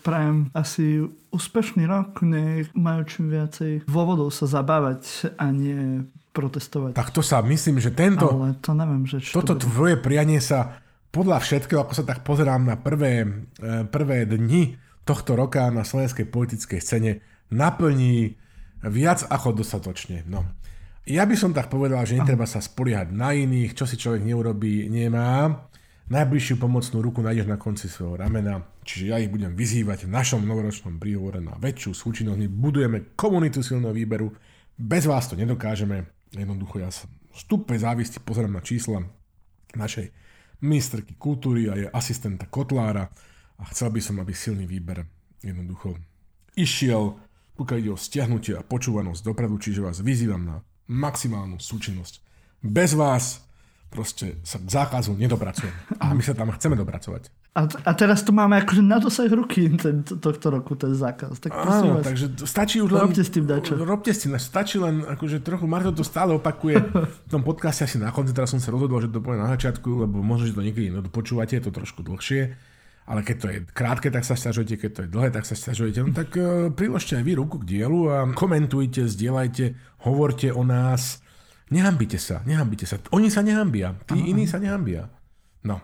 prajem 0.00 0.48
asi 0.56 1.04
úspešný 1.36 1.84
rok, 1.84 2.24
nech 2.24 2.72
majú 2.72 3.04
čím 3.04 3.28
viacej 3.28 3.84
dôvodov 3.84 4.32
sa 4.32 4.48
zabávať 4.48 5.36
a 5.36 5.52
nie 5.52 6.08
protestovať. 6.36 6.92
Tak 6.92 7.16
to 7.16 7.24
sa 7.24 7.40
myslím, 7.40 7.80
že 7.80 7.96
tento... 7.96 8.28
Ale 8.28 8.60
to 8.60 8.76
neviem, 8.76 9.08
že 9.08 9.24
čo 9.24 9.40
Toto 9.40 9.56
to 9.56 9.64
tvoje 9.64 9.96
prianie 9.96 10.44
sa 10.44 10.84
podľa 11.08 11.40
všetkého, 11.40 11.80
ako 11.80 11.96
sa 11.96 12.04
tak 12.04 12.20
pozerám 12.20 12.68
na 12.68 12.76
prvé, 12.76 13.24
e, 13.56 13.88
prvé 13.88 14.28
dni 14.28 14.76
tohto 15.08 15.32
roka 15.32 15.72
na 15.72 15.80
slovenskej 15.80 16.28
politickej 16.28 16.80
scéne, 16.84 17.24
naplní 17.48 18.36
viac 18.84 19.24
ako 19.24 19.56
dostatočne. 19.56 20.28
No. 20.28 20.44
Ja 21.06 21.22
by 21.22 21.38
som 21.38 21.54
tak 21.54 21.70
povedal, 21.70 22.02
že 22.02 22.18
netreba 22.18 22.44
sa 22.50 22.58
spoliehať 22.58 23.14
na 23.14 23.30
iných, 23.30 23.78
čo 23.78 23.86
si 23.86 23.94
človek 23.94 24.26
neurobí, 24.26 24.90
nemá. 24.90 25.64
Najbližšiu 26.06 26.58
pomocnú 26.58 27.02
ruku 27.02 27.18
nájdeš 27.18 27.50
na 27.50 27.58
konci 27.58 27.90
svojho 27.90 28.18
ramena, 28.18 28.62
čiže 28.86 29.10
ja 29.10 29.18
ich 29.18 29.30
budem 29.30 29.54
vyzývať 29.58 30.06
v 30.06 30.14
našom 30.14 30.42
novoročnom 30.46 31.02
príhovore 31.02 31.42
na 31.42 31.58
väčšiu 31.58 31.94
súčinnosť. 31.94 32.38
My 32.38 32.48
budujeme 32.50 32.98
komunitu 33.18 33.58
silného 33.58 33.90
výberu, 33.90 34.30
bez 34.78 35.06
vás 35.06 35.26
to 35.26 35.34
nedokážeme, 35.34 36.06
Jednoducho 36.34 36.82
ja 36.82 36.90
sa 36.90 37.06
stupe 37.36 37.76
závisti 37.76 38.18
pozerám 38.18 38.58
na 38.58 38.62
čísla 38.64 39.04
našej 39.76 40.10
ministerky 40.64 41.14
kultúry 41.20 41.68
a 41.68 41.74
je 41.76 41.86
asistenta 41.92 42.48
Kotlára 42.48 43.12
a 43.60 43.62
chcel 43.70 43.92
by 43.92 44.00
som, 44.00 44.16
aby 44.20 44.32
silný 44.32 44.64
výber 44.64 45.04
jednoducho 45.44 46.00
išiel, 46.56 47.20
pokiaľ 47.56 47.78
ide 47.78 47.92
o 47.92 48.00
stiahnutie 48.00 48.56
a 48.56 48.64
počúvanosť 48.64 49.20
dopredu, 49.20 49.60
čiže 49.60 49.84
vás 49.84 50.00
vyzývam 50.00 50.42
na 50.44 50.56
maximálnu 50.88 51.60
súčinnosť. 51.60 52.24
Bez 52.64 52.96
vás 52.96 53.44
proste 53.92 54.40
sa 54.42 54.56
k 54.58 54.68
zákazu 54.68 55.12
nedopracujeme. 55.14 55.76
A 56.00 56.16
my 56.16 56.22
sa 56.24 56.32
tam 56.32 56.52
chceme 56.52 56.74
dopracovať. 56.74 57.28
A, 57.56 57.64
a 57.64 57.92
teraz 57.96 58.20
to 58.20 58.36
máme 58.36 58.60
akože 58.60 58.84
na 58.84 59.00
dosah 59.00 59.32
ruky 59.32 59.72
ten, 59.80 60.04
tohto 60.04 60.52
roku, 60.52 60.76
ten 60.76 60.92
zákaz. 60.92 61.40
Tak 61.40 61.56
Áno, 61.56 61.96
vás, 61.96 62.04
takže 62.04 62.36
stačí 62.44 62.84
už 62.84 62.92
len... 62.92 63.08
Robte 63.08 63.24
s 63.24 63.32
tým 63.32 63.48
dačo. 63.48 63.80
Robte 63.80 64.12
s 64.12 64.28
tým, 64.28 64.36
stačí 64.36 64.76
len, 64.76 65.00
akože 65.08 65.40
trochu, 65.40 65.64
Marto 65.64 65.88
to 65.88 66.04
stále 66.04 66.36
opakuje 66.36 66.76
v 66.84 67.28
tom 67.32 67.40
podcaste 67.40 67.88
asi 67.88 67.96
na 67.96 68.12
konci, 68.12 68.36
teraz 68.36 68.52
som 68.52 68.60
sa 68.60 68.68
rozhodol, 68.68 69.00
že 69.00 69.08
to 69.08 69.24
poviem 69.24 69.40
na 69.40 69.56
začiatku, 69.56 70.04
lebo 70.04 70.20
možno, 70.20 70.52
že 70.52 70.52
to 70.52 70.60
niekedy 70.60 70.92
no, 70.92 71.00
počúvate, 71.08 71.56
je 71.56 71.64
to 71.64 71.72
trošku 71.72 72.04
dlhšie, 72.04 72.52
ale 73.08 73.24
keď 73.24 73.36
to 73.40 73.46
je 73.48 73.58
krátke, 73.72 74.12
tak 74.12 74.28
sa 74.28 74.36
stiažujete, 74.36 74.76
keď 74.76 74.90
to 74.92 75.00
je 75.06 75.08
dlhé, 75.08 75.28
tak 75.32 75.48
sa 75.48 75.56
stiažujete. 75.56 75.98
No 76.04 76.12
tak 76.12 76.36
uh, 76.36 76.68
priložte 76.68 77.16
aj 77.16 77.24
vy 77.24 77.40
ruku 77.40 77.64
k 77.64 77.80
dielu 77.80 78.00
a 78.12 78.16
komentujte, 78.36 79.08
zdieľajte, 79.08 79.96
hovorte 80.04 80.52
o 80.52 80.60
nás. 80.60 81.24
Nehambite 81.72 82.20
sa, 82.20 82.44
nehambite 82.44 82.84
sa. 82.84 83.00
Oni 83.16 83.32
sa 83.32 83.40
nehambia, 83.40 83.96
tí 84.04 84.20
ano, 84.20 84.28
iní 84.28 84.44
sa 84.44 84.60
nehambia. 84.60 85.08
No. 85.64 85.80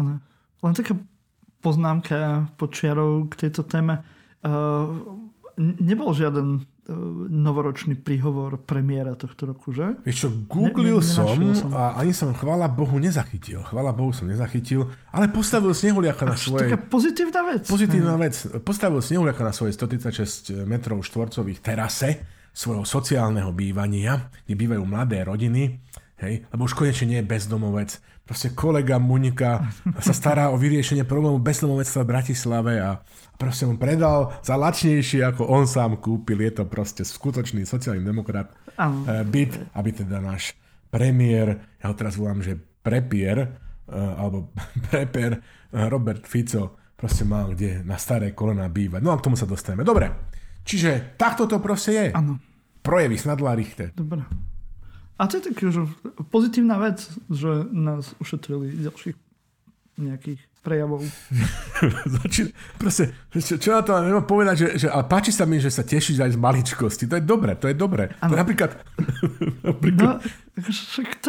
Ano. 0.00 0.31
Len 0.62 0.72
taká 0.72 0.94
poznámka 1.62 2.50
počiarov 2.58 3.30
k 3.30 3.46
tejto 3.46 3.62
téme. 3.62 4.02
Uh, 4.42 4.98
nebol 5.58 6.10
žiaden 6.10 6.58
uh, 6.58 6.62
novoročný 7.30 7.94
príhovor 7.94 8.58
premiéra 8.58 9.14
tohto 9.14 9.46
roku, 9.46 9.70
že? 9.70 9.94
Vieš 10.02 10.26
čo, 10.26 10.28
googlil 10.50 10.98
ne, 10.98 11.06
ne, 11.06 11.12
som, 11.14 11.38
som 11.54 11.70
a 11.70 11.94
ani 12.02 12.10
som, 12.10 12.34
chvála 12.34 12.66
Bohu, 12.66 12.98
nezachytil. 12.98 13.62
Chvála 13.62 13.94
Bohu 13.94 14.10
som 14.10 14.26
nezachytil, 14.26 14.90
ale 15.14 15.30
postavil 15.30 15.70
snehuliaka 15.70 16.26
na 16.26 16.34
svoje... 16.34 16.66
Taká 16.66 16.78
pozitívna 16.90 17.40
vec. 17.46 17.62
Pozitívna 17.70 18.14
vec. 18.18 18.34
Postavil 18.66 18.98
snehuliaka 18.98 19.42
na 19.46 19.54
svoje 19.54 19.78
136 19.78 20.66
metrov 20.66 20.98
štvorcových 21.06 21.62
terase 21.62 22.22
svojho 22.52 22.84
sociálneho 22.84 23.48
bývania, 23.54 24.28
kde 24.44 24.54
bývajú 24.58 24.84
mladé 24.84 25.24
rodiny, 25.24 25.80
hej, 26.20 26.44
lebo 26.52 26.68
už 26.68 26.76
konečne 26.76 27.06
nie 27.08 27.18
je 27.24 27.26
bezdomovec, 27.26 27.96
proste 28.22 28.54
kolega 28.54 29.02
Munika 29.02 29.66
sa 29.98 30.14
stará 30.14 30.54
o 30.54 30.56
vyriešenie 30.56 31.02
problému 31.02 31.42
bezdomovectva 31.42 32.06
v 32.06 32.10
Bratislave 32.10 32.72
a 32.78 33.02
proste 33.34 33.66
mu 33.66 33.74
predal 33.76 34.30
za 34.40 34.54
lačnejšie, 34.54 35.26
ako 35.26 35.50
on 35.50 35.66
sám 35.66 35.98
kúpil. 35.98 36.38
Je 36.46 36.62
to 36.62 36.64
proste 36.70 37.02
skutočný 37.02 37.66
sociálny 37.66 38.00
demokrat 38.00 38.54
uh, 38.78 39.26
byt, 39.26 39.74
aby 39.74 39.90
teda 39.90 40.22
náš 40.22 40.54
premiér, 40.88 41.58
ja 41.82 41.90
ho 41.90 41.94
teraz 41.98 42.14
volám, 42.14 42.40
že 42.40 42.54
prepier, 42.56 43.42
uh, 43.90 44.14
alebo 44.16 44.54
preper 44.88 45.42
uh, 45.42 45.90
Robert 45.90 46.22
Fico 46.24 46.78
proste 46.94 47.26
mal 47.26 47.50
kde 47.50 47.82
na 47.82 47.98
staré 47.98 48.30
kolena 48.30 48.70
bývať. 48.70 49.02
No 49.02 49.10
a 49.10 49.18
k 49.18 49.26
tomu 49.26 49.34
sa 49.34 49.50
dostaneme. 49.50 49.82
Dobre, 49.82 50.06
čiže 50.62 51.18
takto 51.18 51.50
to 51.50 51.58
proste 51.58 51.90
je. 51.90 52.06
Áno. 52.14 52.38
Projevy 52.78 53.18
snadla 53.18 53.58
richte. 53.58 53.90
Dobre. 53.90 54.22
A 55.22 55.30
to 55.30 55.38
je 55.38 55.54
taká 55.54 55.70
že 55.70 55.86
pozitívna 56.34 56.82
vec, 56.82 57.06
že 57.30 57.62
nás 57.70 58.10
ušetrili 58.18 58.74
ďalších 58.74 59.14
nejakých 60.02 60.42
prejavov. 60.66 61.06
Začín, 62.18 62.50
proste, 62.74 63.14
čo, 63.30 63.54
čo 63.54 63.70
na 63.70 63.86
to 63.86 63.94
nemám 64.02 64.26
povedať, 64.26 64.56
že, 64.58 64.68
že 64.82 64.88
ale 64.90 65.06
páči 65.06 65.30
sa 65.30 65.46
mi, 65.46 65.62
že 65.62 65.70
sa 65.70 65.86
tešíš 65.86 66.18
aj 66.22 66.34
z 66.34 66.42
maličkosti. 66.42 67.04
To 67.06 67.18
je 67.18 67.22
dobre, 67.22 67.54
to 67.54 67.70
je 67.70 67.76
dobre. 67.78 68.10
To 68.18 68.34
napríklad... 68.34 68.82
napríklad... 69.70 70.18
No, 70.18 70.58
však 70.58 71.22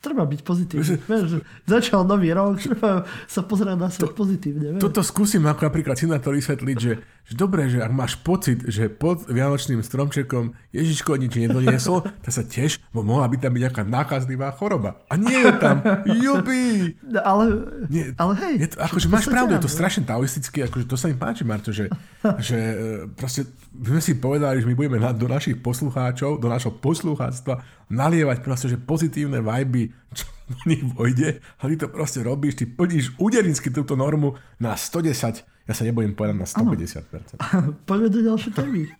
treba 0.00 0.24
byť 0.24 0.40
pozitívny. 0.40 0.96
Vieš, 1.12 1.44
začal 1.68 2.08
nový 2.08 2.32
rok, 2.32 2.56
treba 2.56 3.04
sa 3.28 3.44
pozerať 3.44 3.76
na 3.76 3.88
svet 3.92 4.10
to, 4.10 4.16
pozitívne. 4.16 4.76
Vieš. 4.76 4.82
Toto 4.82 5.04
skúsim 5.04 5.44
ako 5.44 5.68
napríklad 5.68 5.94
si 6.00 6.08
na 6.08 6.16
to 6.16 6.32
vysvetliť, 6.32 6.76
že, 6.80 6.92
že 7.04 7.34
dobre, 7.36 7.68
že 7.68 7.84
ak 7.84 7.92
máš 7.92 8.16
pocit, 8.16 8.64
že 8.64 8.88
pod 8.88 9.28
Vianočným 9.28 9.84
stromčekom 9.84 10.56
Ježiško 10.72 11.20
nič 11.20 11.36
nedoniesol, 11.36 12.00
tak 12.24 12.32
sa 12.32 12.40
tiež, 12.40 12.80
bo 12.96 13.04
mohla 13.04 13.28
by 13.28 13.36
tam 13.36 13.52
byť 13.52 13.60
nejaká 13.60 13.82
nákazlivá 13.84 14.48
choroba. 14.56 15.04
A 15.12 15.20
nie 15.20 15.36
je 15.36 15.52
tam. 15.60 15.84
Jubi! 16.24 16.96
No, 17.04 17.20
ale, 17.20 17.44
nie, 17.92 18.16
ale 18.16 18.32
hej. 18.40 18.54
Je 18.64 18.68
to, 18.72 18.76
akože 18.80 19.06
máš 19.12 19.28
pravdu, 19.28 19.52
je 19.60 19.68
to 19.68 19.70
strašne 19.70 20.08
taoistické, 20.08 20.64
akože 20.64 20.88
to 20.88 20.96
sa 20.96 21.12
mi 21.12 21.16
páči, 21.20 21.44
Marto, 21.44 21.76
že, 21.76 21.92
že 22.40 22.56
e, 22.56 22.74
proste 23.12 23.44
my 23.76 24.00
sme 24.00 24.02
si 24.02 24.12
povedali, 24.16 24.64
že 24.64 24.66
my 24.66 24.74
budeme 24.74 24.96
do 25.12 25.28
našich 25.28 25.60
poslucháčov, 25.60 26.40
do 26.40 26.48
našho 26.48 26.72
poslucháctva 26.72 27.79
nalievať 27.90 28.38
proste, 28.40 28.70
že 28.70 28.78
pozitívne 28.78 29.42
vibe, 29.42 29.90
čo 30.14 30.24
do 30.50 30.58
nich 30.66 30.82
vojde 30.82 31.42
a 31.42 31.62
ty 31.66 31.74
to 31.78 31.90
proste 31.90 32.22
robíš, 32.22 32.58
ty 32.58 32.64
plníš 32.66 33.18
úderinsky 33.18 33.70
túto 33.70 33.98
normu 33.98 34.38
na 34.62 34.74
110, 34.78 35.42
ja 35.44 35.72
sa 35.74 35.82
nebojím 35.86 36.14
povedať 36.18 36.36
na 36.38 36.46
150%. 36.46 37.38
Ano. 37.38 37.74
Poďme 37.86 38.08
do 38.10 38.20
ďalšej 38.26 38.52
témy. 38.58 38.90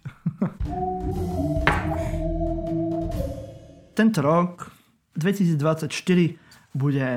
Tento 3.99 4.19
rok, 4.23 4.71
2024, 5.19 5.91
bude 6.71 7.09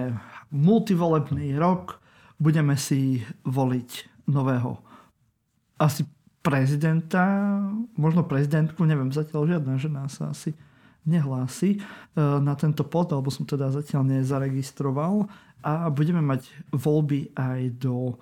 multivolebný 0.50 1.54
rok, 1.62 2.02
budeme 2.42 2.74
si 2.78 3.22
voliť 3.46 3.90
nového 4.30 4.82
asi 5.78 6.06
prezidenta, 6.44 7.24
možno 7.96 8.28
prezidentku, 8.28 8.84
neviem, 8.84 9.14
zatiaľ 9.14 9.58
žiadna 9.58 9.74
žena 9.80 10.10
sa 10.12 10.34
asi 10.36 10.52
nehlási 11.04 11.78
e, 11.78 11.80
na 12.20 12.56
tento 12.56 12.88
pod, 12.88 13.12
alebo 13.12 13.32
som 13.32 13.44
teda 13.44 13.72
zatiaľ 13.72 14.08
nezaregistroval 14.20 15.28
a 15.63 15.88
budeme 15.88 16.20
mať 16.20 16.48
voľby 16.76 17.36
aj 17.36 17.60
do 17.80 18.12
e, 18.12 18.16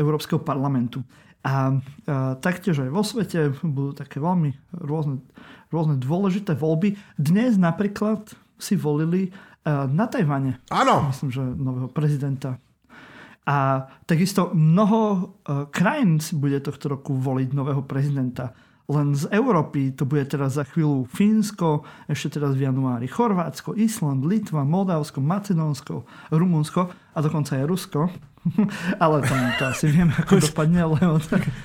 Európskeho 0.00 0.40
parlamentu. 0.40 1.04
A, 1.46 1.48
a 1.48 2.34
taktiež 2.42 2.82
aj 2.82 2.90
vo 2.90 3.06
svete 3.06 3.54
budú 3.62 3.94
také 3.94 4.18
veľmi 4.18 4.50
rôzne, 4.82 5.22
rôzne 5.70 5.94
dôležité 6.00 6.58
voľby. 6.58 6.98
Dnes 7.14 7.54
napríklad 7.54 8.34
si 8.58 8.74
volili 8.74 9.30
na 9.66 10.06
Tajvane. 10.06 10.62
Áno. 10.70 11.10
Myslím, 11.10 11.30
že 11.34 11.42
nového 11.42 11.90
prezidenta. 11.90 12.58
A 13.46 13.86
takisto 14.06 14.54
mnoho 14.54 15.34
krajín 15.70 16.18
si 16.22 16.38
bude 16.38 16.58
tohto 16.62 16.86
roku 16.98 17.14
voliť 17.14 17.54
nového 17.54 17.82
prezidenta. 17.82 18.54
Len 18.86 19.18
z 19.18 19.26
Európy 19.34 19.90
to 19.98 20.06
bude 20.06 20.30
teraz 20.30 20.54
za 20.54 20.62
chvíľu 20.62 21.10
Fínsko, 21.10 21.82
ešte 22.06 22.38
teraz 22.38 22.54
v 22.54 22.70
januári 22.70 23.10
Chorvátsko, 23.10 23.74
Island, 23.74 24.22
Litva, 24.22 24.62
Moldavsko, 24.62 25.18
Macedónsko, 25.18 26.06
Rumunsko 26.30 26.94
a 26.94 27.18
dokonca 27.18 27.58
aj 27.58 27.64
Rusko. 27.66 28.06
ale 29.02 29.26
tam 29.26 29.42
to 29.58 29.64
asi 29.66 29.90
vieme, 29.90 30.14
ako 30.14 30.38
dopadne, 30.38 30.86
lebo 30.86 31.18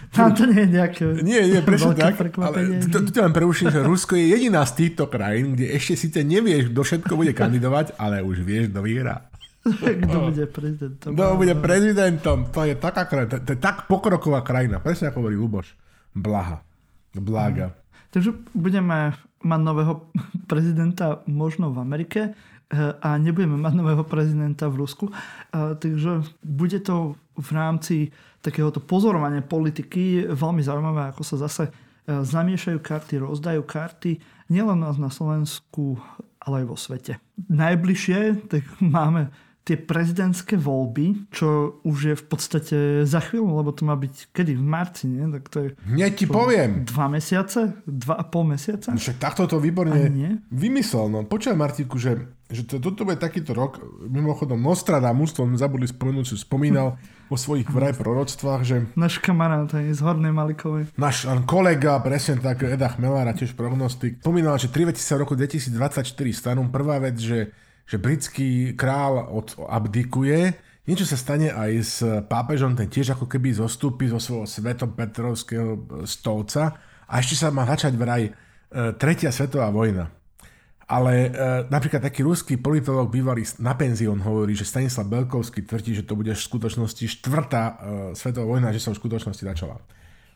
tam 0.09 0.33
to 0.33 0.49
nie 0.49 0.65
je 0.65 0.69
nejaké 0.81 1.03
Nie, 1.21 1.45
nie, 1.45 1.61
presne 1.61 1.93
tak. 1.93 2.17
Ale 2.41 2.81
to, 2.89 3.05
to 3.05 3.21
len 3.21 3.33
preuším, 3.33 3.69
že 3.69 3.85
Rusko 3.85 4.17
je 4.17 4.33
jediná 4.33 4.65
z 4.65 4.73
týchto 4.81 5.05
krajín, 5.05 5.53
kde 5.53 5.77
ešte 5.77 5.93
síce 5.93 6.19
nevieš, 6.25 6.73
kto 6.73 6.81
všetko 6.81 7.13
bude 7.13 7.37
kandidovať, 7.37 8.01
ale 8.01 8.25
už 8.25 8.41
vieš, 8.41 8.73
kto 8.73 8.81
vyhrá. 8.81 9.29
Kto 9.77 10.33
bude 10.33 10.49
prezidentom. 10.49 11.13
Kto 11.13 11.25
bude 11.37 11.53
prezidentom. 11.53 12.37
To 12.49 12.65
je 12.65 12.73
taká 12.73 13.05
krajina, 13.05 13.45
to 13.45 13.53
je 13.53 13.61
tak 13.61 13.85
pokroková 13.85 14.41
krajina. 14.41 14.81
Presne 14.81 15.13
ako 15.13 15.21
hovorí 15.21 15.37
Luboš. 15.37 15.77
Blaha. 16.17 16.65
Blaga. 17.17 17.71
Hmm. 17.71 17.79
Takže 18.11 18.29
budeme 18.55 19.15
mať 19.41 19.61
nového 19.63 20.07
prezidenta 20.51 21.23
možno 21.27 21.71
v 21.71 21.81
Amerike 21.81 22.21
a 23.03 23.19
nebudeme 23.19 23.59
mať 23.59 23.73
nového 23.75 24.03
prezidenta 24.07 24.71
v 24.71 24.79
Rusku. 24.79 25.11
Takže 25.51 26.23
bude 26.39 26.79
to 26.79 27.19
v 27.35 27.49
rámci 27.51 27.95
takéhoto 28.39 28.79
pozorovania 28.79 29.43
politiky 29.43 30.31
veľmi 30.31 30.63
zaujímavé, 30.65 31.13
ako 31.13 31.21
sa 31.21 31.37
zase 31.45 31.69
e, 31.69 31.71
zamiešajú 32.25 32.81
karty, 32.81 33.21
rozdajú 33.21 33.61
karty 33.61 34.17
nielen 34.49 34.81
nás 34.81 34.97
na 34.97 35.13
Slovensku, 35.13 36.01
ale 36.41 36.65
aj 36.65 36.67
vo 36.67 36.75
svete. 36.75 37.21
Najbližšie 37.47 38.49
tak 38.49 38.65
máme 38.81 39.29
tie 39.61 39.77
prezidentské 39.77 40.57
voľby, 40.57 41.29
čo 41.29 41.77
už 41.85 41.97
je 42.01 42.15
v 42.17 42.25
podstate 42.25 42.77
za 43.05 43.21
chvíľu, 43.21 43.61
lebo 43.61 43.69
to 43.69 43.85
má 43.85 43.93
byť 43.93 44.33
kedy? 44.33 44.57
V 44.57 44.65
marci, 44.65 45.05
nie? 45.05 45.29
Tak 45.37 45.43
to 45.53 45.57
je... 45.61 45.67
Hneď 45.85 46.11
ti 46.17 46.25
poviem. 46.25 46.81
Dva 46.89 47.05
mesiace? 47.05 47.77
Dva 47.85 48.17
a 48.17 48.25
pol 48.25 48.49
mesiaca? 48.49 48.89
No 48.89 48.97
však 48.97 49.21
takto 49.21 49.45
to 49.45 49.61
výborne 49.61 49.93
vymyslel. 50.49 51.13
No. 51.13 51.21
Počujem, 51.29 51.61
Martiku, 51.61 52.01
že, 52.01 52.25
že 52.49 52.65
to, 52.65 52.81
toto 52.81 53.05
bude 53.05 53.21
takýto 53.21 53.53
rok. 53.53 53.77
Mimochodom, 54.01 54.57
Nostradamus, 54.57 55.37
to 55.37 55.45
zabudli 55.53 55.85
spomenúť, 55.85 56.33
čo 56.33 56.41
spomínal 56.41 56.97
vo 57.29 57.37
svojich 57.37 57.69
vraj 57.69 57.93
proroctvách, 57.95 58.61
že... 58.65 58.75
Náš 58.97 59.21
kamarát 59.23 59.69
aj 59.71 59.93
z 59.93 60.01
Hornej 60.03 60.35
Malikovej. 60.35 60.91
Náš 60.99 61.29
kolega, 61.47 62.01
presne 62.03 62.41
tak, 62.41 62.65
Eda 62.67 62.91
Chmelára, 62.91 63.31
tiež 63.31 63.55
prognostik, 63.55 64.19
spomínal, 64.19 64.59
že 64.59 64.67
3 64.67 64.91
v 64.91 65.21
roku 65.21 65.39
2024 65.39 66.11
stanú. 66.35 66.67
Prvá 66.67 66.99
vec, 66.99 67.15
že 67.15 67.55
že 67.85 68.01
britský 68.01 68.73
král 68.73 69.21
od, 69.29 69.55
abdikuje, 69.67 70.55
niečo 70.87 71.05
sa 71.05 71.17
stane 71.19 71.53
aj 71.53 71.71
s 71.81 71.95
pápežom, 72.25 72.73
ten 72.73 72.89
tiež 72.89 73.13
ako 73.13 73.29
keby 73.29 73.53
zostúpi 73.53 74.09
zo 74.09 74.17
svojho 74.17 74.47
svetopetrovského 74.49 76.03
stolca 76.03 76.75
a 77.05 77.13
ešte 77.19 77.35
sa 77.37 77.51
má 77.51 77.67
začať 77.67 77.93
vraj 77.99 78.27
e, 78.27 78.31
tretia 78.95 79.29
svetová 79.29 79.67
vojna. 79.69 80.09
Ale 80.91 81.27
e, 81.27 81.29
napríklad 81.71 82.03
taký 82.03 82.27
ruský 82.27 82.59
politolog 82.59 83.07
bývalý 83.07 83.47
na 83.63 83.75
penzión 83.79 84.19
hovorí, 84.19 84.55
že 84.55 84.67
Stanislav 84.67 85.07
Belkovský 85.07 85.63
tvrdí, 85.63 85.95
že 85.95 86.03
to 86.03 86.19
bude 86.19 86.35
v 86.35 86.39
skutočnosti 86.39 87.07
štvrtá 87.19 87.63
e, 87.63 87.73
svetová 88.11 88.57
vojna, 88.57 88.75
že 88.75 88.83
sa 88.83 88.91
v 88.91 88.99
skutočnosti 88.99 89.43
začala. 89.43 89.79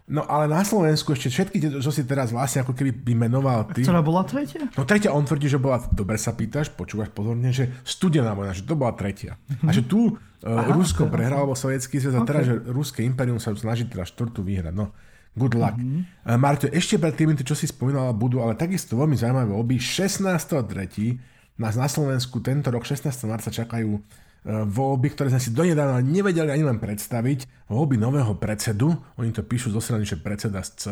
No 0.05 0.21
ale 0.29 0.45
na 0.45 0.61
Slovensku 0.61 1.17
ešte 1.17 1.33
všetky 1.33 1.57
tie, 1.57 1.69
čo 1.81 1.89
si 1.89 2.05
teraz 2.05 2.29
vlastne 2.29 2.61
ako 2.61 2.77
keby 2.77 2.93
vymenoval 2.93 3.73
ty. 3.73 3.81
Ktorá 3.81 4.05
bola 4.05 4.21
tretia? 4.21 4.69
No 4.77 4.85
tretia, 4.85 5.09
on 5.09 5.25
tvrdí, 5.25 5.49
že 5.49 5.57
bola, 5.57 5.81
dobre 5.89 6.21
sa 6.21 6.37
pýtaš, 6.37 6.69
počúvaš 6.77 7.09
pozorne, 7.09 7.49
že 7.49 7.73
studená 7.81 8.37
vojna, 8.37 8.53
že 8.53 8.69
to 8.69 8.77
bola 8.77 8.93
tretia. 8.93 9.33
Mm-hmm. 9.49 9.65
A 9.65 9.69
že 9.73 9.81
tu 9.81 10.13
uh, 10.13 10.45
Aha, 10.45 10.77
Rusko 10.77 11.09
prehralo 11.09 11.49
vo 11.49 11.57
Sovietský 11.57 11.97
zväz 11.97 12.13
a 12.13 12.21
okay. 12.21 12.29
teraz, 12.29 12.43
že 12.45 12.53
Ruské 12.69 13.01
imperium 13.01 13.41
sa 13.41 13.49
snaží 13.57 13.89
teda 13.89 14.05
štvrtú 14.05 14.45
vyhrať. 14.45 14.77
No, 14.77 14.93
good 15.33 15.57
luck. 15.57 15.73
Mm-hmm. 15.73 16.21
Uh, 16.21 16.37
Marto, 16.37 16.69
ešte 16.69 17.01
pred 17.01 17.17
tými, 17.17 17.33
čo 17.41 17.57
si 17.57 17.65
spomínala, 17.65 18.13
budú 18.13 18.45
ale 18.45 18.53
takisto 18.53 18.93
veľmi 19.01 19.17
zaujímavé 19.17 19.57
oby. 19.57 19.81
16.3. 19.81 21.57
nás 21.57 21.73
na 21.73 21.89
Slovensku 21.89 22.45
tento 22.45 22.69
rok, 22.69 22.85
16. 22.85 23.09
marca, 23.25 23.49
čakajú 23.49 23.97
voľby, 24.45 25.17
ktoré 25.17 25.33
sme 25.33 25.41
si 25.41 25.49
donedávna 25.49 26.05
nevedeli 26.05 26.53
ani 26.53 26.63
len 26.69 26.77
predstaviť, 26.77 27.65
voľby 27.65 27.97
nového 27.97 28.37
predsedu, 28.37 28.93
oni 29.17 29.33
to 29.33 29.41
píšu 29.41 29.73
zo 29.73 29.81
strany, 29.81 30.05
že 30.05 30.21
predseda 30.21 30.61
z 30.61 30.69
C, 30.77 30.83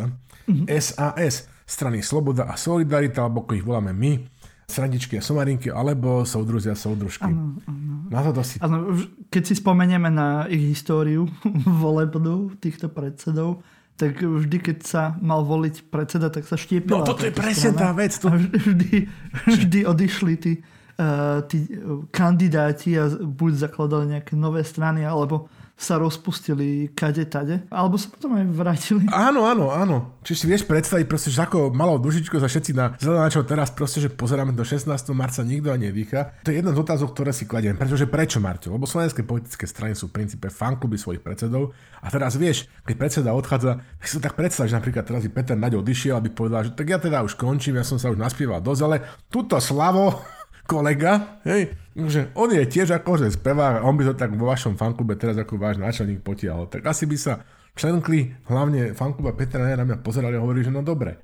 mm-hmm. 0.50 0.66
SAS, 0.82 1.46
strany 1.70 2.02
Sloboda 2.02 2.50
a 2.50 2.58
Solidarita, 2.58 3.22
alebo 3.22 3.46
ako 3.46 3.54
ich 3.54 3.66
voláme 3.66 3.94
my, 3.94 4.26
srandičky 4.66 5.22
a 5.22 5.24
somarinky, 5.24 5.70
alebo 5.70 6.26
soudruzi 6.26 6.74
a 6.74 6.78
soudružky. 6.78 7.30
Ano, 7.30 7.62
ano. 7.70 8.10
Na 8.10 8.26
to 8.34 8.42
si... 8.42 8.58
Ano, 8.58 8.90
keď 9.30 9.44
si 9.46 9.54
spomenieme 9.62 10.10
na 10.10 10.50
ich 10.50 10.74
históriu 10.74 11.30
volebnú 11.84 12.58
týchto 12.58 12.90
predsedov, 12.90 13.62
tak 13.94 14.26
vždy, 14.26 14.58
keď 14.58 14.78
sa 14.82 15.04
mal 15.22 15.46
voliť 15.46 15.94
predseda, 15.94 16.34
tak 16.34 16.50
sa 16.50 16.58
štiepila. 16.58 17.06
No 17.06 17.06
toto 17.06 17.30
je 17.30 17.34
presne 17.34 17.78
tá 17.78 17.94
vec. 17.94 18.18
To... 18.26 18.34
A 18.34 18.42
vždy, 18.42 19.06
vždy 19.46 19.80
odišli 19.86 20.34
tí 20.42 20.52
tí 21.50 21.68
kandidáti 22.14 22.98
a 23.00 23.10
buď 23.10 23.52
zakladali 23.70 24.18
nejaké 24.18 24.34
nové 24.38 24.62
strany, 24.62 25.06
alebo 25.06 25.50
sa 25.74 25.98
rozpustili 25.98 26.94
kade 26.94 27.26
tade, 27.26 27.66
alebo 27.74 27.98
sa 27.98 28.06
potom 28.08 28.38
aj 28.38 28.46
vrátili. 28.54 29.04
Áno, 29.10 29.50
áno, 29.50 29.74
áno. 29.74 30.22
Čiže 30.22 30.38
si 30.38 30.46
vieš 30.46 30.64
predstaviť 30.70 31.06
proste, 31.10 31.34
že 31.34 31.44
ako 31.44 31.74
malou 31.74 31.98
dušičko 31.98 32.38
za 32.38 32.46
všetci 32.46 32.72
na 32.78 32.94
zelenáčov 33.02 33.50
teraz 33.50 33.74
proste, 33.74 34.00
že 34.00 34.14
pozeráme 34.14 34.54
do 34.54 34.62
16. 34.62 34.86
marca, 35.18 35.42
nikto 35.42 35.74
ani 35.74 35.90
nedýcha. 35.90 36.38
To 36.46 36.54
je 36.54 36.62
jedna 36.62 36.78
z 36.78 36.80
otázok, 36.80 37.10
ktoré 37.18 37.34
si 37.34 37.50
kladiem. 37.50 37.74
Pretože 37.74 38.06
prečo, 38.06 38.38
Marťo? 38.38 38.78
Lebo 38.78 38.86
slovenské 38.86 39.26
politické 39.26 39.66
strany 39.66 39.98
sú 39.98 40.14
v 40.14 40.22
princípe 40.22 40.48
fankluby 40.48 40.96
svojich 40.96 41.26
predsedov 41.26 41.74
a 42.00 42.08
teraz 42.08 42.38
vieš, 42.38 42.70
keď 42.86 42.96
predseda 42.96 43.34
odchádza, 43.34 43.82
tak 43.82 44.06
si 44.06 44.14
to 44.16 44.22
tak 44.24 44.38
predstav, 44.38 44.70
že 44.70 44.78
napríklad 44.78 45.04
teraz 45.10 45.26
by 45.26 45.32
Peter 45.34 45.58
Naď 45.58 45.82
odišiel, 45.82 46.22
aby 46.22 46.30
povedal, 46.30 46.70
že 46.70 46.78
tak 46.78 46.86
ja 46.86 47.02
teda 47.02 47.26
už 47.26 47.34
končím, 47.34 47.82
ja 47.82 47.84
som 47.84 47.98
sa 47.98 48.14
už 48.14 48.22
naspieval 48.22 48.62
dosť, 48.62 48.82
ale 48.86 49.02
túto 49.28 49.58
slavo 49.58 50.22
kolega, 50.64 51.42
hej, 51.44 51.76
že 52.08 52.32
on 52.34 52.50
je 52.50 52.64
tiež 52.64 52.96
akože 53.04 53.30
spevák, 53.36 53.84
on 53.84 54.00
by 54.00 54.04
to 54.10 54.14
tak 54.16 54.32
vo 54.34 54.48
vašom 54.50 54.80
fanklube 54.80 55.20
teraz 55.20 55.36
ako 55.36 55.60
váš 55.60 55.78
náčelník 55.78 56.24
potiahol. 56.24 56.72
Tak 56.72 56.88
asi 56.88 57.04
by 57.06 57.18
sa 57.20 57.44
členkli, 57.76 58.34
hlavne 58.48 58.96
fankluba 58.96 59.36
Petra 59.36 59.66
na 59.66 59.84
mňa 59.84 60.00
pozerali 60.00 60.38
a 60.38 60.44
hovorili, 60.44 60.66
že 60.66 60.74
no 60.74 60.86
dobre. 60.86 61.20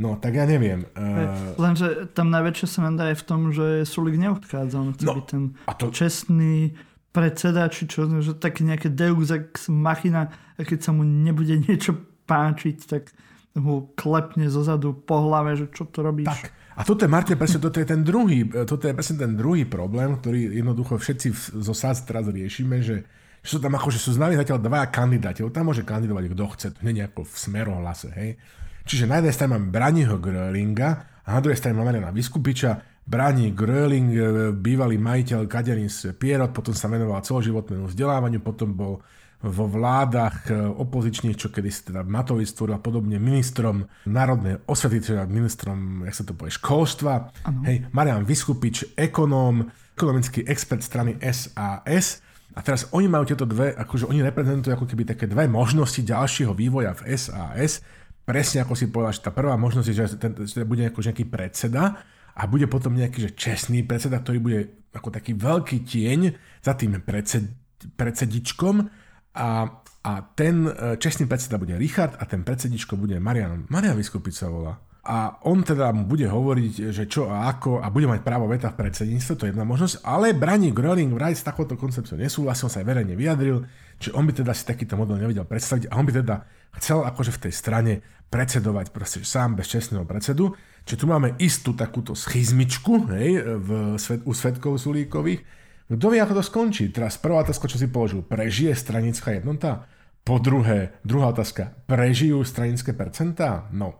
No, 0.00 0.16
tak 0.16 0.32
ja 0.40 0.48
neviem. 0.48 0.88
Uh... 0.96 1.52
Lenže 1.60 2.08
tam 2.16 2.32
najväčšia 2.32 2.66
sranda 2.72 3.12
je 3.12 3.20
v 3.20 3.24
tom, 3.28 3.40
že 3.52 3.84
Sulik 3.84 4.16
neodchádza. 4.16 4.80
On 4.80 4.96
chce 4.96 5.04
no, 5.04 5.12
byť 5.20 5.26
ten 5.28 5.42
a 5.68 5.72
to... 5.76 5.92
čestný 5.92 6.72
predseda, 7.12 7.68
či 7.68 7.84
čo, 7.84 8.08
že 8.08 8.32
taký 8.38 8.64
nejaké 8.64 8.88
deus 8.88 9.28
ex 9.28 9.68
machina 9.68 10.32
a 10.56 10.60
keď 10.64 10.88
sa 10.88 10.90
mu 10.96 11.04
nebude 11.04 11.52
niečo 11.60 12.00
páčiť, 12.24 12.76
tak 12.88 13.12
ho 13.58 13.92
klepne 13.98 14.46
zozadu 14.48 14.94
po 14.94 15.20
hlave, 15.26 15.58
že 15.58 15.66
čo 15.74 15.84
to 15.84 16.00
robíš. 16.06 16.30
Tak, 16.30 16.54
a 16.76 16.80
toto 16.86 17.02
je, 17.02 17.10
Martin, 17.10 17.34
presne 17.34 17.58
toto 17.58 17.82
je 17.82 17.86
ten 17.88 18.06
druhý, 18.06 18.46
toto 18.46 18.86
je 18.86 18.94
presne 18.94 19.16
ten 19.18 19.32
druhý 19.34 19.66
problém, 19.66 20.14
ktorý 20.14 20.54
jednoducho 20.54 20.96
všetci 20.96 21.58
zo 21.58 21.74
SAS 21.74 22.06
teraz 22.06 22.30
riešime, 22.30 22.78
že, 22.78 23.02
že 23.42 23.48
sú 23.50 23.58
tam 23.58 23.74
že 23.74 23.98
sú 23.98 24.14
známi 24.14 24.38
zatiaľ 24.38 24.62
dvaja 24.62 24.86
kandidáti, 24.88 25.42
tam 25.50 25.68
môže 25.68 25.82
kandidovať 25.82 26.24
kto 26.30 26.44
chce, 26.54 26.66
to 26.70 26.80
nie 26.86 27.02
nejako 27.02 27.26
v 27.26 27.34
smerohlase, 27.34 28.08
hej. 28.14 28.38
Čiže 28.86 29.10
na 29.10 29.20
jednej 29.20 29.34
strane 29.34 29.50
máme 29.58 29.68
Braniho 29.68 30.16
Grölinga 30.16 31.22
a 31.26 31.28
na 31.36 31.40
druhej 31.42 31.58
strane 31.58 31.76
máme 31.76 31.94
Mariana 31.94 32.14
Vyskupiča. 32.14 33.02
Brani 33.10 33.50
Gröling, 33.50 34.10
e, 34.14 34.22
bývalý 34.54 34.94
majiteľ 34.94 35.50
Kaderins 35.50 36.06
Pierrot, 36.14 36.54
potom 36.54 36.70
sa 36.70 36.86
venoval 36.86 37.22
celoživotnému 37.26 37.90
vzdelávaniu, 37.90 38.38
potom 38.38 38.70
bol 38.70 39.02
vo 39.40 39.64
vládach 39.64 40.52
e, 40.52 40.56
opozičných, 40.56 41.36
čo 41.36 41.48
kedy 41.48 41.68
si 41.72 41.88
teda 41.88 42.04
Matovič 42.04 42.52
stvoril 42.52 42.76
a 42.76 42.82
podobne 42.82 43.16
ministrom 43.16 43.88
národnej 44.04 44.60
osvety, 44.68 45.00
teda 45.00 45.24
ministrom, 45.24 46.04
jak 46.04 46.12
sa 46.12 46.24
to 46.28 46.36
povie, 46.36 46.52
školstva. 46.52 47.32
Ano. 47.48 47.64
Hej, 47.64 47.88
Marian 47.96 48.28
Vyskupič, 48.28 48.92
ekonóm, 49.00 49.72
ekonomický 49.96 50.44
expert 50.44 50.84
strany 50.84 51.16
SAS. 51.24 52.20
A 52.52 52.60
teraz 52.60 52.92
oni 52.92 53.08
majú 53.08 53.24
tieto 53.24 53.48
dve, 53.48 53.72
akože 53.72 54.10
oni 54.10 54.20
reprezentujú 54.20 54.76
ako 54.76 54.84
keby 54.84 55.08
také 55.08 55.24
dve 55.24 55.48
možnosti 55.48 56.04
ďalšieho 56.04 56.52
vývoja 56.52 56.92
v 56.92 57.16
SAS. 57.16 57.80
Presne 58.28 58.68
ako 58.68 58.76
si 58.76 58.92
povedal, 58.92 59.16
že 59.16 59.24
tá 59.24 59.32
prvá 59.32 59.56
možnosť 59.56 59.86
je, 59.88 59.94
že, 59.96 60.16
ten, 60.20 60.32
že 60.36 60.68
bude 60.68 60.84
nejaký 60.84 61.24
predseda 61.24 61.96
a 62.36 62.42
bude 62.44 62.68
potom 62.68 62.92
nejaký 62.92 63.24
že 63.24 63.30
čestný 63.32 63.88
predseda, 63.88 64.20
ktorý 64.20 64.38
bude 64.38 64.60
ako 64.92 65.08
taký 65.08 65.32
veľký 65.32 65.86
tieň 65.86 66.20
za 66.60 66.76
tým 66.76 67.00
predsed, 67.00 67.48
predsedičkom 67.96 68.99
a, 69.34 69.68
a 70.02 70.12
ten 70.34 70.66
e, 70.66 70.96
čestný 70.98 71.30
predseda 71.30 71.60
bude 71.60 71.78
Richard 71.78 72.18
a 72.18 72.24
ten 72.26 72.42
predsedičko 72.42 72.98
bude 72.98 73.20
Marian. 73.22 73.66
Marian 73.70 73.94
Vyskupič 73.94 74.34
sa 74.34 74.50
volá. 74.50 74.78
A 75.00 75.40
on 75.48 75.64
teda 75.64 75.96
mu 75.96 76.04
bude 76.04 76.28
hovoriť, 76.28 76.92
že 76.92 77.08
čo 77.08 77.32
a 77.32 77.48
ako 77.48 77.80
a 77.80 77.88
bude 77.88 78.04
mať 78.04 78.20
právo 78.20 78.44
veta 78.44 78.68
v 78.68 78.84
predsedníctve, 78.84 79.32
to 79.32 79.44
je 79.48 79.50
jedna 79.56 79.64
možnosť, 79.64 80.04
ale 80.04 80.36
Brani 80.36 80.76
Gröling 80.76 81.16
vraj 81.16 81.32
s 81.32 81.40
takouto 81.40 81.72
koncepciou 81.80 82.20
nesúhlasil, 82.20 82.68
sa 82.68 82.84
aj 82.84 82.86
verejne 82.86 83.16
vyjadril, 83.16 83.64
že 83.96 84.12
on 84.12 84.28
by 84.28 84.32
teda 84.36 84.52
si 84.52 84.68
takýto 84.68 85.00
model 85.00 85.16
nevedel 85.16 85.48
predstaviť 85.48 85.88
a 85.88 85.96
on 85.96 86.04
by 86.04 86.12
teda 86.20 86.44
chcel 86.76 87.00
akože 87.08 87.32
v 87.32 87.42
tej 87.48 87.52
strane 87.56 87.92
predsedovať 88.28 88.94
proste 88.94 89.24
sám 89.24 89.56
bez 89.56 89.72
čestného 89.72 90.04
predsedu. 90.04 90.52
Čiže 90.84 91.00
tu 91.00 91.06
máme 91.08 91.34
istú 91.40 91.72
takúto 91.72 92.12
schizmičku 92.12 93.10
hej, 93.10 93.42
v, 93.56 93.68
u 93.98 94.32
svetkov 94.32 94.78
Sulíkových. 94.78 95.42
Kto 95.90 96.06
vie, 96.06 96.22
ako 96.22 96.38
to 96.38 96.44
skončí? 96.46 96.94
Teraz 96.94 97.18
prvá 97.18 97.42
otázka, 97.42 97.66
čo 97.66 97.74
si 97.74 97.90
položil. 97.90 98.22
Prežije 98.22 98.78
stranická 98.78 99.34
jednota? 99.34 99.90
Po 100.22 100.38
druhé, 100.38 100.94
druhá 101.02 101.34
otázka. 101.34 101.74
Prežijú 101.90 102.46
stranické 102.46 102.94
percentá? 102.94 103.66
No. 103.74 103.98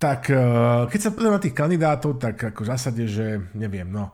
Tak 0.00 0.32
e, 0.32 0.40
keď 0.88 1.00
sa 1.04 1.12
pozrieme 1.12 1.36
na 1.36 1.44
tých 1.44 1.52
kandidátov, 1.52 2.16
tak 2.16 2.40
ako 2.40 2.64
v 2.64 2.70
zásade, 2.72 3.02
že 3.04 3.44
neviem, 3.52 3.84
no. 3.84 4.08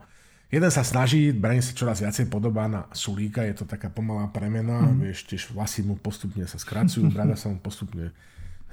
Jeden 0.49 0.73
sa 0.73 0.81
snaží, 0.81 1.29
Braň 1.29 1.61
sa 1.61 1.77
čoraz 1.77 2.01
viacej 2.01 2.25
podobá 2.27 2.65
na 2.65 2.89
Sulíka, 2.89 3.45
je 3.45 3.63
to 3.63 3.65
taká 3.69 3.87
pomalá 3.93 4.27
premena, 4.33 4.81
mm. 4.81 4.97
vieš, 4.97 5.29
tiež 5.29 5.53
vlasy 5.53 5.85
mu 5.85 5.93
postupne 5.95 6.41
sa 6.49 6.57
skracujú, 6.57 7.05
brada 7.13 7.37
sa 7.37 7.53
mu 7.53 7.61
postupne 7.61 8.11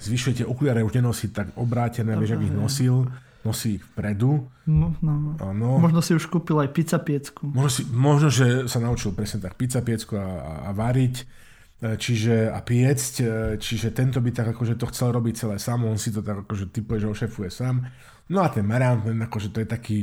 zvyšuje, 0.01 0.43
tie 0.43 0.47
okuliare 0.49 0.83
už 0.83 0.97
nenosí 0.99 1.31
tak 1.31 1.53
obrátené, 1.57 2.17
vieš, 2.17 2.37
ak 2.37 2.43
ich 2.49 2.53
nosil, 2.53 3.07
nosí 3.47 3.79
vpredu. 3.79 4.51
No, 4.67 4.99
no. 4.99 5.39
Ano. 5.39 5.79
Možno 5.79 6.03
si 6.03 6.19
už 6.19 6.27
kúpil 6.27 6.59
aj 6.59 6.75
pizza 6.75 6.99
piecku. 6.99 7.47
Možno, 7.47 7.71
si, 7.71 7.83
možno, 7.87 8.27
že 8.27 8.67
sa 8.67 8.83
naučil 8.83 9.15
presne 9.15 9.39
tak 9.39 9.55
pizza 9.55 9.79
piecku 9.87 10.19
a, 10.19 10.67
a, 10.67 10.71
variť 10.75 11.23
e, 11.23 11.95
čiže, 11.95 12.51
a 12.51 12.59
piecť, 12.59 13.15
e, 13.23 13.27
čiže 13.63 13.95
tento 13.95 14.19
by 14.19 14.35
tak 14.35 14.51
akože 14.51 14.75
to 14.75 14.91
chcel 14.91 15.15
robiť 15.15 15.47
celé 15.47 15.57
sám, 15.63 15.87
on 15.87 15.95
si 15.95 16.11
to 16.11 16.27
tak 16.27 16.43
akože 16.43 16.75
typuje, 16.75 17.07
že 17.07 17.13
ošefuje 17.15 17.49
sám. 17.55 17.87
No 18.27 18.43
a 18.43 18.51
ten 18.51 18.67
Marian, 18.67 19.07
ten 19.07 19.23
akože 19.23 19.55
to 19.55 19.63
je 19.63 19.69
taký, 19.71 19.99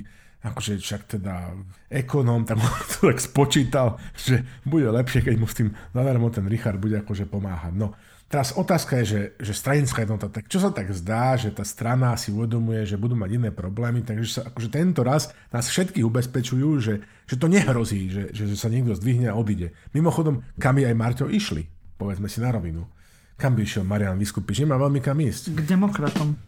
akože 0.47 0.79
však 0.79 1.19
teda 1.19 1.51
ekonóm 1.91 2.47
tam 2.47 2.63
to 2.95 3.12
tak 3.12 3.19
spočítal, 3.19 3.99
že 4.15 4.47
bude 4.63 4.88
lepšie, 4.88 5.27
keď 5.27 5.36
mu 5.36 5.51
s 5.51 5.60
tým 5.60 5.75
nadarmo 5.91 6.32
ten 6.32 6.47
Richard 6.47 6.79
bude 6.79 7.03
akože 7.03 7.27
pomáhať. 7.27 7.75
No, 7.75 7.91
Teraz 8.33 8.49
otázka 8.57 8.97
je, 8.97 9.05
že, 9.05 9.21
že 9.37 9.53
stranická 9.53 10.01
jednota, 10.01 10.25
tak 10.25 10.49
čo 10.49 10.57
sa 10.57 10.73
tak 10.73 10.89
zdá, 10.89 11.37
že 11.37 11.53
tá 11.53 11.61
strana 11.61 12.17
si 12.17 12.33
uvedomuje, 12.33 12.81
že 12.81 12.97
budú 12.97 13.13
mať 13.13 13.37
iné 13.37 13.49
problémy, 13.53 14.01
takže 14.01 14.25
sa 14.25 14.41
akože 14.49 14.73
tento 14.73 15.05
raz 15.05 15.29
nás 15.53 15.69
všetkých 15.69 16.01
ubezpečujú, 16.01 16.69
že, 16.81 17.05
že 17.29 17.35
to 17.37 17.45
nehrozí, 17.45 18.09
že, 18.09 18.33
že, 18.33 18.49
že 18.49 18.57
sa 18.57 18.73
niekto 18.73 18.97
zdvihne 18.97 19.29
a 19.29 19.37
odíde. 19.37 19.77
Mimochodom, 19.93 20.41
kam 20.57 20.81
aj 20.81 20.97
Marťo 20.97 21.29
išli, 21.29 21.69
povedzme 22.01 22.25
si 22.25 22.41
na 22.41 22.49
rovinu. 22.49 22.89
Kam 23.37 23.53
by 23.53 23.69
išiel 23.69 23.85
Marian 23.85 24.17
Vyskupič? 24.17 24.65
Nemá 24.65 24.81
veľmi 24.81 24.97
kam 24.97 25.21
ísť. 25.21 25.53
K 25.53 25.69
demokratom. 25.69 26.33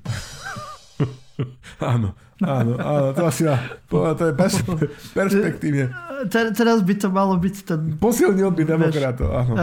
áno, 1.94 2.18
áno, 2.42 2.74
áno, 2.82 3.08
to 3.14 3.30
asi 3.30 3.46
to 3.94 4.26
je 4.26 4.34
pers- 4.34 4.66
perspektívne. 5.14 5.94
Teraz 6.34 6.82
by 6.82 6.94
to 6.98 7.14
malo 7.14 7.38
byť 7.38 7.56
ten... 7.62 7.94
Posilnil 8.02 8.50
by 8.58 8.66
demokratov, 8.66 9.30
áno. 9.30 9.54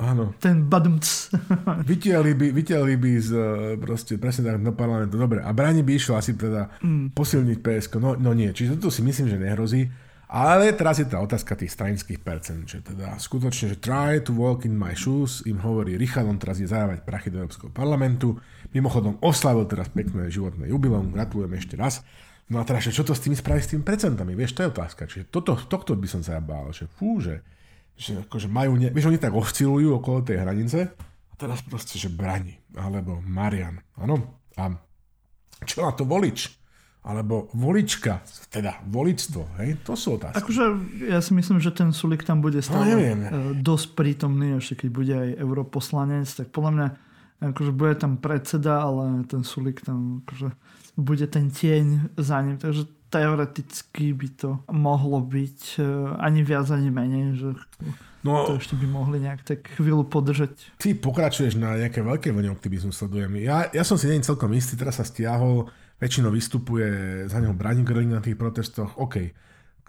Áno. 0.00 0.32
Ten 0.40 0.64
badumc. 0.64 1.04
vytiahli 1.92 2.32
by, 2.32 2.46
vytiahli 2.56 2.94
by 2.96 3.12
z, 3.20 3.30
e, 3.36 3.44
proste, 3.76 4.16
presne 4.16 4.48
tak 4.48 4.64
do 4.64 4.72
parlamentu. 4.72 5.20
Dobre, 5.20 5.44
a 5.44 5.52
Brani 5.52 5.84
by 5.84 5.92
išlo 5.92 6.16
asi 6.16 6.32
teda 6.34 6.72
mm. 6.80 7.12
posilniť 7.12 7.58
PSK. 7.60 8.00
No, 8.00 8.16
no 8.16 8.32
nie, 8.32 8.48
čiže 8.50 8.80
toto 8.80 8.88
si 8.88 9.04
myslím, 9.04 9.28
že 9.28 9.36
nehrozí. 9.36 9.92
Ale 10.30 10.70
teraz 10.78 11.02
je 11.02 11.10
tá 11.10 11.18
otázka 11.18 11.58
tých 11.58 11.74
stranických 11.74 12.22
percent, 12.22 12.62
že 12.62 12.78
teda 12.86 13.18
skutočne, 13.18 13.74
že 13.74 13.82
try 13.82 14.22
to 14.22 14.30
walk 14.30 14.62
in 14.62 14.78
my 14.78 14.94
shoes, 14.94 15.42
im 15.42 15.58
hovorí 15.58 15.98
Richard, 15.98 16.30
on 16.30 16.38
teraz 16.38 16.62
je 16.62 16.70
zárávať 16.70 17.02
prachy 17.02 17.34
do 17.34 17.42
Európskeho 17.42 17.74
parlamentu. 17.74 18.38
Mimochodom 18.70 19.18
oslavil 19.26 19.66
teraz 19.66 19.90
pekné 19.90 20.30
životné 20.30 20.70
jubileum, 20.70 21.10
gratulujem 21.10 21.58
ešte 21.58 21.74
raz. 21.74 22.06
No 22.46 22.62
a 22.62 22.66
teraz, 22.66 22.86
čo 22.86 23.02
to 23.02 23.10
s 23.10 23.26
tými 23.26 23.34
spraví 23.34 23.58
s 23.58 23.74
tými 23.74 23.82
percentami? 23.82 24.38
Vieš, 24.38 24.54
to 24.54 24.62
je 24.62 24.70
otázka. 24.70 25.10
Čiže 25.10 25.34
toto, 25.34 25.58
tohto 25.66 25.98
by 25.98 26.06
som 26.06 26.22
sa 26.22 26.38
bál, 26.38 26.70
že 26.70 26.86
fú, 26.86 27.18
že 27.18 27.42
že 28.00 28.24
akože 28.24 28.48
majú, 28.48 28.80
ne, 28.80 28.88
vieš, 28.88 29.12
oni 29.12 29.20
tak 29.20 29.36
oscilujú 29.36 30.00
okolo 30.00 30.24
tej 30.24 30.40
hranice 30.40 30.88
a 31.28 31.34
teraz 31.36 31.60
proste, 31.60 32.00
že 32.00 32.08
Brani, 32.08 32.56
alebo 32.72 33.20
Marian, 33.20 33.76
áno, 34.00 34.40
a 34.56 34.72
čo 35.68 35.84
na 35.84 35.92
to 35.92 36.08
volič? 36.08 36.56
Alebo 37.00 37.48
volička, 37.56 38.20
teda 38.52 38.84
voličstvo, 38.84 39.56
hej? 39.60 39.80
To 39.88 39.96
sú 39.96 40.20
otázky. 40.20 40.36
Akože 40.36 40.64
ja 41.08 41.24
si 41.24 41.32
myslím, 41.32 41.56
že 41.56 41.72
ten 41.72 41.96
Sulik 41.96 42.28
tam 42.28 42.44
bude 42.44 42.60
no, 42.60 42.64
stále 42.64 43.16
no, 43.16 43.56
dosť 43.56 43.96
prítomný, 43.96 44.60
ešte 44.60 44.84
keď 44.84 44.88
bude 44.92 45.14
aj 45.16 45.28
europoslanec, 45.40 46.28
tak 46.28 46.52
podľa 46.52 46.72
mňa 46.76 46.88
akože 47.40 47.72
bude 47.72 47.94
tam 47.96 48.20
predseda, 48.20 48.84
ale 48.84 49.24
ten 49.24 49.40
Sulik 49.48 49.80
tam 49.80 50.20
akože 50.28 50.52
bude 51.00 51.24
ten 51.24 51.48
tieň 51.48 52.16
za 52.20 52.36
ním, 52.44 52.60
takže 52.60 52.84
teoreticky 53.10 54.14
by 54.14 54.28
to 54.38 54.50
mohlo 54.70 55.18
byť 55.18 55.60
e, 55.76 55.84
ani 56.22 56.46
viac, 56.46 56.70
ani 56.70 56.94
menej, 56.94 57.26
že 57.36 57.48
no, 58.22 58.46
to 58.46 58.56
ešte 58.56 58.78
by 58.78 58.86
mohli 58.86 59.18
nejak 59.18 59.42
tak 59.42 59.66
chvíľu 59.74 60.06
podržať. 60.06 60.78
Ty 60.78 60.94
pokračuješ 60.94 61.58
na 61.58 61.74
nejaké 61.74 62.00
veľké 62.00 62.30
vlne 62.30 62.54
optimizmu, 62.54 62.94
sledujem. 62.94 63.42
Ja, 63.42 63.66
ja 63.74 63.82
som 63.82 63.98
si 63.98 64.06
není 64.06 64.22
celkom 64.22 64.54
istý, 64.54 64.78
teraz 64.78 65.02
sa 65.02 65.04
stiahol, 65.04 65.66
väčšinou 65.98 66.30
vystupuje 66.30 67.26
za 67.26 67.42
neho 67.42 67.52
Brani 67.52 67.82
na 67.82 68.22
tých 68.22 68.38
protestoch, 68.38 68.94
OK. 68.96 69.34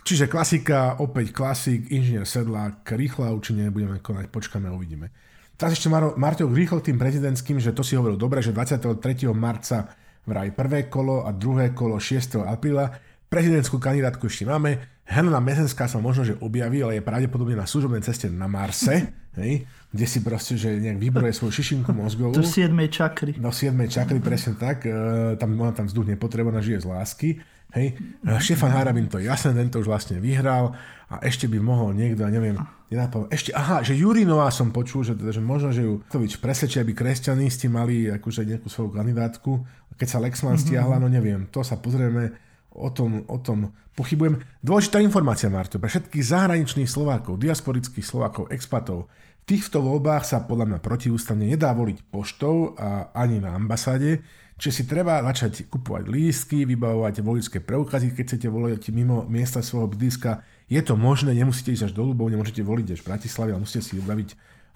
Čiže 0.01 0.25
klasika, 0.25 0.97
opäť 0.97 1.29
klasik, 1.29 1.93
inžinier 1.93 2.25
Sedlák, 2.25 2.89
rýchlo 2.97 3.29
a 3.29 3.35
účinne 3.37 3.69
budeme 3.69 4.01
konať, 4.01 4.33
počkáme 4.33 4.65
a 4.65 4.73
uvidíme. 4.73 5.13
Teraz 5.61 5.77
ešte 5.77 5.93
Mar- 5.93 6.17
Marťo 6.17 6.49
rýchlo 6.49 6.81
tým 6.81 6.97
prezidentským, 6.97 7.61
že 7.61 7.69
to 7.69 7.85
si 7.85 7.93
hovoril 7.93 8.17
dobre, 8.17 8.41
že 8.41 8.49
23. 8.49 8.97
marca 9.37 9.93
vraj 10.25 10.49
prvé 10.57 10.89
kolo 10.89 11.25
a 11.25 11.29
druhé 11.29 11.69
kolo 11.73 12.01
6. 12.01 12.41
apríla 12.41 12.89
Prezidentskú 13.31 13.79
kandidátku 13.79 14.27
ešte 14.27 14.43
máme. 14.43 14.75
Helena 15.07 15.39
Mesenská 15.39 15.87
sa 15.87 16.03
možno, 16.03 16.27
že 16.27 16.35
objaví, 16.43 16.83
ale 16.83 16.99
je 16.99 17.07
pravdepodobne 17.07 17.55
na 17.55 17.63
služobnej 17.63 18.03
ceste 18.03 18.27
na 18.27 18.43
Marse, 18.51 19.07
hej, 19.39 19.63
kde 19.87 20.03
si 20.03 20.19
proste, 20.19 20.59
že 20.59 20.75
nejak 20.75 20.99
vybroje 20.99 21.39
svoju 21.39 21.63
šišinku 21.63 21.95
mozgovú. 21.95 22.35
Do 22.35 22.43
7. 22.43 22.75
čakry. 22.91 23.39
Do 23.39 23.55
7. 23.55 23.71
čakry, 23.87 24.19
presne 24.19 24.59
tak. 24.59 24.83
E, 24.83 25.39
tam, 25.39 25.55
ona 25.55 25.71
tam 25.71 25.87
vzduch 25.87 26.11
nepotrebná, 26.11 26.59
žije 26.59 26.83
z 26.83 26.87
lásky. 26.91 27.29
Hej. 27.71 27.95
E, 28.19 28.35
Štefan 28.35 28.75
Harabin 28.75 29.07
to 29.07 29.15
jasne, 29.23 29.55
tento 29.55 29.79
už 29.79 29.87
vlastne 29.87 30.19
vyhral 30.19 30.75
a 31.07 31.23
ešte 31.23 31.47
by 31.47 31.55
mohol 31.63 31.95
niekto, 31.95 32.27
neviem, 32.27 32.59
nenapadol. 32.91 33.31
Ešte, 33.31 33.55
aha, 33.55 33.79
že 33.79 33.95
Jurinová 33.95 34.51
som 34.51 34.75
počul, 34.75 35.07
že, 35.07 35.15
teda, 35.15 35.31
že 35.31 35.39
možno, 35.39 35.71
že 35.71 35.87
ju 35.87 36.03
Tovič 36.11 36.35
presvedčia, 36.35 36.83
aby 36.83 36.91
kresťanisti 36.91 37.71
mali 37.71 38.11
akože 38.11 38.43
nejakú 38.43 38.67
svoju 38.67 38.91
kandidátku. 38.91 39.63
Keď 39.95 40.07
sa 40.11 40.19
Lexman 40.19 40.59
mm-hmm. 40.59 40.67
stiahla, 40.67 40.99
no 40.99 41.07
neviem, 41.07 41.47
to 41.47 41.63
sa 41.63 41.79
pozrieme 41.79 42.50
O 42.71 42.87
tom, 42.87 43.27
o 43.27 43.37
tom 43.43 43.75
pochybujem. 43.99 44.39
Dôležitá 44.63 45.03
informácia, 45.03 45.51
Marto, 45.51 45.75
pre 45.75 45.91
všetkých 45.91 46.23
zahraničných 46.23 46.87
Slovákov, 46.87 47.43
diasporických 47.43 48.07
Slovákov, 48.07 48.47
expatov. 48.47 49.11
V 49.43 49.59
týchto 49.59 49.83
voľbách 49.83 50.23
sa 50.23 50.47
podľa 50.47 50.71
mňa 50.71 50.79
protiústavne 50.79 51.51
nedá 51.51 51.75
voliť 51.75 52.07
poštou 52.07 52.79
a 52.79 53.11
ani 53.11 53.43
na 53.43 53.59
ambasáde, 53.59 54.23
čiže 54.55 54.71
si 54.71 54.83
treba 54.87 55.19
začať 55.19 55.67
kupovať 55.67 56.07
lístky, 56.07 56.63
vybavovať 56.63 57.19
voličské 57.19 57.59
preukazy, 57.59 58.15
keď 58.15 58.23
chcete 58.23 58.47
voliť 58.47 58.83
mimo 58.95 59.27
miesta 59.27 59.59
svojho 59.59 59.91
bydliska. 59.91 60.39
Je 60.71 60.79
to 60.79 60.95
možné, 60.95 61.35
nemusíte 61.35 61.75
ísť 61.75 61.91
až 61.91 61.93
do 61.97 62.07
Ľubov, 62.07 62.31
nemôžete 62.31 62.63
voliť 62.63 62.95
až 62.95 62.99
v 63.03 63.09
Bratislave, 63.11 63.49
ale 63.51 63.67
musíte 63.67 63.83
si 63.83 63.99
vybaviť 63.99 64.29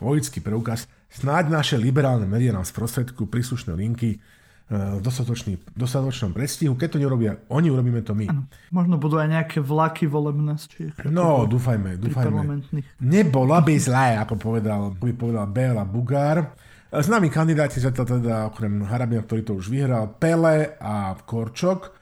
voličský 0.04 0.44
preukaz. 0.44 0.92
Snáď 1.08 1.48
naše 1.48 1.76
liberálne 1.80 2.28
médiá 2.28 2.52
nám 2.52 2.68
sprostredkujú 2.68 3.32
príslušné 3.32 3.72
linky, 3.72 4.20
v 4.66 4.98
dostatočný, 4.98 5.62
dostatočnom 5.78 6.34
predstihu. 6.34 6.74
Keď 6.74 6.98
to 6.98 7.02
nerobia 7.02 7.38
oni, 7.54 7.70
urobíme 7.70 8.02
to 8.02 8.18
my. 8.18 8.26
Ano. 8.34 8.50
Možno 8.74 8.98
budú 8.98 9.22
aj 9.22 9.30
nejaké 9.30 9.58
vlaky 9.62 10.10
volebné 10.10 10.58
z 10.58 10.90
No, 11.14 11.46
dúfajme, 11.46 12.02
dúfajme. 12.02 12.66
Nebola 13.06 13.62
by 13.62 13.76
zlé, 13.78 14.18
ako 14.18 14.42
povedal, 14.42 14.90
by 14.98 15.14
povedal 15.14 15.46
Béla 15.54 15.86
Bugár. 15.86 16.58
Známi 16.90 17.30
kandidáti 17.30 17.78
to 17.78 18.08
teda, 18.08 18.50
okrem 18.50 18.82
Harabina, 18.90 19.22
ktorý 19.22 19.42
to 19.46 19.54
už 19.54 19.70
vyhral, 19.70 20.10
Pele 20.18 20.80
a 20.82 21.14
Korčok. 21.14 21.94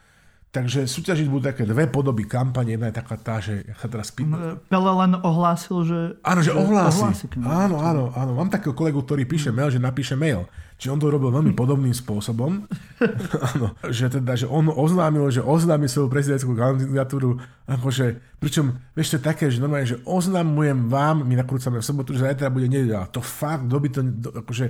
Takže 0.54 0.86
súťažiť 0.86 1.26
budú 1.34 1.50
také 1.50 1.66
dve 1.66 1.90
podoby 1.90 2.30
kampane. 2.30 2.78
Jedna 2.78 2.94
je 2.94 2.96
taká 3.02 3.18
tá, 3.18 3.42
že 3.42 3.66
ja 3.66 3.74
sa 3.74 3.90
teraz 3.90 4.14
pýtam. 4.14 4.62
Pele 4.70 4.92
len 5.02 5.18
ohlásil, 5.18 5.82
že... 5.82 6.00
Áno, 6.22 6.46
že, 6.46 6.54
že 6.54 6.62
ohlási. 6.62 7.02
ohlási 7.02 7.26
áno, 7.42 7.82
áno, 7.82 8.14
áno. 8.14 8.32
Mám 8.38 8.54
takého 8.54 8.78
kolegu, 8.78 9.02
ktorý 9.02 9.26
píše 9.26 9.50
mail, 9.50 9.74
že 9.74 9.82
napíše 9.82 10.14
mail. 10.14 10.46
Čiže 10.84 10.92
on 10.92 11.00
to 11.00 11.08
robil 11.08 11.32
veľmi 11.32 11.56
podobným 11.62 11.96
spôsobom. 11.96 12.68
ano, 13.56 13.72
že 13.88 14.12
teda, 14.12 14.36
že 14.36 14.52
on 14.52 14.68
oznámil, 14.68 15.32
že 15.32 15.40
oznámi 15.40 15.88
svoju 15.88 16.12
prezidentskú 16.12 16.52
kandidatúru, 16.60 17.40
akože, 17.72 18.20
pričom, 18.44 18.76
vieš, 18.92 19.16
to 19.16 19.18
je 19.24 19.24
také, 19.24 19.48
že 19.48 19.64
normálne, 19.64 19.88
že 19.88 20.04
oznamujem 20.04 20.92
vám, 20.92 21.24
my 21.24 21.40
nakrúcame 21.40 21.80
v 21.80 21.88
sobotu, 21.88 22.12
že 22.12 22.28
zajtra 22.28 22.52
bude 22.52 22.68
nedela. 22.68 23.08
To 23.16 23.24
fakt, 23.24 23.72
kto 23.72 23.78
by 23.80 23.88
to, 23.96 24.02
akože, 24.44 24.66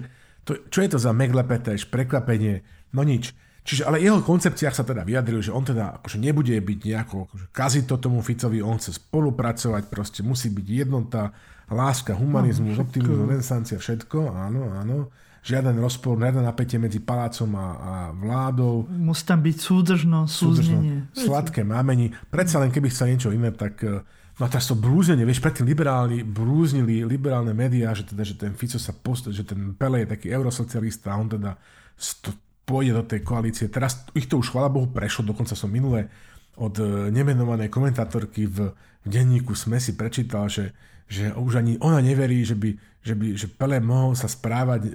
to, 0.45 0.52
čo 0.69 0.80
je 0.86 0.89
to 0.93 1.02
za 1.02 1.10
meglepetéž, 1.17 1.89
prekvapenie, 1.89 2.62
no 2.93 3.02
nič. 3.02 3.34
Čiže 3.65 3.89
ale 3.89 3.97
jeho 3.97 4.21
koncepciách 4.21 4.76
sa 4.76 4.86
teda 4.86 5.02
vyjadril, 5.08 5.41
že 5.41 5.49
on 5.49 5.65
teda 5.65 5.97
akože 5.97 6.21
nebude 6.21 6.54
byť 6.54 6.80
nejako, 6.84 7.26
akože 7.26 7.45
kazí 7.49 7.82
to 7.89 7.97
tomu 7.97 8.21
Ficovi, 8.21 8.62
on 8.62 8.78
chce 8.78 9.02
spolupracovať, 9.02 9.89
proste 9.89 10.21
musí 10.21 10.54
byť 10.54 10.67
jednota, 10.67 11.34
láska, 11.71 12.13
humanizmus, 12.13 12.76
no, 12.76 12.84
optimizmus, 12.86 13.23
renesancia, 13.23 13.80
všetko, 13.82 14.36
áno, 14.36 14.78
áno 14.78 15.10
žiaden 15.44 15.76
rozpor, 15.78 16.16
žiadne 16.16 16.41
napätie 16.41 16.80
medzi 16.80 17.04
palácom 17.04 17.52
a, 17.60 17.68
a 17.76 17.94
vládou. 18.16 18.88
Musí 18.88 19.24
tam 19.28 19.44
byť 19.44 19.58
súdržnosť, 19.60 20.32
súznenie. 20.32 21.12
Sladké 21.12 21.68
mámení. 21.68 22.16
Predsa 22.32 22.64
len 22.64 22.72
keby 22.72 22.88
chcel 22.88 23.12
niečo 23.12 23.30
iné, 23.30 23.52
tak 23.52 23.84
e, 23.84 24.02
No 24.34 24.50
a 24.50 24.50
teraz 24.50 24.66
to 24.66 24.74
blúzenie, 24.74 25.30
vieš, 25.30 25.46
predtým 25.46 25.70
liberálni 25.70 26.26
blúznili 26.26 27.06
liberálne 27.06 27.54
médiá, 27.54 27.94
že 27.94 28.02
teda, 28.02 28.26
že 28.26 28.34
ten 28.34 28.58
Fico 28.58 28.82
sa 28.82 28.89
post, 28.89 29.30
že 29.30 29.46
ten 29.46 29.78
Pele 29.78 30.02
je 30.02 30.18
taký 30.18 30.34
eurosocialista 30.34 31.14
a 31.14 31.22
on 31.22 31.30
teda 31.30 31.54
st- 31.94 32.34
pôjde 32.66 32.98
do 32.98 33.04
tej 33.06 33.22
koalície. 33.22 33.70
Teraz 33.70 34.10
ich 34.18 34.26
to 34.26 34.41
už, 34.41 34.50
chvála 34.50 34.74
Bohu, 34.74 34.89
prešlo, 34.89 35.30
dokonca 35.30 35.54
som 35.54 35.70
minule 35.70 36.10
od 36.58 36.74
e, 36.82 37.14
nemenovanej 37.14 37.70
komentátorky 37.70 38.50
v, 38.50 38.74
v 38.74 39.08
denníku 39.08 39.54
SME 39.54 39.78
si 39.78 39.94
prečítal, 39.94 40.50
že, 40.50 40.74
že 41.08 41.34
už 41.36 41.62
ani 41.62 41.78
ona 41.84 41.99
neverí, 41.99 42.41
že 42.41 42.56
by, 42.56 42.70
že 43.04 43.14
by 43.14 43.26
že 43.36 43.47
Pele 43.51 43.78
mohol 43.84 44.16
sa 44.16 44.32
správať 44.32 44.82
e, 44.88 44.91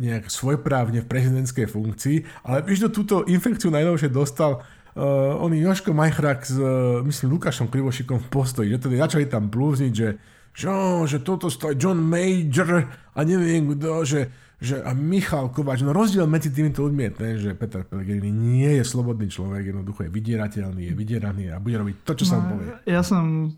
nejak 0.00 0.32
svojprávne 0.32 1.04
v 1.04 1.10
prezidentskej 1.10 1.66
funkcii, 1.68 2.16
ale 2.48 2.64
vieš, 2.64 2.88
túto 2.90 3.22
infekciu 3.28 3.68
najnovšie 3.70 4.08
dostal 4.08 4.64
uh, 4.96 5.44
oný 5.44 5.64
Joško 5.64 5.92
Majchrak 5.92 6.44
s, 6.44 6.56
uh, 6.56 7.00
myslím, 7.04 7.36
Lukášom 7.36 7.68
Krivošikom 7.68 8.18
v 8.20 8.28
postoji, 8.28 8.68
že 8.72 8.80
teda 8.80 9.08
začali 9.08 9.28
tam 9.28 9.48
blúzniť, 9.48 9.92
že, 9.92 10.08
že, 10.52 10.68
že 11.08 11.18
toto 11.24 11.48
stojí 11.48 11.76
John 11.76 12.00
Major 12.00 12.88
a 13.12 13.18
neviem 13.24 13.72
kto, 13.76 14.04
že, 14.04 14.20
že 14.60 14.80
a 14.80 14.92
Michal 14.92 15.50
Kováč, 15.50 15.82
no 15.84 15.96
rozdiel 15.96 16.28
medzi 16.28 16.52
týmito 16.52 16.84
ľuďmi 16.84 17.02
je 17.08 17.12
ten, 17.12 17.32
že 17.40 17.50
Peter 17.56 17.82
Pellegrini 17.84 18.30
nie 18.30 18.80
je 18.80 18.84
slobodný 18.84 19.26
človek, 19.32 19.72
jednoducho 19.72 20.06
je 20.06 20.10
vydierateľný, 20.12 20.82
je 20.92 20.94
vydieraný 20.94 21.44
a 21.52 21.60
bude 21.60 21.80
robiť 21.80 21.96
to, 22.04 22.12
čo 22.22 22.24
no, 22.24 22.30
sa 22.30 22.34
mu 22.38 22.44
povie. 22.56 22.68
Ja 22.86 23.02
som 23.02 23.52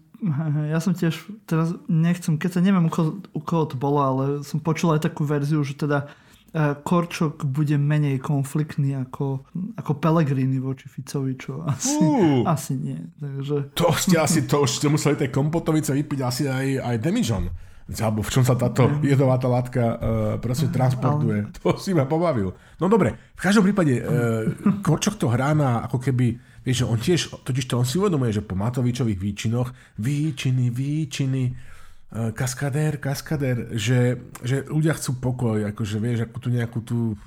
ja 0.73 0.79
som 0.81 0.97
tiež, 0.97 1.21
teraz 1.45 1.77
nechcem, 1.87 2.41
keď 2.41 2.51
sa 2.57 2.61
neviem, 2.65 2.89
u 2.89 2.93
koho, 2.93 3.21
u 3.35 3.41
koho 3.45 3.65
to 3.69 3.77
bolo, 3.77 4.01
ale 4.01 4.25
som 4.43 4.59
počul 4.59 4.97
aj 4.97 5.05
takú 5.05 5.29
verziu, 5.29 5.61
že 5.61 5.77
teda 5.77 6.09
Korčok 6.55 7.51
bude 7.51 7.75
menej 7.75 8.23
konfliktný 8.23 8.95
ako, 8.95 9.43
ako 9.75 9.93
Pellegrini 9.99 10.63
voči 10.63 10.87
Ficovi, 10.87 11.35
čo 11.35 11.59
asi, 11.67 11.99
uh, 11.99 12.47
asi 12.47 12.79
nie. 12.79 12.99
Takže... 13.19 13.75
To 13.75 13.91
ste 13.91 14.17
asi, 14.23 14.47
to 14.47 14.63
už 14.63 14.79
ste 14.79 14.87
museli 14.87 15.19
tej 15.19 15.35
kompotovice 15.35 15.91
vypiť 15.91 16.21
asi 16.23 16.47
aj, 16.47 16.67
aj 16.79 16.97
Demižon. 17.03 17.51
Alebo 17.85 18.25
v 18.25 18.33
čom 18.33 18.47
sa 18.47 18.57
táto 18.57 18.87
jedovatá 19.05 19.51
látka 19.51 19.83
uh, 19.83 19.99
proste 20.39 20.71
transportuje. 20.71 21.51
Ale... 21.51 21.59
To 21.59 21.75
si 21.75 21.91
ma 21.91 22.07
pobavil. 22.07 22.55
No 22.79 22.87
dobre, 22.87 23.35
v 23.35 23.43
každom 23.43 23.67
prípade 23.67 23.99
uh, 23.99 24.47
Korčok 24.87 25.19
to 25.19 25.27
hrá 25.27 25.59
na 25.59 25.83
ako 25.91 25.99
keby, 25.99 26.39
vieš, 26.65 26.89
on 26.89 26.97
tiež, 26.99 27.45
totiž 27.45 27.69
to 27.69 27.79
on 27.79 27.87
si 27.87 28.01
uvedomuje, 28.01 28.35
že 28.35 28.43
po 28.43 28.57
Matovičových 28.57 29.21
výčinoch, 29.21 29.69
výčiny, 30.01 30.73
výčiny, 30.73 31.75
Eh, 32.15 32.31
kaskadér, 32.31 33.03
kaskadér, 33.03 33.75
že, 33.75 34.31
že 34.47 34.63
ľudia 34.71 34.95
chcú 34.95 35.19
pokoj, 35.19 35.67
akože 35.75 35.99
vieš, 35.99 36.23
akú 36.23 36.39
tu 36.39 36.47
nejakú 36.47 36.79
tú 36.87 37.19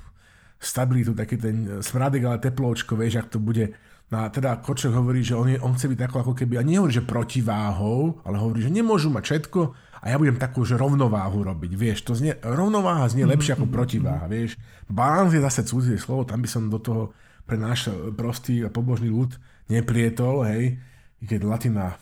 stabilitu, 0.56 1.12
taký 1.12 1.36
ten 1.36 1.84
smradek, 1.84 2.24
ale 2.24 2.40
teplóčko, 2.40 2.96
vieš, 2.96 3.20
ak 3.20 3.28
to 3.28 3.36
bude. 3.36 3.76
No 4.08 4.24
a 4.24 4.32
teda 4.32 4.56
Kočok 4.64 4.96
hovorí, 4.96 5.20
že 5.20 5.36
on, 5.36 5.52
je, 5.52 5.60
on 5.60 5.76
chce 5.76 5.92
byť 5.92 6.08
tako 6.08 6.16
ako 6.24 6.32
keby, 6.32 6.56
a 6.56 6.64
nehovorí, 6.64 6.88
že 6.88 7.04
protiváhou, 7.04 8.24
ale 8.24 8.40
hovorí, 8.40 8.64
že 8.64 8.72
nemôžu 8.72 9.12
mať 9.12 9.24
všetko 9.28 9.60
a 10.00 10.04
ja 10.08 10.16
budem 10.16 10.40
takú, 10.40 10.64
že 10.64 10.80
rovnováhu 10.80 11.44
robiť, 11.44 11.72
vieš, 11.76 12.08
to 12.08 12.16
znie, 12.16 12.40
rovnováha 12.40 13.12
znie 13.12 13.28
lepšie 13.28 13.60
ako 13.60 13.68
protiváha, 13.68 14.24
vieš. 14.24 14.56
Balans 14.88 15.36
je 15.36 15.44
zase 15.44 15.68
cudzie 15.68 16.00
slovo, 16.00 16.24
tam 16.24 16.40
by 16.40 16.48
som 16.48 16.72
do 16.72 16.80
toho 16.80 17.12
pre 17.48 17.56
náš 17.56 17.88
prostý 18.12 18.60
a 18.62 18.68
pobožný 18.68 19.08
ľud 19.08 19.32
neprietol, 19.72 20.44
hej, 20.44 20.76
keď 21.24 21.40
latina 21.48 21.96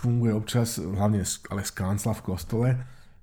funguje 0.00 0.32
občas, 0.32 0.80
hlavne 0.80 1.22
ale 1.52 1.60
z 1.62 1.72
kancla 1.76 2.16
v 2.16 2.24
kostole. 2.24 2.68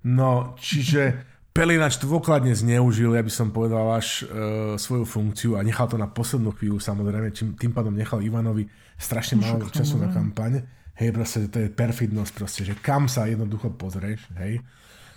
No, 0.05 0.53
čiže 0.61 1.33
Pelinač 1.53 2.01
dôkladne 2.01 2.57
zneužil, 2.57 3.13
ja 3.13 3.21
by 3.21 3.29
som 3.29 3.53
povedal, 3.53 3.85
až 3.93 4.25
e, 4.25 4.73
svoju 4.81 5.05
funkciu 5.05 5.53
a 5.53 5.61
nechal 5.61 5.85
to 5.85 6.01
na 6.01 6.09
poslednú 6.09 6.49
chvíľu, 6.57 6.81
samozrejme, 6.81 7.29
čím, 7.29 7.53
tým 7.53 7.69
pádom 7.69 7.93
nechal 7.93 8.25
Ivanovi 8.25 8.65
strašne 8.97 9.37
málo 9.37 9.69
času 9.69 10.01
na 10.01 10.09
kampaň. 10.09 10.65
Hej, 10.97 11.13
proste 11.13 11.45
to 11.53 11.61
je 11.61 11.69
perfidnosť 11.69 12.31
proste, 12.33 12.61
že 12.65 12.73
kam 12.81 13.05
sa 13.05 13.29
jednoducho 13.29 13.69
pozrieš, 13.77 14.33
hej. 14.41 14.65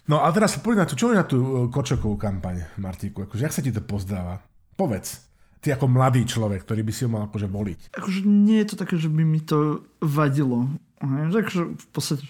No 0.06 0.20
a 0.22 0.28
teraz 0.30 0.54
sa 0.54 0.60
na 0.60 0.84
tú, 0.84 0.94
čo 0.94 1.08
je 1.08 1.16
na 1.16 1.24
tú 1.24 1.40
e, 1.40 1.48
Kočokovú 1.72 2.20
kampaň, 2.20 2.68
Martíku, 2.76 3.24
akože, 3.24 3.48
jak 3.48 3.56
sa 3.56 3.64
ti 3.64 3.72
to 3.72 3.80
pozdáva? 3.80 4.44
Povedz 4.76 5.35
ty 5.60 5.72
ako 5.72 5.86
mladý 5.90 6.22
človek, 6.26 6.62
ktorý 6.62 6.82
by 6.86 6.92
si 6.92 7.04
ho 7.06 7.10
mal 7.10 7.26
akože 7.26 7.48
voliť? 7.50 7.78
Akože 7.96 8.20
nie 8.24 8.62
je 8.62 8.68
to 8.72 8.76
také, 8.76 8.96
že 9.00 9.10
by 9.10 9.22
mi 9.22 9.40
to 9.42 9.82
vadilo. 9.98 10.70
Takže 11.02 11.76
v 11.76 11.86
podstate 11.92 12.24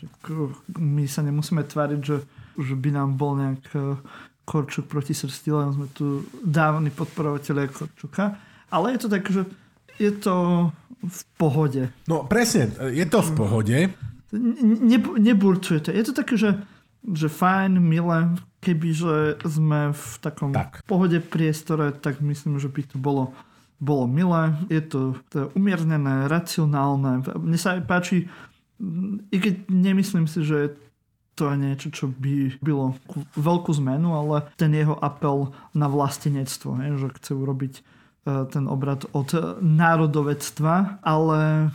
my 0.75 1.05
sa 1.07 1.23
nemusíme 1.23 1.63
tváriť, 1.63 2.01
že, 2.03 2.17
že 2.59 2.75
by 2.75 2.91
nám 2.91 3.15
bol 3.15 3.39
nejak 3.39 3.63
e, 3.73 3.95
Korčuk 4.43 4.91
proti 4.91 5.15
srsti, 5.15 5.49
len 5.55 5.71
sme 5.71 5.87
tu 5.95 6.27
dávni 6.43 6.91
podporovateľe 6.91 7.71
Korčuka. 7.71 8.39
Ale 8.71 8.95
je 8.95 9.01
to 9.07 9.09
tak, 9.09 9.23
že 9.31 9.47
je 10.03 10.11
to 10.11 10.69
v 11.07 11.21
pohode. 11.39 11.83
No 12.11 12.27
presne, 12.27 12.75
je 12.91 13.07
to 13.07 13.23
v 13.23 13.31
pohode. 13.39 13.79
Ne, 14.35 14.99
neburcuje 14.99 15.79
to. 15.81 15.89
Je 15.95 16.03
to 16.03 16.13
také, 16.13 16.35
že, 16.35 16.59
že 17.07 17.31
fajn, 17.31 17.79
milé, 17.79 18.35
kebyže 18.67 19.47
sme 19.47 19.95
v 19.95 20.07
takom 20.19 20.51
tak. 20.51 20.83
pohode 20.91 21.23
priestore, 21.23 21.95
tak 21.95 22.19
myslím, 22.19 22.59
že 22.59 22.67
by 22.67 22.83
to 22.83 22.97
bolo, 22.99 23.31
bolo 23.79 24.11
milé. 24.11 24.59
Je 24.67 24.83
to, 24.83 25.15
to 25.31 25.55
umiernené, 25.55 26.27
racionálne. 26.27 27.23
Mne 27.39 27.59
sa 27.63 27.79
aj 27.79 27.87
páči, 27.87 28.27
i 29.31 29.37
keď 29.39 29.71
nemyslím 29.71 30.27
si, 30.27 30.43
že 30.43 30.75
to 31.37 31.53
je 31.53 31.57
niečo, 31.61 31.89
čo 31.93 32.09
by 32.09 32.59
bylo 32.65 32.97
veľkú 33.37 33.71
zmenu, 33.79 34.17
ale 34.17 34.49
ten 34.57 34.73
jeho 34.73 34.97
apel 34.97 35.53
na 35.77 35.87
vlastenectvo, 35.87 36.81
že 36.97 37.13
chce 37.21 37.37
urobiť 37.37 37.75
e, 37.77 37.83
ten 38.49 38.65
obrad 38.65 39.05
od 39.13 39.61
národovectva, 39.61 41.05
ale 41.05 41.71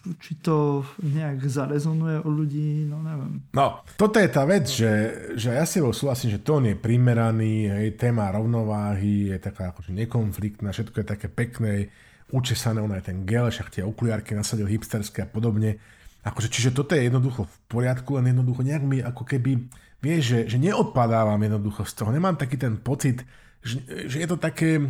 či 0.00 0.40
to 0.40 0.80
nejak 1.04 1.44
zarezonuje 1.44 2.24
u 2.24 2.30
ľudí, 2.32 2.88
no 2.88 3.04
neviem. 3.04 3.44
No, 3.52 3.84
toto 4.00 4.16
je 4.16 4.28
tá 4.32 4.48
vec, 4.48 4.64
že, 4.64 4.92
že 5.36 5.52
ja 5.52 5.68
si 5.68 5.80
súhlasím, 5.80 6.32
že 6.32 6.40
tón 6.40 6.64
je 6.64 6.72
primeraný, 6.72 7.68
hej, 7.68 8.00
téma 8.00 8.32
rovnováhy 8.32 9.36
je 9.36 9.38
taká 9.38 9.76
akože 9.76 9.92
nekonfliktná, 9.92 10.72
všetko 10.72 11.04
je 11.04 11.06
také 11.06 11.28
pekné, 11.28 11.92
učesané, 12.32 12.80
ono 12.80 12.96
aj 12.96 13.12
ten 13.12 13.26
gel, 13.26 13.50
však 13.50 13.68
tie 13.68 13.82
okuliarky 13.84 14.32
nasadil 14.32 14.70
hipsterské 14.70 15.26
a 15.26 15.28
podobne. 15.28 15.76
Akože, 16.24 16.48
čiže 16.52 16.70
toto 16.76 16.94
je 16.94 17.08
jednoducho 17.08 17.44
v 17.44 17.56
poriadku, 17.68 18.16
len 18.20 18.32
jednoducho 18.32 18.62
nejak 18.64 18.84
mi 18.84 19.00
ako 19.00 19.24
keby, 19.24 19.68
vieš, 20.00 20.22
že, 20.36 20.38
že 20.56 20.56
neodpadávam 20.60 21.40
jednoducho 21.40 21.84
z 21.84 21.92
toho. 21.96 22.10
Nemám 22.12 22.36
taký 22.36 22.56
ten 22.56 22.76
pocit, 22.80 23.24
že, 23.60 23.80
že 24.08 24.16
je 24.20 24.28
to 24.28 24.36
také, 24.36 24.80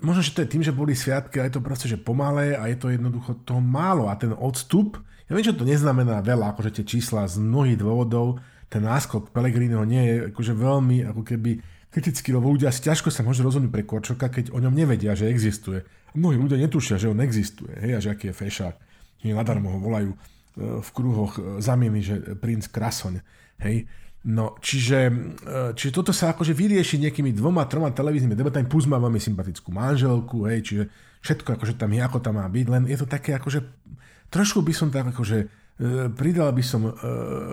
možno, 0.00 0.22
že 0.22 0.34
to 0.34 0.42
je 0.44 0.52
tým, 0.52 0.62
že 0.62 0.74
boli 0.74 0.94
sviatky 0.94 1.38
a 1.38 1.46
je 1.46 1.58
to 1.58 1.64
proste, 1.64 1.86
že 1.90 1.98
pomalé 1.98 2.54
a 2.54 2.66
je 2.70 2.76
to 2.78 2.92
jednoducho 2.92 3.42
toho 3.42 3.62
málo 3.62 4.10
a 4.10 4.14
ten 4.18 4.34
odstup, 4.34 5.00
ja 5.28 5.36
viem, 5.36 5.44
že 5.44 5.52
to 5.52 5.68
neznamená 5.68 6.24
veľa, 6.24 6.56
akože 6.56 6.80
tie 6.80 6.84
čísla 6.88 7.28
z 7.28 7.36
mnohých 7.36 7.76
dôvodov, 7.76 8.40
ten 8.72 8.80
náskok 8.80 9.28
Pelegriniho 9.28 9.84
nie 9.84 10.02
je 10.04 10.14
akože 10.32 10.52
veľmi 10.56 11.04
ako 11.04 11.22
keby 11.24 11.60
kritický, 11.92 12.32
lebo 12.32 12.52
ľudia 12.52 12.72
si 12.72 12.84
ťažko 12.84 13.12
sa 13.12 13.24
môžu 13.24 13.44
rozhodnúť 13.44 13.72
pre 13.72 13.84
Korčoka, 13.84 14.28
keď 14.28 14.52
o 14.52 14.60
ňom 14.60 14.72
nevedia, 14.72 15.16
že 15.16 15.28
existuje. 15.28 15.84
Mnohí 16.16 16.36
ľudia 16.40 16.60
netušia, 16.60 17.00
že 17.00 17.12
on 17.12 17.20
existuje, 17.20 17.72
hej, 17.76 17.92
a 17.96 18.00
že 18.00 18.12
aký 18.12 18.32
je 18.32 18.36
fešák. 18.36 18.76
Nie 19.24 19.36
nadarmo 19.36 19.72
ho 19.72 19.78
volajú 19.80 20.10
e, 20.12 20.18
v 20.80 20.88
kruhoch 20.92 21.36
e, 21.36 21.60
zamieny, 21.60 22.00
že 22.00 22.16
princ 22.36 22.68
Krasoň, 22.68 23.20
hej. 23.64 23.88
No, 24.26 24.58
čiže, 24.58 24.98
e, 25.46 25.72
čiže 25.78 25.94
toto 25.94 26.10
sa 26.10 26.34
akože 26.34 26.50
vyrieši 26.50 26.98
nejakými 26.98 27.30
dvoma, 27.38 27.70
troma 27.70 27.94
televíznymi 27.94 28.34
debatami, 28.34 28.66
plus 28.66 28.90
má 28.90 28.98
veľmi 28.98 29.22
sympatickú 29.22 29.70
manželku, 29.70 30.42
hej, 30.50 30.66
čiže 30.66 30.84
všetko 31.22 31.54
akože 31.54 31.74
tam 31.78 31.94
je, 31.94 32.02
ako 32.02 32.18
tam 32.18 32.34
má 32.42 32.46
byť, 32.50 32.66
len 32.66 32.82
je 32.90 32.98
to 32.98 33.06
také 33.06 33.38
akože, 33.38 33.62
trošku 34.26 34.66
by 34.66 34.74
som 34.74 34.90
tak 34.90 35.14
akože, 35.14 35.38
e, 35.38 35.46
pridal 36.10 36.50
by 36.50 36.64
som 36.66 36.90
e, 36.90 36.92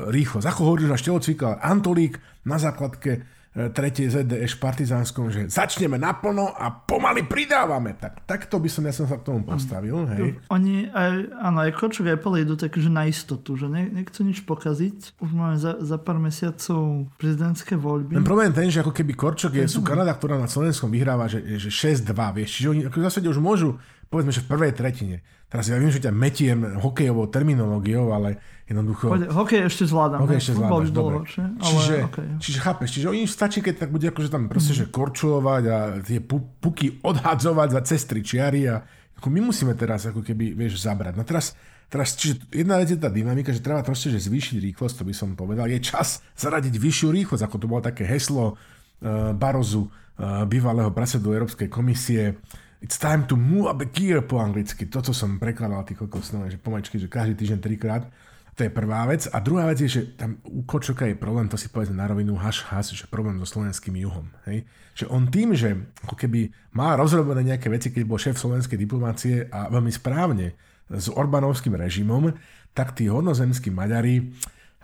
rýchlosť. 0.10 0.46
Ako 0.50 0.62
hovorí 0.66 0.90
na 0.90 0.98
Štelocvíka, 0.98 1.62
Antolík 1.62 2.18
na 2.50 2.58
základke 2.58 3.35
tretie 3.56 4.12
ZDŠ 4.12 4.60
partizánskom, 4.60 5.32
že 5.32 5.48
začneme 5.48 5.96
naplno 5.96 6.52
a 6.52 6.68
pomaly 6.76 7.24
pridávame. 7.24 7.96
Tak, 7.96 8.28
takto 8.28 8.60
by 8.60 8.68
som 8.68 8.84
ja 8.84 8.92
som 8.92 9.08
sa 9.08 9.16
k 9.16 9.32
tomu 9.32 9.48
postavil. 9.48 10.04
Hej. 10.12 10.44
Oni 10.52 10.92
aj, 10.92 11.32
áno, 11.40 11.64
aj 11.64 11.72
Korčok 11.72 12.12
aj 12.12 12.20
Pele 12.20 12.44
idú 12.44 12.60
tak, 12.60 12.76
že 12.76 12.92
na 12.92 13.08
istotu, 13.08 13.56
že 13.56 13.72
ne, 13.72 13.88
nechcú 13.88 14.28
nič 14.28 14.44
pokaziť. 14.44 15.16
Už 15.24 15.32
máme 15.32 15.56
za, 15.56 15.80
za 15.80 15.96
pár 15.96 16.20
mesiacov 16.20 17.08
prezidentské 17.16 17.80
voľby. 17.80 18.20
Ten 18.20 18.28
problém 18.28 18.52
ten, 18.52 18.68
že 18.68 18.84
ako 18.84 18.92
keby 18.92 19.16
Korčok 19.16 19.56
je, 19.56 19.72
sú 19.72 19.80
Kanada, 19.88 20.12
ktorá 20.12 20.36
na 20.36 20.52
Slovenskom 20.52 20.92
vyhráva, 20.92 21.32
že, 21.32 21.40
že 21.56 21.72
6-2, 21.72 22.12
vieš, 22.36 22.60
čiže 22.60 22.68
oni 22.68 22.82
ako 22.92 22.98
v 23.00 23.06
zásade 23.08 23.28
už 23.32 23.40
môžu, 23.40 23.80
povedzme, 24.12 24.36
že 24.36 24.44
v 24.44 24.52
prvej 24.52 24.76
tretine. 24.76 25.24
Teraz 25.48 25.72
ja 25.72 25.80
viem, 25.80 25.94
že 25.94 26.04
ťa 26.04 26.12
metiem 26.12 26.60
hokejovou 26.84 27.32
terminológiou, 27.32 28.12
ale 28.12 28.36
Jednoducho... 28.66 29.14
Poďte, 29.14 29.30
hokej 29.30 29.62
ešte 29.70 29.84
zvládam. 29.86 30.20
Hokej 30.26 30.38
ešte 30.42 30.54
zvládaš, 30.58 30.90
dobre. 30.90 31.16
Horšie, 31.22 31.44
ale 31.46 31.62
čiže, 31.70 31.96
okay. 32.10 32.28
čiže 32.42 32.60
chápeš, 32.66 32.90
čiže 32.98 33.08
oni 33.14 33.22
stačí, 33.30 33.60
keď 33.62 33.76
tak 33.86 33.90
bude 33.94 34.10
akože 34.10 34.30
tam 34.34 34.50
proste, 34.50 34.74
mm. 34.74 34.80
že 34.82 34.86
korčulovať 34.90 35.64
a 35.70 35.78
tie 36.02 36.18
puky 36.58 36.98
odhadzovať 37.06 37.70
za 37.78 37.82
cestry 37.86 38.26
čiary 38.26 38.66
a 38.66 38.82
ako 39.22 39.28
my 39.30 39.40
musíme 39.54 39.78
teraz 39.78 40.10
ako 40.10 40.26
keby, 40.26 40.58
vieš, 40.58 40.82
zabrať. 40.82 41.14
No 41.14 41.22
teraz, 41.22 41.54
teraz 41.94 42.18
čiže 42.18 42.42
jedna 42.50 42.82
vec 42.82 42.90
je 42.90 42.98
tá 42.98 43.14
dynamika, 43.14 43.54
že 43.54 43.62
treba 43.62 43.86
proste, 43.86 44.10
že 44.10 44.18
zvýšiť 44.26 44.58
rýchlosť, 44.58 44.96
to 44.98 45.06
by 45.06 45.14
som 45.14 45.38
povedal. 45.38 45.70
Je 45.70 45.86
čas 45.86 46.26
zaradiť 46.34 46.74
vyššiu 46.74 47.14
rýchlosť, 47.14 47.46
ako 47.46 47.58
to 47.62 47.70
bolo 47.70 47.86
také 47.86 48.02
heslo 48.02 48.58
uh, 48.58 49.30
Barozu, 49.38 49.86
uh, 49.86 50.42
bývalého 50.50 50.90
predsedu 50.90 51.38
Európskej 51.38 51.70
komisie. 51.70 52.42
It's 52.82 52.98
time 52.98 53.30
to 53.30 53.38
move 53.38 53.70
up 53.70 53.78
the 53.78 53.86
gear 53.86 54.26
po 54.26 54.42
anglicky. 54.42 54.90
Toto 54.90 55.14
som 55.14 55.38
prekladal 55.38 55.86
tých 55.86 56.02
kokos, 56.02 56.34
že 56.34 56.58
pomaličky, 56.58 56.98
že 56.98 57.06
každý 57.06 57.38
týždeň 57.38 57.60
trikrát 57.62 58.10
To 58.56 58.64
je 58.64 58.72
prvá 58.72 59.04
vec. 59.04 59.28
A 59.36 59.44
druhá 59.44 59.68
vec 59.68 59.84
je, 59.84 59.90
že 59.92 60.02
tam 60.16 60.40
u 60.48 60.64
Kočoka 60.64 61.04
je 61.04 61.20
problém, 61.20 61.52
to 61.52 61.60
si 61.60 61.68
povedzme 61.68 62.00
na 62.00 62.08
rovinu, 62.08 62.40
haš, 62.40 62.64
haš, 62.72 62.96
že 62.96 63.06
problém 63.12 63.36
so 63.44 63.48
slovenským 63.48 64.00
juhom. 64.00 64.32
Hej? 64.48 64.64
Že 64.96 65.06
on 65.12 65.28
tým, 65.28 65.52
že 65.52 65.76
ako 66.08 66.16
keby 66.16 66.56
má 66.72 66.96
rozrobené 66.96 67.44
nejaké 67.44 67.68
veci, 67.68 67.92
keď 67.92 68.04
bol 68.08 68.16
šéf 68.16 68.40
slovenskej 68.40 68.80
diplomácie 68.80 69.52
a 69.52 69.68
veľmi 69.68 69.92
správne 69.92 70.56
s 70.88 71.12
Orbánovským 71.12 71.76
režimom, 71.76 72.32
tak 72.72 72.96
tí 72.96 73.12
hodnozemskí 73.12 73.76
Maďari 73.76 74.32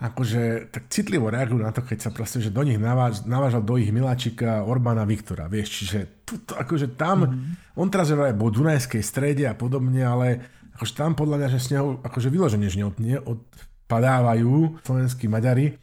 akože 0.02 0.74
tak 0.74 0.90
citlivo 0.90 1.30
reagujú 1.30 1.62
na 1.62 1.70
to, 1.70 1.86
keď 1.86 2.10
sa 2.10 2.10
proste, 2.10 2.42
že 2.42 2.50
do 2.50 2.66
nich 2.66 2.82
naváž, 2.82 3.22
navážal 3.30 3.62
do 3.62 3.78
ich 3.78 3.94
miláčika 3.94 4.66
Orbána 4.66 5.06
Viktora, 5.06 5.46
vieš, 5.46 5.86
čiže 5.86 6.26
tuto, 6.26 6.58
akože 6.58 6.98
tam, 6.98 7.30
mm-hmm. 7.30 7.78
on 7.78 7.88
teraz 7.94 8.10
je 8.10 8.18
aj 8.18 8.34
po 8.34 8.50
Dunajskej 8.50 9.04
strede 9.06 9.46
a 9.46 9.54
podobne, 9.54 10.02
ale 10.02 10.42
akože 10.76 10.94
tam 10.98 11.14
podľa 11.14 11.38
mňa, 11.38 11.48
že 11.54 11.60
s 11.60 11.72
neho 11.74 12.00
akože 12.02 12.30
vyloženie, 12.32 12.68
že 12.72 12.82
neodpadávajú 12.82 14.84
slovenskí 14.84 15.28
Maďari, 15.28 15.78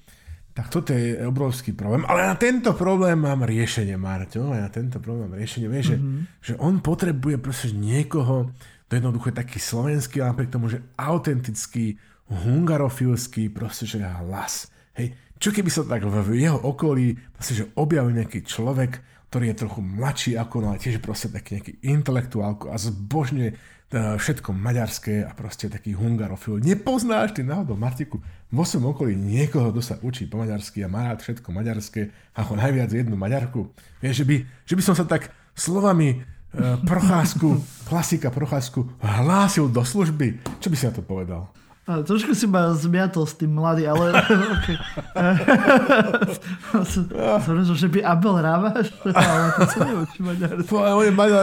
tak 0.58 0.74
toto 0.74 0.90
je 0.90 1.22
obrovský 1.22 1.70
problém. 1.70 2.02
Ale 2.10 2.26
na 2.26 2.34
tento 2.34 2.74
problém 2.74 3.14
mám 3.14 3.46
riešenie, 3.46 3.94
Marťo, 3.94 4.50
aj 4.50 4.60
na 4.66 4.70
tento 4.74 4.98
problém 4.98 5.30
mám 5.30 5.38
riešenie, 5.38 5.70
vieš, 5.70 5.94
mm-hmm. 5.94 6.42
že, 6.42 6.44
že 6.50 6.52
on 6.58 6.82
potrebuje 6.82 7.38
proste 7.38 7.70
niekoho, 7.70 8.50
to 8.90 8.98
jednoducho 8.98 9.30
je 9.30 9.38
taký 9.38 9.62
slovenský, 9.62 10.18
ale 10.18 10.34
napriek 10.34 10.50
tomu, 10.50 10.66
že 10.66 10.82
autentický, 10.98 11.94
hungarofilský 12.26 13.54
proste, 13.54 13.86
že 13.86 14.02
hlas. 14.02 14.66
Hej, 14.98 15.14
čo 15.38 15.54
keby 15.54 15.70
sa 15.70 15.86
tak 15.86 16.02
v 16.02 16.42
jeho 16.42 16.58
okolí 16.58 17.14
proste, 17.38 17.62
že 17.62 17.70
objavil 17.78 18.18
nejaký 18.18 18.42
človek, 18.42 18.98
ktorý 19.30 19.54
je 19.54 19.60
trochu 19.62 19.80
mladší 19.84 20.32
ako 20.34 20.54
no, 20.58 20.66
ale 20.74 20.82
tiež 20.82 20.98
proste 20.98 21.30
taký 21.30 21.60
nejaký 21.60 21.72
intelektuálko 21.86 22.74
a 22.74 22.76
zbožne 22.80 23.54
všetko 23.88 24.52
maďarské 24.52 25.24
a 25.24 25.32
proste 25.32 25.72
taký 25.72 25.96
hungarofil. 25.96 26.60
Nepoznáš 26.60 27.32
ty 27.32 27.40
náhodou 27.40 27.72
Martiku 27.72 28.20
vo 28.52 28.60
svojom 28.60 28.92
okolí 28.92 29.16
niekoho, 29.16 29.72
kto 29.72 29.80
sa 29.80 29.96
učí 30.04 30.28
po 30.28 30.36
maďarsky 30.36 30.84
a 30.84 30.92
má 30.92 31.08
rád 31.08 31.24
všetko 31.24 31.48
maďarské, 31.48 32.12
ako 32.36 32.60
najviac 32.60 32.92
jednu 32.92 33.16
maďarku. 33.16 33.72
Vieš, 34.04 34.24
že 34.24 34.24
by, 34.28 34.36
že 34.68 34.74
by 34.76 34.82
som 34.84 34.92
sa 34.92 35.08
tak 35.08 35.32
slovami 35.56 36.08
e, 36.12 36.16
procházku, 36.84 37.64
klasika 37.88 38.28
procházku 38.28 38.92
hlásil 39.00 39.72
do 39.72 39.80
služby. 39.80 40.36
Čo 40.60 40.68
by 40.68 40.76
si 40.76 40.84
na 40.84 40.92
to 40.92 41.00
povedal? 41.00 41.48
A, 41.88 42.04
trošku 42.04 42.36
si 42.36 42.44
ma 42.44 42.68
zmiatol 42.76 43.24
s 43.24 43.32
tým 43.32 43.56
mladý, 43.56 43.88
ale... 43.88 44.12
Som 46.84 47.76
že 47.80 47.88
by 47.88 48.04
Abel 48.04 48.36
Rávaš, 48.44 48.92
ale 49.08 49.46
to 49.56 49.64
sa 49.72 49.78
neučí 49.88 50.20
maďarsky. 50.20 50.68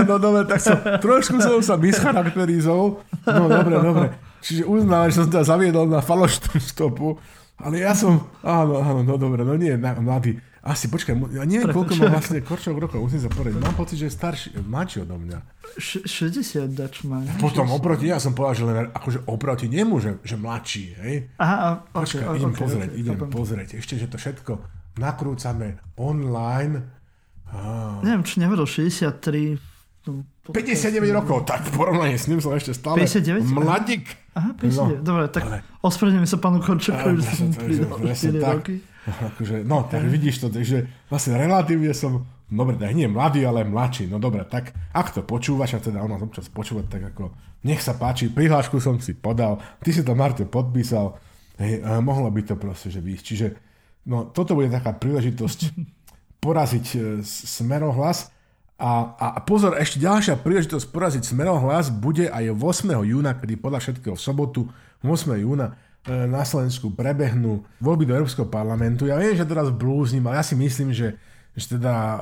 No 0.05 0.21
dobre, 0.21 0.45
tak 0.45 0.61
som, 0.61 0.77
trošku 1.01 1.41
som 1.41 1.65
sa 1.65 1.81
mischarakterizol. 1.81 3.01
No 3.25 3.43
dobre, 3.49 3.73
dobre. 3.81 4.05
Čiže 4.45 4.69
uznal, 4.69 5.09
že 5.09 5.25
som 5.25 5.33
teda 5.33 5.49
zaviedol 5.49 5.89
na 5.89 6.05
falošnú 6.05 6.61
stopu. 6.61 7.17
Ale 7.57 7.81
ja 7.81 7.97
som, 7.97 8.29
áno, 8.45 8.85
áno, 8.85 9.01
no 9.01 9.17
dobre, 9.17 9.41
no 9.41 9.57
nie, 9.57 9.73
mladý. 9.81 10.37
Asi, 10.65 10.89
počkaj, 10.89 11.13
ja 11.37 11.45
neviem, 11.45 11.69
koľko 11.69 11.93
má 12.01 12.09
vlastne 12.09 12.41
Korčok 12.41 12.73
rokov, 12.81 12.97
musím 12.97 13.21
sa 13.21 13.29
poradiť. 13.29 13.61
Mám 13.61 13.77
pocit, 13.77 14.01
že 14.01 14.09
je 14.09 14.13
starší, 14.17 14.47
mladší 14.65 15.05
odo 15.05 15.21
mňa. 15.21 15.37
Š- 15.77 16.09
60 16.09 16.73
dač 16.73 17.05
má. 17.05 17.21
Potom 17.37 17.69
60. 17.69 17.77
oproti, 17.77 18.09
ja 18.09 18.17
som 18.17 18.33
povedal, 18.33 18.55
že 18.57 18.63
len 18.65 18.89
akože 18.89 19.29
oproti 19.29 19.69
nemu, 19.69 19.93
že, 20.01 20.11
že 20.25 20.41
mladší, 20.41 20.85
hej. 21.05 21.15
Aha, 21.37 21.85
Počkaj, 21.93 22.25
okay, 22.25 22.37
idem 22.41 22.49
okay, 22.49 22.61
pozrieť, 22.65 22.89
okay, 22.89 23.01
idem 23.05 23.13
okay. 23.13 23.29
pozrieť. 23.29 23.69
Ešte, 23.77 23.93
že 23.93 24.09
to 24.09 24.17
všetko 24.17 24.51
nakrúcame 24.97 25.77
online. 26.01 26.81
Ah. 27.45 28.01
Neviem, 28.01 28.25
či 28.25 28.41
nevedol 28.41 28.65
63 28.65 29.61
59 30.05 31.17
rokov, 31.17 31.49
tak 31.49 31.65
porovnanie 31.73 32.21
s 32.21 32.29
ním 32.29 32.37
som 32.37 32.53
ešte 32.53 32.77
stále 32.77 33.01
59? 33.05 33.53
mladík. 33.53 34.05
Aha, 34.37 34.53
59, 34.53 34.77
no, 34.77 34.85
dobre, 35.01 35.25
tak 35.33 35.45
ale... 35.45 35.57
ospravedlňujem 35.81 36.29
sa 36.29 36.37
panu 36.37 36.57
Korčokovi, 36.61 37.17
že 37.21 37.31
som 37.33 37.49
pridal 37.53 37.97
4 38.01 38.53
roky. 38.53 38.75
Akože, 39.33 39.61
no, 39.61 39.85
tak 39.85 40.05
vidíš 40.09 40.41
to, 40.41 40.47
takže 40.49 40.89
vlastne 41.09 41.37
relatívne 41.37 41.93
som, 41.93 42.25
dobre, 42.49 42.73
tak 42.77 42.97
nie 42.97 43.05
mladý, 43.05 43.45
ale 43.45 43.61
mladší. 43.61 44.09
No 44.09 44.17
dobre, 44.17 44.41
tak 44.49 44.73
ak 44.93 45.13
to 45.13 45.21
počúvaš, 45.21 45.77
a 45.77 45.79
teda 45.79 46.01
ona 46.01 46.17
občas 46.17 46.49
počúvať, 46.49 46.85
tak 46.89 47.01
ako 47.13 47.29
nech 47.65 47.81
sa 47.81 47.93
páči, 47.97 48.33
prihlášku 48.33 48.81
som 48.81 48.97
si 48.97 49.13
podal, 49.13 49.61
ty 49.81 49.93
si 49.93 50.01
to 50.01 50.17
Marto 50.17 50.45
podpísal, 50.45 51.17
hej, 51.61 51.85
mohlo 52.01 52.29
by 52.33 52.41
to 52.45 52.57
proste, 52.57 52.89
že 52.89 53.01
výjsť. 53.01 53.25
Čiže 53.25 53.47
no, 54.09 54.29
toto 54.29 54.57
bude 54.57 54.73
taká 54.73 54.97
príležitosť 54.97 55.59
poraziť 56.45 56.85
e, 56.93 56.97
smerohlas. 57.25 58.33
A, 58.75 59.15
a 59.15 59.39
pozor, 59.39 59.79
ešte 59.79 60.03
ďalšia 60.03 60.35
príležitosť 60.43 60.91
poraziť 60.91 61.23
smerohlas 61.31 61.93
bude 61.95 62.27
aj 62.27 62.59
8. 62.59 62.91
júna, 63.07 63.39
kedy 63.39 63.55
podľa 63.55 63.79
všetkého 63.79 64.19
v 64.19 64.21
sobotu 64.21 64.61
8. 64.99 65.31
júna 65.39 65.79
na 66.05 66.45
Slovensku 66.45 66.93
prebehnú 66.93 67.65
voľby 67.81 68.05
do 68.05 68.13
Európskeho 68.13 68.45
parlamentu. 68.45 69.09
Ja 69.09 69.17
viem, 69.17 69.33
že 69.33 69.45
teraz 69.45 69.73
blúznim, 69.73 70.21
ale 70.29 70.37
ja 70.37 70.45
si 70.45 70.53
myslím, 70.53 70.93
že, 70.93 71.17
že 71.57 71.77
teda 71.77 71.93
e, 71.93 72.17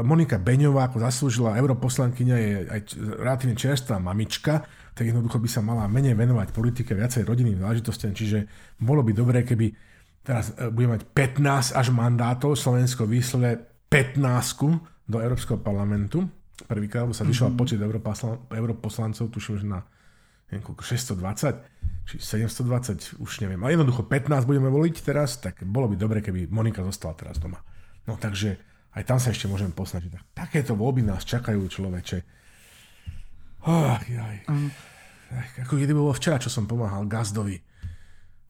Monika 0.00 0.40
Beňová 0.40 0.88
ako 0.88 1.04
zaslúžila 1.04 1.60
europoslankyňa 1.60 2.36
je 2.40 2.52
aj 2.72 2.80
relatívne 3.20 3.52
čerstvá 3.52 4.00
mamička, 4.00 4.64
tak 4.96 5.12
jednoducho 5.12 5.36
by 5.44 5.48
sa 5.48 5.60
mala 5.60 5.84
menej 5.92 6.16
venovať 6.16 6.56
politike, 6.56 6.96
viacej 6.96 7.28
rodinným 7.28 7.60
záležitostiam, 7.60 8.16
čiže 8.16 8.48
bolo 8.80 9.04
by 9.04 9.12
dobré, 9.12 9.44
keby 9.44 9.76
teraz 10.24 10.56
e, 10.56 10.72
bude 10.72 10.88
mať 10.88 11.04
15 11.12 11.76
až 11.76 11.86
mandátov, 11.92 12.56
Slovensko 12.56 13.04
vysluje 13.04 13.60
15 13.92 15.04
do 15.04 15.20
Európskeho 15.20 15.60
parlamentu. 15.60 16.24
Prvýkrát 16.64 17.04
sa 17.12 17.28
vyšiel 17.28 17.52
mm-hmm. 17.52 17.60
počet 17.60 17.80
europoslancov, 18.50 19.28
tuším, 19.28 19.56
že 19.60 19.66
na 19.68 19.84
neviem, 20.50 20.64
620 20.64 21.78
či 22.08 22.16
720, 22.24 23.20
už 23.20 23.44
neviem. 23.44 23.60
Ale 23.60 23.76
jednoducho 23.76 24.08
15 24.08 24.48
budeme 24.48 24.72
voliť 24.72 24.96
teraz, 25.04 25.36
tak 25.36 25.60
bolo 25.60 25.92
by 25.92 25.96
dobre, 26.00 26.24
keby 26.24 26.48
Monika 26.48 26.80
zostala 26.80 27.12
teraz 27.12 27.36
doma. 27.36 27.60
No 28.08 28.16
takže 28.16 28.56
aj 28.96 29.04
tam 29.04 29.20
sa 29.20 29.28
ešte 29.28 29.44
môžeme 29.44 29.76
posnažiť. 29.76 30.10
Tak, 30.16 30.24
takéto 30.48 30.72
voľby 30.72 31.04
nás 31.04 31.28
čakajú, 31.28 31.60
človeče. 31.68 32.18
Ach, 33.68 34.00
jaj. 34.08 34.48
Mm. 34.48 34.72
Ako 35.68 35.76
kedy 35.76 35.92
bolo 35.92 36.16
včera, 36.16 36.40
čo 36.40 36.48
som 36.48 36.64
pomáhal 36.64 37.04
Gazdovi. 37.04 37.60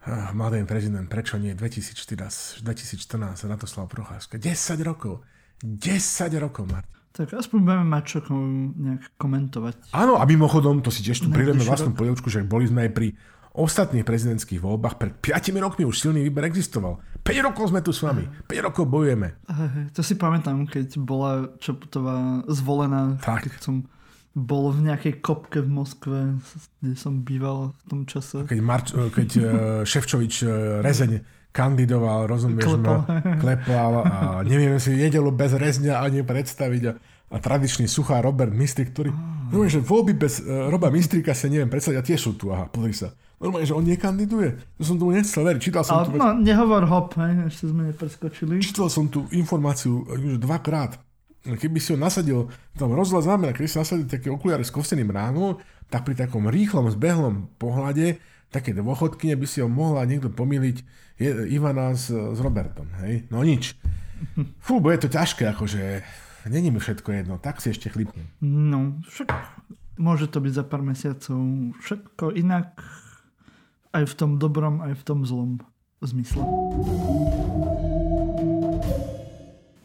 Ah, 0.07 0.31
mladý 0.31 0.63
prezident, 0.63 1.11
prečo 1.11 1.35
nie? 1.35 1.59
2014, 1.59 2.63
2014 2.63 3.51
Ratoslav 3.51 3.91
Procházka. 3.91 4.39
10 4.39 4.79
rokov. 4.87 5.27
10 5.67 5.99
rokov, 6.39 6.71
Martin. 6.71 6.98
Tak 7.19 7.35
aspoň 7.35 7.59
budeme 7.67 7.87
mať 7.91 8.05
čo 8.07 8.19
nejak 8.79 9.19
komentovať. 9.19 9.91
Áno, 9.91 10.15
a 10.15 10.23
mimochodom, 10.23 10.79
to 10.87 10.95
si 10.95 11.03
tiež 11.03 11.27
tu 11.27 11.29
prideme 11.35 11.59
vlastnú 11.67 11.91
polievčku, 11.91 12.31
že 12.31 12.47
boli 12.47 12.71
sme 12.71 12.87
aj 12.87 12.93
pri 12.95 13.09
ostatných 13.59 14.07
prezidentských 14.07 14.63
voľbách 14.63 14.95
pred 15.03 15.13
5 15.19 15.59
rokmi 15.59 15.83
už 15.83 15.99
silný 15.99 16.23
výber 16.23 16.47
existoval. 16.47 17.03
5 17.27 17.47
rokov 17.51 17.75
sme 17.75 17.83
tu 17.83 17.91
s 17.91 18.07
vami. 18.07 18.23
5 18.47 18.67
rokov 18.71 18.87
bojujeme. 18.87 19.35
To 19.99 20.01
si 20.07 20.15
pamätám, 20.15 20.71
keď 20.71 20.95
bola 21.03 21.51
Čaputová 21.59 22.47
zvolená. 22.47 23.19
Tak. 23.19 23.51
Keď 23.51 23.63
som 23.67 23.77
bol 24.39 24.71
v 24.71 24.87
nejakej 24.87 25.19
kopke 25.19 25.59
v 25.59 25.71
Moskve, 25.75 26.39
kde 26.79 26.95
som 26.95 27.27
býval 27.27 27.75
v 27.75 27.83
tom 27.91 28.01
čase. 28.07 28.47
Keď, 28.47 28.61
Marč, 28.63 28.95
keď 28.95 29.29
uh, 29.35 29.45
Ševčovič 29.83 30.47
uh, 30.47 30.79
Rezeň 30.79 31.27
kandidoval, 31.51 32.31
rozumieš 32.31 32.71
klepal. 32.71 33.03
ma, 33.03 33.35
klepal 33.43 33.93
a 34.07 34.19
neviem 34.47 34.79
si 34.79 34.95
nedelu 34.95 35.27
bez 35.35 35.57
rezňa 35.59 36.05
ani 36.05 36.23
predstaviť 36.23 36.83
a, 36.87 36.93
a 37.29 37.37
tradičný 37.37 37.85
suchá 37.85 38.25
Robert 38.25 38.53
Mistrik, 38.53 38.97
ktorý, 38.97 39.13
oh. 39.13 39.53
no, 39.53 39.69
že 39.69 39.85
voľby 39.85 40.17
bez 40.17 40.41
uh, 40.41 40.73
Roba 40.73 40.89
Mistrika 40.89 41.37
sa 41.37 41.53
neviem 41.53 41.69
predstaviť 41.69 41.99
a 42.01 42.05
tie 42.05 42.17
sú 42.17 42.41
tu, 42.41 42.49
aha, 42.49 42.73
pozri 42.73 42.97
sa. 42.97 43.13
Normálne, 43.39 43.71
že 43.71 43.77
on 43.77 43.87
nekandiduje. 43.87 44.59
To 44.81 44.83
som 44.83 44.99
tomu 44.99 45.15
nechcel 45.15 45.47
veriť. 45.47 45.61
Čítal 45.63 45.87
som 45.87 46.03
Ale, 46.03 46.11
tu... 46.11 46.19
No, 46.19 46.35
nehovor 46.35 46.83
hop, 46.91 47.15
hej, 47.23 47.47
ešte 47.47 47.71
sme 47.71 47.95
nepreskočili. 47.95 48.59
Čítal 48.59 48.91
som 48.91 49.07
tú 49.07 49.31
informáciu 49.31 50.03
už 50.11 50.43
dvakrát. 50.43 50.99
Keby 51.47 51.79
si 51.79 51.95
ho 51.95 51.99
nasadil, 52.01 52.51
tam 52.75 52.91
rozhľad 52.99 53.31
znamená, 53.31 53.55
keď 53.55 53.63
si 53.71 53.79
nasadil 53.79 54.11
také 54.11 54.27
okuliare 54.27 54.67
s 54.67 54.75
kosteným 54.75 55.15
ránom, 55.15 55.55
tak 55.87 56.03
pri 56.03 56.19
takom 56.19 56.51
rýchlom, 56.51 56.91
zbehlom 56.91 57.47
pohľade, 57.63 58.19
také 58.51 58.75
dôchodky, 58.75 59.31
by 59.39 59.47
si 59.47 59.63
ho 59.63 59.71
mohla 59.71 60.03
niekto 60.03 60.35
pomýliť 60.35 60.83
Ivana 61.47 61.95
s, 61.95 62.11
s 62.11 62.39
Robertom. 62.43 62.91
Hej? 63.07 63.31
No 63.31 63.47
nič. 63.47 63.79
Fú, 64.67 64.83
bude 64.83 64.99
to 64.99 65.07
ťažké, 65.07 65.47
akože 65.55 66.03
není 66.49 66.73
mi 66.73 66.81
všetko 66.81 67.13
jedno, 67.13 67.35
tak 67.39 67.61
si 67.61 67.71
ešte 67.71 67.93
chlipnem. 67.93 68.27
No, 68.45 68.99
však 69.09 69.29
môže 70.01 70.27
to 70.31 70.41
byť 70.41 70.53
za 70.53 70.65
pár 70.65 70.83
mesiacov 70.83 71.39
všetko 71.85 72.33
inak 72.37 72.81
aj 73.93 74.05
v 74.05 74.15
tom 74.15 74.31
dobrom, 74.37 74.81
aj 74.85 74.95
v 74.99 75.03
tom 75.05 75.25
zlom 75.25 75.61
zmysle. 76.01 76.45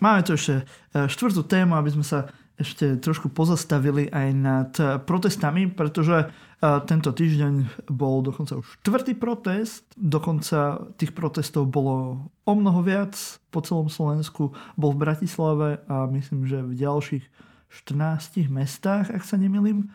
Máme 0.03 0.19
tu 0.27 0.35
ešte 0.35 0.67
e, 0.91 1.07
štvrtú 1.07 1.47
tému, 1.47 1.79
aby 1.79 1.89
sme 1.95 2.03
sa 2.03 2.27
ešte 2.53 3.01
trošku 3.01 3.33
pozastavili 3.33 4.07
aj 4.13 4.29
nad 4.33 4.71
protestami, 5.09 5.65
pretože 5.67 6.17
e, 6.21 6.27
tento 6.85 7.09
týždeň 7.09 7.85
bol 7.89 8.21
dokonca 8.21 8.61
už 8.61 8.77
štvrtý 8.81 9.17
protest, 9.17 9.89
dokonca 9.97 10.85
tých 11.01 11.17
protestov 11.17 11.65
bolo 11.67 12.29
o 12.45 12.53
mnoho 12.53 12.85
viac 12.85 13.17
po 13.49 13.65
celom 13.65 13.89
Slovensku, 13.89 14.53
bol 14.77 14.93
v 14.93 15.01
Bratislave 15.01 15.81
a 15.89 16.05
myslím, 16.13 16.45
že 16.45 16.61
v 16.61 16.73
ďalších 16.77 17.25
14 17.73 18.53
mestách, 18.53 19.09
ak 19.09 19.25
sa 19.25 19.35
nemilím. 19.41 19.89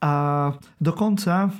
A 0.00 0.56
dokonca 0.80 1.52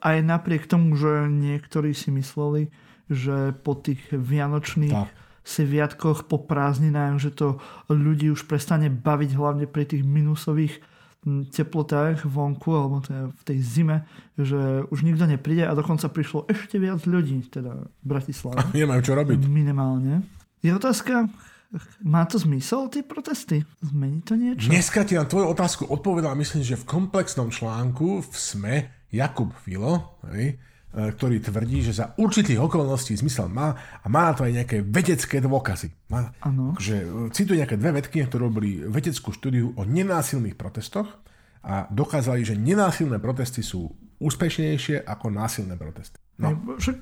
aj 0.00 0.16
napriek 0.24 0.64
tomu, 0.66 0.96
že 0.96 1.28
niektorí 1.28 1.92
si 1.92 2.08
mysleli, 2.10 2.72
že 3.12 3.52
po 3.62 3.76
tých 3.76 4.00
vianočných 4.10 4.96
tak. 4.96 5.23
Sviatkoch, 5.44 6.24
po 6.24 6.40
prázdninách, 6.40 7.20
že 7.20 7.30
to 7.30 7.60
ľudí 7.92 8.32
už 8.32 8.48
prestane 8.48 8.88
baviť 8.88 9.30
hlavne 9.36 9.68
pri 9.68 9.84
tých 9.84 10.02
minusových 10.02 10.80
teplotách 11.24 12.28
vonku, 12.28 12.68
alebo 12.68 13.00
teda 13.00 13.32
v 13.32 13.42
tej 13.48 13.58
zime, 13.64 13.96
že 14.36 14.84
už 14.92 15.04
nikto 15.04 15.24
nepríde 15.24 15.64
a 15.64 15.72
dokonca 15.72 16.12
prišlo 16.12 16.44
ešte 16.52 16.76
viac 16.76 17.00
ľudí, 17.08 17.48
teda 17.48 17.88
v 17.88 18.04
Bratislave. 18.04 18.60
Nemajú 18.76 19.00
čo 19.00 19.12
robiť. 19.16 19.40
Minimálne. 19.48 20.20
Je 20.60 20.72
otázka, 20.72 21.28
má 22.04 22.28
to 22.28 22.36
zmysel, 22.36 22.92
tie 22.92 23.00
protesty? 23.00 23.64
Zmení 23.80 24.20
to 24.20 24.36
niečo? 24.36 24.68
Dneska 24.68 25.04
ti 25.08 25.16
na 25.16 25.24
tvoju 25.24 25.48
otázku 25.48 25.82
odpovedal, 25.88 26.36
myslím, 26.36 26.60
že 26.60 26.76
v 26.76 26.88
komplexnom 26.88 27.48
článku 27.48 28.20
v 28.20 28.32
SME 28.36 28.76
Jakub 29.08 29.52
Filo, 29.64 30.20
hej, 30.32 30.60
ktorý 30.94 31.42
tvrdí, 31.42 31.82
že 31.82 31.90
za 31.90 32.14
určitých 32.14 32.62
okolností 32.62 33.18
zmysel 33.18 33.50
má 33.50 33.74
a 33.74 34.06
má 34.06 34.30
na 34.30 34.34
to 34.38 34.46
aj 34.46 34.52
nejaké 34.62 34.78
vedecké 34.86 35.42
dôkazy. 35.42 35.90
Má, 36.06 36.30
že 36.78 37.02
e, 37.02 37.06
cituje 37.34 37.58
nejaké 37.58 37.74
dve 37.74 37.98
vedky, 37.98 38.22
ktoré 38.22 38.46
robili 38.46 38.86
vedeckú 38.86 39.34
štúdiu 39.34 39.74
o 39.74 39.82
nenásilných 39.82 40.54
protestoch 40.54 41.10
a 41.66 41.90
dokázali, 41.90 42.46
že 42.46 42.54
nenásilné 42.54 43.18
protesty 43.18 43.66
sú 43.66 43.90
úspešnejšie 44.22 45.02
ako 45.02 45.34
násilné 45.34 45.74
protesty. 45.74 46.22
No. 46.38 46.54
Však 46.78 46.96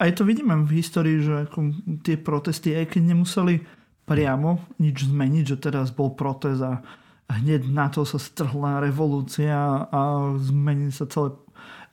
aj 0.00 0.10
to 0.16 0.22
vidíme 0.24 0.64
v 0.64 0.80
histórii, 0.80 1.20
že 1.20 1.44
ako 1.48 1.58
tie 2.00 2.16
protesty, 2.16 2.72
aj 2.72 2.96
keď 2.96 3.12
nemuseli 3.12 3.60
priamo 4.04 4.60
nič 4.80 5.08
zmeniť, 5.08 5.44
že 5.56 5.56
teraz 5.60 5.92
bol 5.92 6.16
protest 6.16 6.60
a 6.60 6.84
hneď 7.28 7.68
na 7.68 7.88
to 7.88 8.04
sa 8.04 8.20
strhla 8.20 8.84
revolúcia 8.84 9.88
a 9.88 10.00
zmenili 10.36 10.92
sa 10.92 11.08
celé 11.08 11.32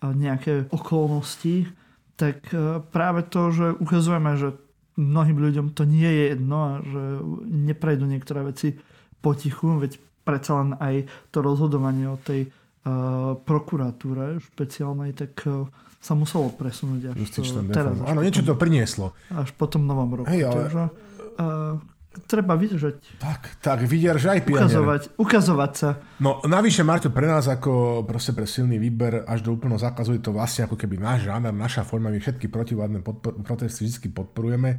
nejaké 0.01 0.65
okolnosti, 0.73 1.69
tak 2.17 2.49
e, 2.49 2.81
práve 2.81 3.21
to, 3.29 3.53
že 3.53 3.65
ukazujeme, 3.77 4.33
že 4.37 4.57
mnohým 4.97 5.37
ľuďom 5.37 5.67
to 5.77 5.85
nie 5.87 6.09
je 6.09 6.23
jedno 6.35 6.57
a 6.57 6.71
že 6.83 7.03
neprejdú 7.47 8.05
niektoré 8.09 8.43
veci 8.45 8.75
potichu, 9.21 9.77
veď 9.79 9.97
predsa 10.25 10.61
len 10.61 10.69
aj 10.77 11.09
to 11.33 11.41
rozhodovanie 11.41 12.05
o 12.05 12.17
tej 12.19 12.49
uh, 12.49 13.33
prokuratúre 13.41 14.37
špeciálnej, 14.53 15.17
tak 15.17 15.33
uh, 15.49 15.65
sa 15.97 16.13
muselo 16.13 16.49
presunúť 16.53 17.13
až 17.13 17.17
teraz. 17.69 17.97
Áno, 18.05 18.21
niečo 18.21 18.45
to 18.45 18.53
prinieslo. 18.57 19.13
Až 19.33 19.53
po 19.57 19.65
tom 19.65 19.85
novom 19.85 20.21
roku. 20.21 20.29
Hej, 20.29 20.49
ale... 20.49 20.61
Takže, 20.65 20.83
uh, 21.41 21.77
treba 22.11 22.59
vydržať. 22.59 23.19
Tak, 23.23 23.63
tak 23.63 23.79
vydržaj, 23.87 24.43
pionier. 24.43 24.67
Ukazovať, 24.67 25.01
ukazovať 25.15 25.71
sa. 25.71 25.89
No, 26.19 26.43
navyše, 26.43 26.83
Marto, 26.83 27.07
pre 27.07 27.23
nás 27.23 27.47
ako 27.47 28.03
proste 28.03 28.35
pre 28.35 28.43
silný 28.43 28.75
výber 28.75 29.23
až 29.23 29.47
do 29.47 29.55
úplného 29.55 29.79
zákazu 29.79 30.19
je 30.19 30.23
to 30.23 30.35
vlastne 30.35 30.67
ako 30.67 30.75
keby 30.75 30.99
náš 30.99 31.31
žáner, 31.31 31.55
naša 31.55 31.87
forma, 31.87 32.11
my 32.11 32.19
všetky 32.19 32.51
protivládne 32.51 32.99
podpor- 32.99 33.39
protesty 33.39 33.87
vždy 33.87 34.11
podporujeme. 34.11 34.69
E, 34.75 34.77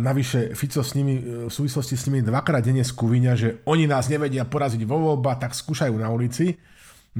navyše 0.00 0.56
Fico 0.56 0.80
s 0.80 0.96
nimi, 0.96 1.20
e, 1.20 1.22
v 1.48 1.52
súvislosti 1.52 1.92
s 1.92 2.08
nimi 2.08 2.24
dvakrát 2.24 2.64
denne 2.64 2.84
skúviňa, 2.88 3.32
že 3.36 3.48
oni 3.68 3.84
nás 3.84 4.08
nevedia 4.08 4.48
poraziť 4.48 4.80
vo 4.88 4.96
voľba, 4.96 5.36
tak 5.36 5.52
skúšajú 5.52 5.92
na 6.00 6.08
ulici. 6.08 6.56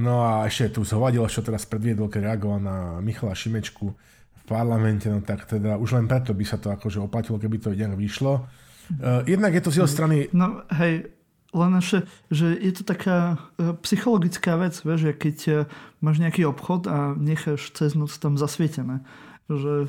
No 0.01 0.25
a 0.25 0.49
ešte 0.49 0.77
tu 0.77 0.85
zhovadilo, 0.85 1.29
čo 1.29 1.45
teraz 1.45 1.69
predviedol, 1.69 2.09
keď 2.09 2.33
reagoval 2.33 2.61
na 2.61 2.77
Michala 3.01 3.37
Šimečku 3.37 3.85
v 4.33 4.43
parlamente, 4.49 5.09
no 5.09 5.21
tak 5.21 5.45
teda 5.45 5.77
už 5.77 5.97
len 5.97 6.05
preto 6.09 6.33
by 6.33 6.45
sa 6.45 6.57
to 6.57 6.73
akože 6.73 7.01
oplatilo, 7.01 7.37
keby 7.37 7.61
to 7.61 7.73
nejak 7.73 7.97
vyšlo. 7.97 8.45
Uh, 8.91 9.23
jednak 9.27 9.53
je 9.53 9.61
to 9.61 9.71
z 9.71 9.77
jeho 9.83 9.89
strany... 9.89 10.31
No 10.31 10.63
hej, 10.71 11.11
len 11.51 11.71
naše, 11.71 12.07
že 12.31 12.55
je 12.55 12.71
to 12.71 12.83
taká 12.87 13.35
uh, 13.35 13.75
psychologická 13.83 14.55
vec, 14.55 14.79
vieš, 14.83 15.11
že 15.11 15.13
keď 15.15 15.37
uh, 15.47 15.55
máš 15.99 16.23
nejaký 16.23 16.47
obchod 16.47 16.87
a 16.87 17.11
necháš 17.19 17.71
cez 17.75 17.95
noc 17.99 18.15
tam 18.15 18.39
zasvietené, 18.39 19.03
že 19.47 19.87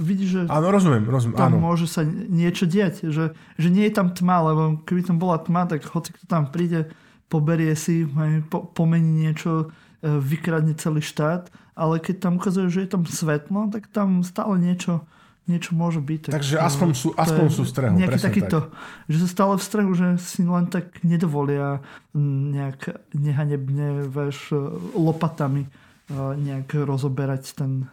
vidíš, 0.00 0.28
že 0.28 0.40
áno, 0.48 0.72
rozumiem, 0.72 1.04
rozumiem, 1.04 1.36
tam 1.36 1.60
áno. 1.60 1.68
môže 1.68 1.84
sa 1.84 2.00
niečo 2.08 2.64
diať, 2.64 3.12
že, 3.12 3.36
že 3.60 3.68
nie 3.68 3.84
je 3.88 3.92
tam 3.92 4.12
tma, 4.12 4.40
lebo 4.52 4.62
keby 4.88 5.04
tam 5.04 5.20
bola 5.20 5.36
tma, 5.36 5.68
tak 5.68 5.84
hoci 5.84 6.16
kto 6.16 6.24
tam 6.24 6.48
príde, 6.48 6.88
poberie 7.28 7.76
si, 7.76 8.08
po, 8.48 8.64
pomení 8.72 9.28
niečo, 9.28 9.68
vykradne 10.00 10.72
celý 10.80 11.04
štát, 11.04 11.52
ale 11.76 12.00
keď 12.00 12.24
tam 12.24 12.40
ukazuje, 12.40 12.72
že 12.72 12.80
je 12.84 12.90
tam 12.92 13.04
svetlo, 13.04 13.68
tak 13.68 13.84
tam 13.92 14.24
stále 14.24 14.56
niečo 14.56 15.04
niečo 15.50 15.74
môže 15.74 15.98
byť. 15.98 16.30
Tak 16.30 16.38
Takže 16.38 16.56
aspoň 16.62 16.88
sú, 16.94 17.08
aspoň 17.18 17.46
sú 17.50 17.62
v 17.66 17.70
strehu. 17.74 17.94
Nejaký 17.98 18.20
takýto, 18.22 18.70
tak. 18.70 19.10
že 19.10 19.16
sa 19.26 19.28
stále 19.28 19.54
v 19.58 19.64
strehu, 19.66 19.90
že 19.98 20.06
si 20.22 20.46
len 20.46 20.70
tak 20.70 21.02
nedovolia 21.02 21.82
nejak 22.14 23.10
nehanebne 23.10 24.06
veš, 24.06 24.54
lopatami 24.94 25.66
nejak 26.14 26.70
rozoberať 26.86 27.58
ten, 27.58 27.90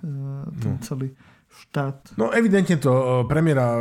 ten 0.62 0.74
no. 0.78 0.82
celý 0.86 1.18
štát. 1.58 2.14
No 2.20 2.30
evidentne 2.30 2.78
to 2.78 3.24
premiéra, 3.26 3.78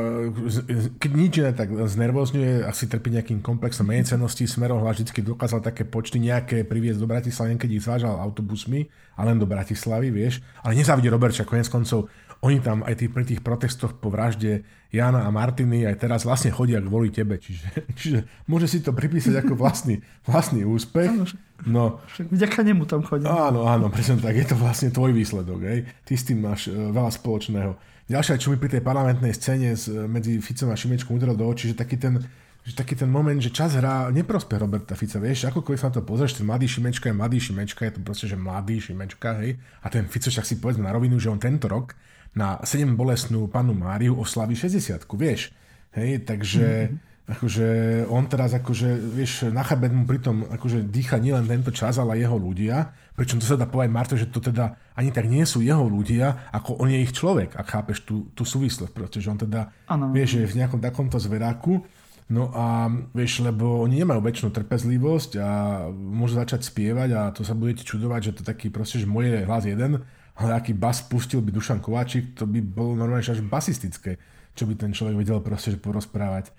keď 0.97 1.11
nič 1.13 1.33
iné, 1.41 1.53
tak 1.53 1.73
znervozňuje, 1.73 2.65
asi 2.65 2.89
trpí 2.89 3.13
nejakým 3.13 3.45
komplexom 3.45 3.85
menecenosti. 3.85 4.49
Smerohľa 4.49 4.97
vždy 4.97 5.25
dokázal 5.25 5.61
také 5.61 5.85
počty 5.85 6.23
nejaké 6.23 6.65
priviesť 6.65 7.01
do 7.01 7.11
Bratislavy, 7.11 7.61
keď 7.61 7.71
ich 7.77 7.85
zvážal 7.85 8.17
autobusmi, 8.17 8.89
a 9.17 9.25
len 9.25 9.41
do 9.41 9.49
Bratislavy, 9.49 10.13
vieš. 10.13 10.45
Ale 10.61 10.77
nezávidí 10.77 11.09
Roberča, 11.09 11.49
konec 11.49 11.69
koncov 11.73 12.13
oni 12.45 12.61
tam 12.61 12.85
aj 12.85 13.01
tých, 13.01 13.11
pri 13.13 13.25
tých 13.25 13.41
protestoch 13.41 13.97
po 13.97 14.13
vražde 14.13 14.67
Jana 14.93 15.25
a 15.25 15.31
Martiny 15.33 15.89
aj 15.89 15.97
teraz 16.01 16.29
vlastne 16.29 16.53
chodia 16.53 16.81
kvôli 16.85 17.09
tebe. 17.09 17.41
Čiže, 17.41 17.67
čiže 17.99 18.19
môže 18.47 18.69
si 18.69 18.85
to 18.85 18.93
pripísať 18.93 19.41
ako 19.41 19.57
vlastný, 19.57 20.05
vlastný 20.29 20.69
úspech. 20.69 21.11
Áno, 21.11 21.25
no, 21.65 21.85
však 22.13 22.27
vďaka 22.33 22.61
nemu 22.63 22.83
tam 22.85 23.01
chodia. 23.03 23.29
Áno, 23.29 23.65
áno, 23.65 23.89
presne 23.89 24.21
tak. 24.21 24.37
Je 24.37 24.47
to 24.47 24.57
vlastne 24.57 24.93
tvoj 24.93 25.17
výsledok. 25.17 25.61
Hej? 25.65 25.79
Ty 26.05 26.13
s 26.13 26.25
tým 26.29 26.39
máš 26.45 26.69
uh, 26.69 26.93
veľa 26.93 27.11
spoločného. 27.13 27.73
Ďalšia, 28.07 28.39
čo 28.39 28.55
mi 28.55 28.61
pri 28.61 28.71
tej 28.71 28.87
parlamentnej 28.87 29.35
scéne 29.35 29.75
e, 29.75 30.07
medzi 30.07 30.39
Ficom 30.39 30.71
a 30.71 30.79
Šimečkom 30.79 31.19
udrel 31.19 31.35
do 31.35 31.43
očí, 31.43 31.67
že 31.67 31.75
taký 31.75 31.99
ten, 31.99 32.23
že 32.63 32.79
taký 32.79 32.95
ten 32.95 33.11
moment, 33.11 33.43
že 33.43 33.51
čas 33.51 33.75
hrá 33.75 34.15
neprospech 34.15 34.63
Roberta 34.63 34.95
Fica, 34.95 35.19
vieš, 35.19 35.51
akokoľvek 35.51 35.81
sa 35.83 35.91
na 35.91 35.95
to 35.99 36.07
pozrieš, 36.07 36.39
ten 36.39 36.47
mladý 36.47 36.71
Šimečka 36.71 37.11
je 37.11 37.19
mladý 37.19 37.43
Šimečka, 37.43 37.83
je 37.83 37.99
to 37.99 38.01
proste, 38.07 38.31
že 38.31 38.39
mladý 38.39 38.79
Šimečka, 38.79 39.43
hej, 39.43 39.59
a 39.83 39.87
ten 39.91 40.07
Fico 40.07 40.31
však 40.31 40.47
si 40.47 40.55
povedzme 40.63 40.87
na 40.87 40.95
rovinu, 40.95 41.19
že 41.19 41.35
on 41.35 41.43
tento 41.43 41.67
rok 41.67 41.99
na 42.37 42.61
7 42.61 42.93
bolestnú 42.93 43.49
panu 43.49 43.73
Máriu 43.73 44.21
oslaví 44.21 44.53
60 44.53 45.09
vieš. 45.17 45.57
Hej, 45.97 46.29
takže 46.29 46.93
mm-hmm. 46.93 47.33
akože 47.33 47.69
on 48.13 48.29
teraz 48.29 48.53
akože, 48.53 48.89
vieš, 49.17 49.49
na 49.49 49.65
chabet 49.65 49.89
mu 49.89 50.05
pritom 50.05 50.45
akože 50.53 50.85
dýcha 50.85 51.17
nielen 51.17 51.49
tento 51.49 51.73
čas, 51.73 51.97
ale 51.97 52.21
jeho 52.21 52.37
ľudia. 52.37 52.93
Pričom 53.17 53.41
to 53.41 53.49
sa 53.49 53.57
dá 53.57 53.65
povedať, 53.65 53.91
Marto, 53.91 54.15
že 54.21 54.29
to 54.29 54.45
teda 54.45 54.77
ani 54.93 55.09
tak 55.09 55.25
nie 55.25 55.41
sú 55.49 55.65
jeho 55.65 55.89
ľudia, 55.89 56.53
ako 56.53 56.77
on 56.85 56.93
je 56.93 57.01
ich 57.01 57.17
človek, 57.17 57.57
ak 57.57 57.67
chápeš 57.73 58.05
tú, 58.05 58.29
tú 58.37 58.45
súvislosť, 58.45 58.93
pretože 58.93 59.33
on 59.33 59.41
teda, 59.41 59.73
ano. 59.89 60.13
vieš, 60.13 60.45
je 60.45 60.45
v 60.45 60.61
nejakom 60.61 60.85
takomto 60.85 61.17
zveráku. 61.17 61.81
No 62.27 62.51
a 62.53 62.91
vieš, 63.15 63.41
lebo 63.41 63.87
oni 63.87 64.03
nemajú 64.03 64.19
väčšinu 64.19 64.51
trpezlivosť 64.51 65.39
a 65.39 65.51
môžu 65.95 66.43
začať 66.43 66.67
spievať 66.67 67.09
a 67.15 67.21
to 67.31 67.47
sa 67.47 67.55
budete 67.55 67.87
čudovať, 67.87 68.21
že 68.21 68.33
to 68.37 68.43
taký 68.43 68.67
proste, 68.67 68.99
že 68.99 69.07
môj 69.07 69.47
hlas 69.47 69.63
jeden, 69.63 70.03
ale 70.37 70.53
aký 70.53 70.77
bas 70.77 71.01
pustil 71.01 71.41
by 71.41 71.51
Dušan 71.53 71.81
Kováčik, 71.81 72.37
to 72.37 72.45
by 72.45 72.61
bolo 72.61 72.93
normálne 72.93 73.25
až 73.25 73.41
basistické, 73.41 74.21
čo 74.53 74.69
by 74.69 74.77
ten 74.77 74.93
človek 74.93 75.17
vedel 75.17 75.41
proste 75.41 75.77
porozprávať. 75.81 76.53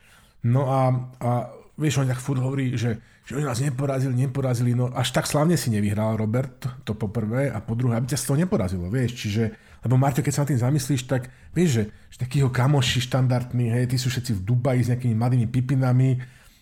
No 0.45 0.69
a, 0.69 0.81
a 1.21 1.29
vieš, 1.77 2.01
on 2.01 2.09
tak 2.09 2.17
furt 2.17 2.41
hovorí, 2.41 2.73
že, 2.73 2.97
že 3.25 3.37
oni 3.37 3.45
nás 3.45 3.61
neporazili, 3.61 4.13
neporazili, 4.17 4.71
no 4.73 4.89
až 4.89 5.13
tak 5.13 5.29
slavne 5.29 5.53
si 5.57 5.69
nevyhral 5.69 6.17
Robert, 6.17 6.57
to 6.81 6.97
po 6.97 7.09
prvé, 7.13 7.53
a 7.53 7.61
po 7.61 7.77
druhé, 7.77 7.97
aby 7.97 8.09
ťa 8.09 8.17
z 8.17 8.25
toho 8.25 8.37
neporazilo, 8.41 8.89
vieš, 8.89 9.13
čiže, 9.25 9.53
lebo 9.85 9.93
Marťo, 9.97 10.25
keď 10.25 10.33
sa 10.33 10.41
na 10.45 10.49
tým 10.49 10.61
zamyslíš, 10.61 11.05
tak 11.05 11.29
vieš, 11.53 11.69
že, 11.69 11.83
že 12.13 12.17
takýho 12.17 12.49
kamoši 12.49 13.05
štandardní, 13.05 13.69
hej, 13.69 13.93
tí 13.93 13.97
sú 14.01 14.09
všetci 14.09 14.41
v 14.41 14.45
Dubaji 14.45 14.81
s 14.85 14.89
nejakými 14.89 15.13
mladými 15.13 15.47
pipinami, 15.53 16.17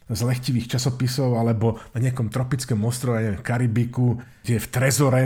z 0.06 0.22
lechtivých 0.22 0.78
časopisov, 0.78 1.34
alebo 1.34 1.82
na 1.98 2.00
nejakom 2.06 2.30
tropickom 2.30 2.78
ostrove, 2.86 3.18
neviem, 3.18 3.42
v 3.42 3.48
Karibiku, 3.48 4.22
kde 4.46 4.60
je 4.60 4.62
v 4.62 4.70
Trezore, 4.70 5.26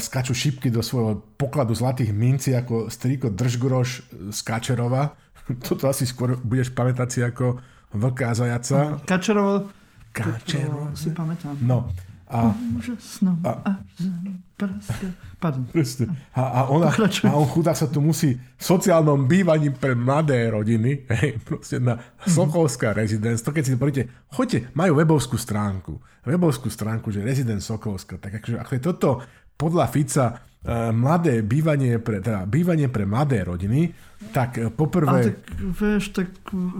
skačú 0.00 0.32
šipky 0.32 0.72
do 0.72 0.80
svojho 0.80 1.20
pokladu 1.36 1.76
zlatých 1.76 2.16
minci 2.16 2.56
ako 2.56 2.88
strýko 2.88 3.28
Držguroš 3.28 4.08
z 4.32 4.38
Kačerova. 4.40 5.12
Toto 5.66 5.92
asi 5.92 6.08
skôr 6.08 6.40
budeš 6.40 6.72
pamätať 6.72 7.08
si 7.12 7.20
ako 7.20 7.60
vlka 7.92 8.32
a 8.32 8.34
zajaca. 8.34 8.78
Kačerovo. 9.04 9.68
Kačerovo. 10.16 10.96
Si 10.96 11.12
pamätám. 11.12 11.56
No. 11.60 11.92
A, 12.28 12.52
a, 13.44 13.60
a, 13.64 13.72
Pardon. 15.38 15.64
A, 16.34 16.42
a, 16.42 16.60
ona, 16.68 16.90
a 16.90 17.30
on 17.32 17.46
chudá 17.46 17.72
sa 17.78 17.86
tu 17.86 18.02
musí 18.02 18.34
v 18.34 18.62
sociálnom 18.62 19.24
bývaní 19.24 19.70
pre 19.70 19.94
mladé 19.94 20.50
rodiny, 20.50 21.06
hej, 21.22 21.38
proste 21.46 21.78
na 21.78 21.96
Sokolská 22.26 22.90
rezidence, 22.92 23.40
to 23.40 23.54
keď 23.54 23.62
si 23.64 23.78
poviete, 23.78 24.02
choďte, 24.34 24.74
majú 24.74 24.98
webovskú 24.98 25.38
stránku, 25.38 25.96
webovskú 26.26 26.68
stránku, 26.68 27.14
že 27.14 27.22
rezident 27.22 27.62
Sokolská, 27.62 28.18
tak 28.18 28.42
akože, 28.42 28.58
ako 28.58 28.72
je 28.74 28.82
toto 28.82 29.08
podľa 29.58 29.86
Fica 29.90 30.48
mladé 30.92 31.40
bývanie 31.46 31.96
pre, 32.02 32.20
teda 32.20 32.44
bývanie 32.44 32.90
pre 32.90 33.06
mladé 33.08 33.46
rodiny, 33.46 33.88
tak 34.34 34.58
e, 34.58 34.68
poprvé... 34.68 35.08
Ale 35.08 35.22
tak, 35.32 35.38
vieš, 35.62 36.04
tak 36.12 36.28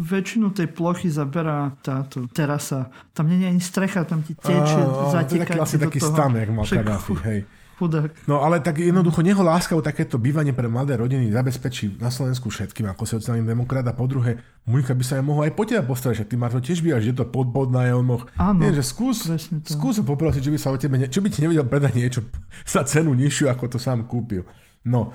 väčšinu 0.02 0.50
tej 0.52 0.68
plochy 0.74 1.08
zaberá 1.08 1.72
táto 1.80 2.26
terasa. 2.34 2.90
Tam 3.14 3.30
nie 3.30 3.40
je 3.40 3.48
ani 3.48 3.62
strecha, 3.62 4.02
tam 4.04 4.26
ti 4.26 4.34
tečie, 4.34 4.82
zateká. 5.14 5.24
To 5.24 5.34
je 5.34 5.40
taký, 5.40 5.58
vlastne 5.62 5.80
taký 5.88 6.00
stan, 6.02 6.30
jak 6.34 6.50
mal 6.50 6.66
Kadáfi, 6.66 7.14
hej. 7.24 7.40
Chudák. 7.78 8.10
No 8.26 8.42
ale 8.42 8.58
tak 8.58 8.82
jednoducho 8.82 9.22
neho 9.22 9.38
láska 9.38 9.78
o 9.78 9.78
takéto 9.78 10.18
bývanie 10.18 10.50
pre 10.50 10.66
mladé 10.66 10.98
rodiny 10.98 11.30
zabezpečí 11.30 12.02
na 12.02 12.10
Slovensku 12.10 12.50
všetkým 12.50 12.90
ako 12.90 13.06
sociálny 13.06 13.46
demokrat 13.46 13.86
a 13.86 13.94
po 13.94 14.10
druhé, 14.10 14.42
Mujka 14.66 14.98
by 14.98 15.04
sa 15.06 15.22
aj 15.22 15.24
mohol 15.24 15.46
aj 15.46 15.54
po 15.54 15.62
teba 15.62 15.86
postarať, 15.86 16.26
že 16.26 16.28
ty 16.28 16.34
ma 16.34 16.50
to 16.50 16.58
tiež 16.58 16.82
bývaš, 16.82 17.06
že 17.06 17.14
to 17.14 17.30
pod, 17.30 17.54
pod 17.54 17.70
nájomnoch. 17.70 18.34
Áno, 18.34 18.58
Nie, 18.58 18.74
že 18.74 18.82
skús, 18.82 19.30
skús 19.62 20.02
poprosiť, 20.02 20.42
že 20.42 20.50
by 20.50 20.58
sa 20.58 20.74
o 20.74 20.76
tebe, 20.76 20.98
ne, 20.98 21.06
čo 21.06 21.22
by 21.22 21.30
ti 21.30 21.38
nevedel 21.38 21.70
predať 21.70 21.94
niečo 21.94 22.20
za 22.66 22.82
cenu 22.82 23.14
nižšiu, 23.14 23.46
ako 23.46 23.70
to 23.70 23.78
sám 23.78 24.10
kúpil. 24.10 24.42
No. 24.82 25.14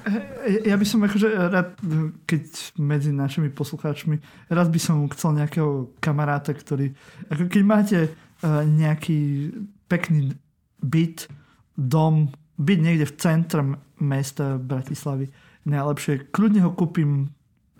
Ja 0.64 0.80
by 0.80 0.86
som 0.88 1.03
akože 1.03 1.28
rád, 1.49 1.76
keď 2.28 2.43
medzi 2.80 3.11
našimi 3.11 3.51
poslucháčmi, 3.51 4.20
rád 4.51 4.70
by 4.72 4.80
som 4.80 5.07
chcel 5.11 5.36
nejakého 5.36 5.91
kamaráta, 5.99 6.55
ktorý, 6.55 6.95
ako 7.28 7.43
keď 7.47 7.64
máte 7.64 7.99
uh, 8.07 8.61
nejaký 8.68 9.51
pekný 9.88 10.36
byt, 10.84 11.32
dom, 11.74 12.30
byť 12.58 12.80
niekde 12.80 13.06
v 13.10 13.14
centre 13.18 13.62
mesta 13.97 14.58
Bratislavy 14.62 15.32
najlepšie. 15.66 16.30
Kľudne 16.30 16.62
ho 16.68 16.72
kúpim 16.76 17.32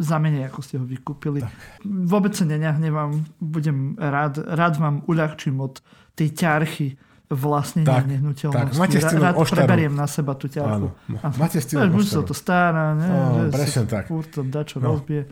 za 0.02 0.18
menej, 0.18 0.50
ako 0.50 0.60
ste 0.66 0.76
ho 0.82 0.86
vykúpili. 0.86 1.46
Tak. 1.46 1.54
Vôbec 1.86 2.34
sa 2.34 2.50
nenahnevám, 2.50 3.24
budem 3.38 3.94
rád, 4.02 4.42
rád 4.42 4.82
vám 4.82 5.06
uľahčím 5.06 5.62
od 5.62 5.80
tej 6.18 6.34
ťarchy 6.34 6.98
vlastne 7.34 7.82
tak, 7.86 8.06
nehnuteľnosti. 8.10 8.78
Tak, 8.78 8.78
máte 8.78 8.98
rád 9.00 9.36
preberiem 9.42 9.94
na 9.94 10.06
seba 10.06 10.38
tú 10.38 10.50
ťarchu. 10.50 10.90
Áno, 10.94 11.34
máte 11.38 11.58
s 11.62 11.66
tým 11.70 11.90
Buď 11.90 12.06
sa 12.06 12.22
to 12.22 12.36
stará, 12.36 12.94
ne, 12.94 13.10
Áno, 13.10 13.38
presne 13.50 13.90
tak. 13.90 14.10
Furt 14.10 14.30
to 14.30 14.42
dačo 14.46 14.78
no. 14.82 14.94
rozbije. 14.94 15.30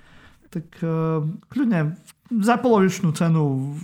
Tak 0.52 0.66
uh, 0.82 1.22
kľudne 1.50 1.98
za 2.40 2.56
polovičnú 2.56 3.12
cenu 3.12 3.76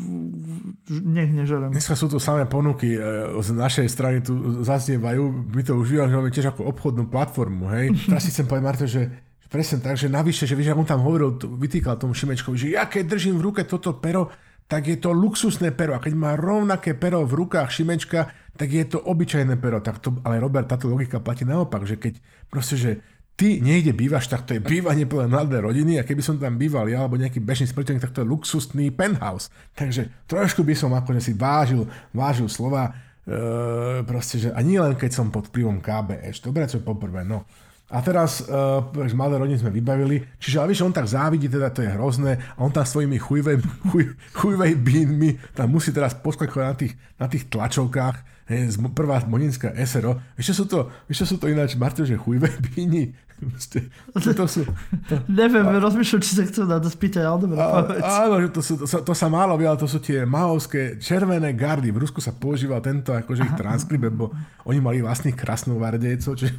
nech 0.88 1.32
nežerem. 1.36 1.76
Dneska 1.76 2.00
sú 2.00 2.08
tu 2.08 2.16
samé 2.16 2.48
ponuky 2.48 2.96
e, 2.96 3.00
z 3.44 3.52
našej 3.52 3.88
strany 3.92 4.24
tu 4.24 4.64
zaznievajú. 4.64 5.52
My 5.52 5.62
to 5.68 5.76
už 5.76 5.92
využívame 5.92 6.32
tiež 6.32 6.56
ako 6.56 6.72
obchodnú 6.72 7.12
platformu. 7.12 7.68
Hej. 7.76 7.92
Teraz 8.08 8.24
si 8.24 8.32
chcem 8.32 8.48
povedať, 8.48 8.64
Marto, 8.64 8.86
že 8.88 9.12
presne 9.52 9.84
tak, 9.84 10.00
že 10.00 10.08
navyše, 10.08 10.48
že 10.48 10.56
vieš, 10.56 10.80
on 10.80 10.88
tam 10.88 11.04
hovoril, 11.04 11.36
vytýkal 11.36 12.00
tomu 12.00 12.16
Šimečkovi, 12.16 12.56
že 12.56 12.68
ja 12.72 12.88
keď 12.88 13.20
držím 13.20 13.36
v 13.36 13.46
ruke 13.52 13.62
toto 13.68 14.00
pero, 14.00 14.32
tak 14.68 14.88
je 14.88 15.00
to 15.00 15.12
luxusné 15.12 15.76
pero. 15.76 15.96
A 15.96 16.04
keď 16.04 16.14
má 16.16 16.36
rovnaké 16.40 16.96
pero 16.96 17.28
v 17.28 17.44
rukách 17.44 17.68
Šimečka, 17.72 18.32
tak 18.56 18.68
je 18.72 18.84
to 18.88 19.00
obyčajné 19.04 19.60
pero. 19.60 19.84
Tak 19.84 20.00
to, 20.00 20.16
ale 20.24 20.40
Robert, 20.40 20.72
táto 20.72 20.88
logika 20.88 21.20
platí 21.20 21.44
naopak, 21.44 21.84
že 21.84 22.00
keď 22.00 22.20
proste, 22.48 22.76
že 22.80 22.92
ty 23.38 23.62
niekde 23.62 23.94
bývaš, 23.94 24.26
tak 24.28 24.50
to 24.50 24.58
je 24.58 24.66
bývanie 24.66 25.06
plné 25.06 25.30
mladé 25.30 25.62
rodiny 25.62 26.02
a 26.02 26.04
keby 26.04 26.26
som 26.26 26.42
tam 26.42 26.58
býval 26.58 26.90
ja 26.90 27.06
alebo 27.06 27.22
nejaký 27.22 27.38
bežný 27.38 27.70
smrteľník, 27.70 28.02
tak 28.02 28.18
to 28.18 28.26
je 28.26 28.32
luxusný 28.34 28.90
penthouse. 28.90 29.54
Takže 29.78 30.10
trošku 30.26 30.66
by 30.66 30.74
som 30.74 30.98
akože 30.98 31.22
si 31.22 31.34
vážil, 31.38 31.86
vážil 32.10 32.50
slova, 32.50 32.98
e, 33.30 34.02
proste, 34.10 34.42
že 34.42 34.50
a 34.50 34.60
nie 34.66 34.82
len 34.82 34.98
keď 34.98 35.22
som 35.22 35.30
pod 35.30 35.54
vplyvom 35.54 35.78
KBS. 35.86 36.42
Dobre, 36.42 36.66
čo 36.66 36.82
poprvé, 36.82 37.22
no. 37.22 37.46
A 37.88 38.04
teraz 38.04 38.44
uh, 38.44 38.84
malé 39.16 39.40
rodiny 39.40 39.64
sme 39.64 39.72
vybavili, 39.72 40.20
čiže 40.44 40.60
ale 40.60 40.76
vieš, 40.76 40.84
on 40.84 40.92
tak 40.92 41.08
závidí, 41.08 41.48
teda 41.48 41.72
to 41.72 41.88
je 41.88 41.96
hrozné 41.96 42.36
a 42.36 42.60
on 42.60 42.68
tam 42.68 42.84
svojimi 42.84 43.16
chujvej, 43.16 43.64
chuj, 43.88 44.12
chujvej 44.36 44.76
bínmi 44.76 45.40
tam 45.56 45.72
musí 45.72 45.96
teraz 45.96 46.12
poskakovať 46.12 46.68
na 46.68 46.76
tých, 46.76 46.94
na 47.16 47.28
tých 47.32 47.48
tlačovkách, 47.48 48.16
hej, 48.52 48.76
prvá 48.92 49.24
moninská 49.24 49.72
SRO. 49.88 50.20
Ešte 50.36 50.52
sú 50.52 50.68
to, 50.68 50.92
ešte 51.08 51.32
sú 51.32 51.36
to 51.40 51.48
ináč, 51.48 51.80
Marto, 51.80 52.04
že 52.04 52.20
chujvej 52.20 52.60
bíni, 52.76 53.16
to, 53.38 54.34
to 54.34 54.46
sú, 54.50 54.66
to, 55.06 55.14
Neviem, 55.30 55.66
a, 55.70 55.78
rozmýšľam, 55.78 56.22
či 56.26 56.32
sa 56.34 56.44
chcem 56.44 56.66
na 56.66 56.82
to 56.82 56.90
spýtať, 56.90 57.22
ale 57.22 57.38
dobre, 57.46 57.58
Áno, 58.02 58.36
že 58.42 58.50
to, 58.50 58.62
sú, 58.66 58.74
to, 58.82 58.86
sa, 58.90 58.98
to 59.06 59.14
sa 59.14 59.30
málo 59.30 59.54
vie, 59.62 59.70
ale 59.70 59.78
to 59.78 59.86
sú 59.86 60.02
tie 60.02 60.26
maovské 60.26 60.98
červené 60.98 61.54
gardy. 61.54 61.94
V 61.94 62.02
Rusku 62.02 62.18
sa 62.18 62.34
používal 62.34 62.82
tento 62.82 63.14
akože 63.14 63.46
ich 63.46 63.54
transkript, 63.54 64.10
lebo 64.10 64.34
oni 64.66 64.82
mali 64.82 65.06
vlastných 65.06 65.38
krasnovardejcov, 65.38 66.34
čiže 66.34 66.54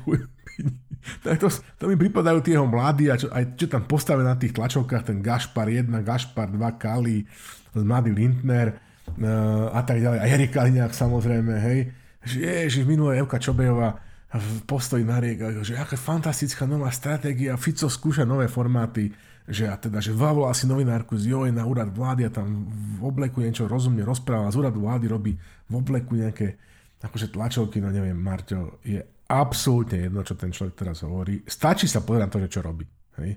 tak 1.27 1.43
to, 1.43 1.51
to 1.51 1.85
mi 1.91 1.99
pripadajú 1.99 2.39
tie 2.47 2.55
jeho 2.55 2.67
mladí 2.67 3.11
a 3.11 3.19
čo, 3.19 3.27
aj 3.31 3.59
čo 3.59 3.67
tam 3.67 3.83
postavené 3.83 4.31
na 4.31 4.39
tých 4.39 4.55
tlačovkách, 4.55 5.03
ten 5.03 5.19
Gašpar 5.19 5.67
1, 5.67 5.91
Gašpar 6.07 6.47
2, 6.55 6.59
Kali, 6.79 7.27
mladý 7.75 8.15
Lindner 8.15 8.79
uh, 9.19 9.75
a 9.75 9.83
tak 9.83 9.99
ďalej. 9.99 10.19
A 10.23 10.25
Erik 10.31 10.55
Kaliňák 10.55 10.95
samozrejme, 10.95 11.55
hej. 11.59 11.79
Ježiš, 12.23 12.87
minulé 12.87 13.19
Evka 13.19 13.39
Čobejová 13.39 14.08
v 14.37 14.61
postoji 14.69 15.09
narieka, 15.09 15.65
že 15.65 15.81
aká 15.81 15.97
fantastická 15.97 16.69
nová 16.69 16.93
stratégia, 16.93 17.57
Fico 17.57 17.89
skúša 17.89 18.29
nové 18.29 18.45
formáty, 18.45 19.09
že 19.49 19.65
a 19.65 19.81
teda, 19.81 20.05
že 20.05 20.13
zavolal 20.13 20.53
si 20.53 20.69
novinárku 20.69 21.17
z 21.17 21.33
Joj 21.33 21.49
na 21.49 21.65
úrad 21.65 21.89
vlády 21.89 22.29
a 22.29 22.31
tam 22.31 22.69
v 22.69 23.09
obleku 23.09 23.41
niečo 23.41 23.65
rozumne 23.65 24.05
rozpráva, 24.05 24.53
z 24.53 24.61
úradu 24.61 24.85
vlády 24.85 25.07
robí 25.09 25.33
v 25.41 25.73
obleku 25.73 26.13
nejaké 26.13 26.61
akože 27.01 27.33
tlačovky, 27.33 27.81
no 27.81 27.89
neviem, 27.89 28.19
Marťo, 28.19 28.85
je 28.85 29.01
absolútne 29.33 30.05
jedno, 30.05 30.21
čo 30.21 30.37
ten 30.37 30.53
človek 30.53 30.75
teraz 30.77 31.01
hovorí. 31.01 31.41
Stačí 31.49 31.89
sa 31.89 32.05
povedať 32.05 32.25
na 32.29 32.33
to, 32.33 32.43
že 32.45 32.53
čo 32.53 32.61
robí. 32.61 32.85
Hej? 33.25 33.33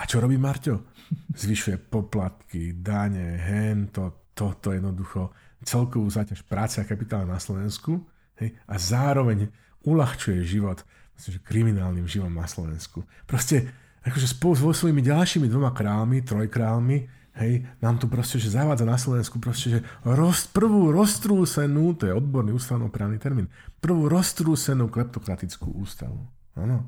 A 0.00 0.02
čo 0.08 0.16
robí 0.22 0.40
Marťo? 0.40 0.88
Zvyšuje 1.36 1.76
poplatky, 1.92 2.80
dane, 2.80 3.36
hen, 3.36 3.92
to, 3.92 4.32
toto 4.32 4.72
jednoducho, 4.72 5.28
celkovú 5.60 6.08
záťaž 6.08 6.40
práce 6.48 6.80
a 6.80 6.88
kapitála 6.88 7.28
na 7.28 7.36
Slovensku 7.36 8.00
hej? 8.40 8.56
a 8.64 8.74
zároveň 8.80 9.50
uľahčuje 9.86 10.42
život 10.46 10.82
že 11.30 11.38
kriminálnym 11.38 12.08
živom 12.08 12.34
na 12.34 12.50
Slovensku. 12.50 13.06
Proste 13.30 13.70
akože 14.02 14.26
spolu 14.26 14.58
so 14.58 14.74
svojimi 14.74 15.04
ďalšími 15.04 15.46
dvoma 15.46 15.70
králmi, 15.70 16.24
trojkrálmi, 16.26 17.06
hej, 17.38 17.62
nám 17.78 18.02
tu 18.02 18.10
proste, 18.10 18.42
že 18.42 18.50
zavádza 18.50 18.82
na 18.82 18.98
Slovensku 18.98 19.38
proste, 19.38 19.78
že 19.78 19.80
roz, 20.02 20.50
prvú 20.50 20.90
roztrúsenú, 20.90 21.94
to 21.94 22.10
je 22.10 22.16
odborný 22.16 22.50
ústavnoprávny 22.58 23.22
termín, 23.22 23.46
prvú 23.78 24.10
roztrúsenú 24.10 24.90
kleptokratickú 24.90 25.70
ústavu. 25.78 26.26
Áno. 26.58 26.82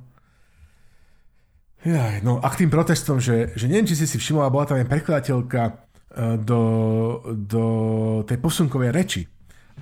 No 2.25 2.41
a 2.41 2.49
k 2.49 2.65
tým 2.65 2.73
protestom, 2.73 3.21
že, 3.21 3.53
že 3.55 3.69
neviem, 3.69 3.87
či 3.87 3.95
si 3.95 4.09
si 4.09 4.17
všimla, 4.17 4.51
bola 4.51 4.65
tam 4.65 4.81
aj 4.81 4.89
prekladateľka 4.89 5.63
e, 5.69 5.73
do, 6.41 6.63
do 7.37 7.65
tej 8.25 8.41
posunkovej 8.41 8.91
reči 8.91 9.23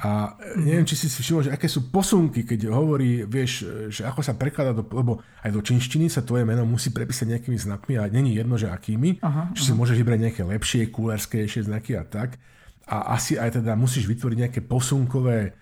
a 0.00 0.40
neviem, 0.56 0.88
či 0.88 0.96
si 0.96 1.12
si 1.12 1.20
všimol, 1.20 1.44
že 1.46 1.52
aké 1.52 1.68
sú 1.68 1.92
posunky, 1.92 2.48
keď 2.48 2.72
hovorí, 2.72 3.28
vieš, 3.28 3.68
že 3.92 4.08
ako 4.08 4.24
sa 4.24 4.32
prekladá, 4.32 4.72
do, 4.72 4.88
lebo 4.88 5.20
aj 5.44 5.52
do 5.52 5.60
čínštiny 5.60 6.08
sa 6.08 6.24
tvoje 6.24 6.48
meno 6.48 6.64
musí 6.64 6.88
prepísať 6.88 7.36
nejakými 7.36 7.58
znakmi 7.60 8.00
a 8.00 8.08
není 8.08 8.32
jedno, 8.32 8.56
že 8.56 8.72
akými. 8.72 9.20
Aha, 9.20 9.52
či 9.52 9.60
aha. 9.60 9.66
si 9.68 9.72
môžeš 9.76 10.00
vybrať 10.00 10.18
nejaké 10.24 10.42
lepšie, 10.48 10.88
coolerskejšie 10.88 11.68
znaky 11.68 12.00
a 12.00 12.08
tak. 12.08 12.40
A 12.88 13.14
asi 13.14 13.36
aj 13.36 13.60
teda 13.60 13.76
musíš 13.76 14.08
vytvoriť 14.08 14.38
nejaké 14.48 14.60
posunkové 14.64 15.54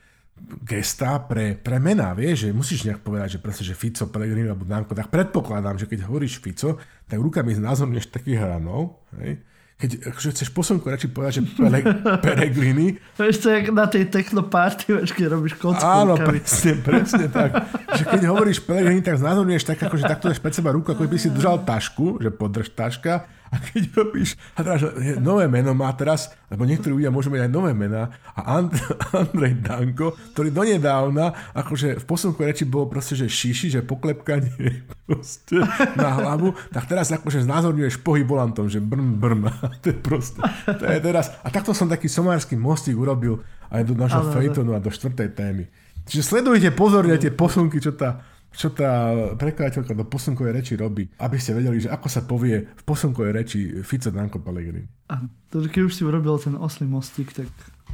gesta 0.64 1.20
pre, 1.20 1.52
pre 1.52 1.76
mená, 1.76 2.16
vieš, 2.16 2.48
že 2.48 2.56
musíš 2.56 2.88
nejak 2.88 3.04
povedať, 3.04 3.36
že 3.36 3.42
proste, 3.44 3.64
že 3.66 3.76
Fico, 3.76 4.08
Pellegrini 4.08 4.48
alebo 4.48 4.64
Danko, 4.64 4.96
tak 4.96 5.12
predpokladám, 5.12 5.76
že 5.76 5.84
keď 5.84 6.08
hovoríš 6.08 6.40
Fico, 6.40 6.80
tak 7.04 7.18
rukami 7.20 7.52
znázorneš 7.52 8.08
takých 8.08 8.40
hranov, 8.40 9.04
hej, 9.20 9.36
keď 9.80 10.12
akože 10.12 10.28
chceš 10.36 10.48
posunku 10.52 10.84
radšej 10.92 11.10
povedať, 11.16 11.32
že 11.40 11.42
pele, 11.56 11.80
peregriny. 12.20 13.00
Vieš 13.16 13.40
to 13.40 13.48
jak 13.48 13.72
na 13.72 13.88
tej 13.88 14.12
technoparty, 14.12 14.92
vieš, 14.92 15.16
keď 15.16 15.40
robíš 15.40 15.56
kocku. 15.56 15.80
Áno, 15.80 16.20
presne, 16.20 16.76
presne 16.84 17.32
tak. 17.32 17.64
že 17.96 18.04
keď 18.04 18.28
hovoríš 18.28 18.60
peregrini, 18.60 19.00
tak 19.00 19.16
znázorňuješ 19.16 19.64
tak, 19.64 19.80
akože 19.80 20.04
takto 20.04 20.28
dáš 20.28 20.40
pred 20.44 20.52
seba 20.52 20.76
ruku, 20.76 20.92
ako 20.92 21.08
by 21.08 21.16
si 21.16 21.32
držal 21.32 21.64
tašku, 21.64 22.20
že 22.20 22.28
podrž 22.28 22.76
taška 22.76 23.24
a 23.50 23.58
keď 23.58 23.82
robíš, 23.98 24.38
a 24.54 24.62
teraz 24.62 24.86
nové 25.18 25.50
meno 25.50 25.74
má 25.74 25.90
teraz, 25.98 26.30
lebo 26.46 26.62
niektorí 26.62 27.02
ľudia 27.02 27.10
môžu 27.10 27.34
mať 27.34 27.46
aj 27.46 27.50
nové 27.50 27.74
mená, 27.74 28.06
a 28.38 28.62
And, 28.62 28.70
Andrej 29.26 29.58
Danko, 29.58 30.14
ktorý 30.34 30.54
donedávna, 30.54 31.34
akože 31.58 31.98
v 31.98 32.04
posunku 32.06 32.38
reči 32.46 32.62
bolo 32.62 32.86
proste, 32.86 33.18
že 33.18 33.26
šiši, 33.26 33.74
že 33.74 33.80
poklepkanie 33.82 34.86
proste 35.10 35.66
na 35.98 36.10
hlavu, 36.22 36.54
tak 36.70 36.86
teraz 36.86 37.10
akože 37.10 37.42
znázorňuješ 37.42 38.06
pohyb 38.06 38.22
volantom, 38.30 38.70
že 38.70 38.78
brn, 38.78 39.18
brn. 39.18 39.50
to 39.82 39.90
je 39.90 39.96
proste, 39.98 40.38
to 40.70 40.86
je 40.86 41.02
teraz. 41.02 41.34
A 41.42 41.50
takto 41.50 41.74
som 41.74 41.90
taký 41.90 42.06
somársky 42.06 42.54
mostík 42.54 42.94
urobil 42.94 43.42
aj 43.74 43.82
do 43.82 43.98
našho 43.98 44.30
fejtonu 44.30 44.78
a 44.78 44.82
do 44.82 44.94
štvrtej 44.94 45.30
témy. 45.34 45.66
Čiže 46.06 46.22
sledujte 46.22 46.70
pozorne 46.74 47.18
tie 47.18 47.34
posunky, 47.34 47.82
čo 47.82 47.94
tá 47.94 48.22
čo 48.50 48.74
tá 48.74 49.14
prekladateľka 49.38 49.94
do 49.94 50.04
posunkovej 50.04 50.52
reči 50.58 50.74
robí, 50.74 51.06
aby 51.22 51.36
ste 51.38 51.54
vedeli, 51.54 51.78
že 51.78 51.88
ako 51.88 52.08
sa 52.10 52.26
povie 52.26 52.66
v 52.66 52.82
posunkovej 52.82 53.32
reči 53.32 53.58
Fico 53.86 54.10
Danko 54.10 54.42
Pellegrini. 54.42 54.84
Áno, 55.06 55.30
takže 55.54 55.70
keď 55.70 55.82
už 55.86 55.94
si 55.94 56.02
urobil 56.02 56.34
ten 56.42 56.58
oslý 56.58 56.90
mostík, 56.90 57.30
tak 57.30 57.46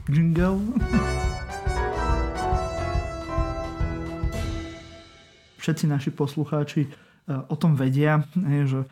jingle. 0.08 0.60
Všetci 5.60 5.84
naši 5.90 6.10
poslucháči 6.14 6.88
o 7.26 7.56
tom 7.58 7.74
vedia, 7.74 8.22
že 8.64 8.86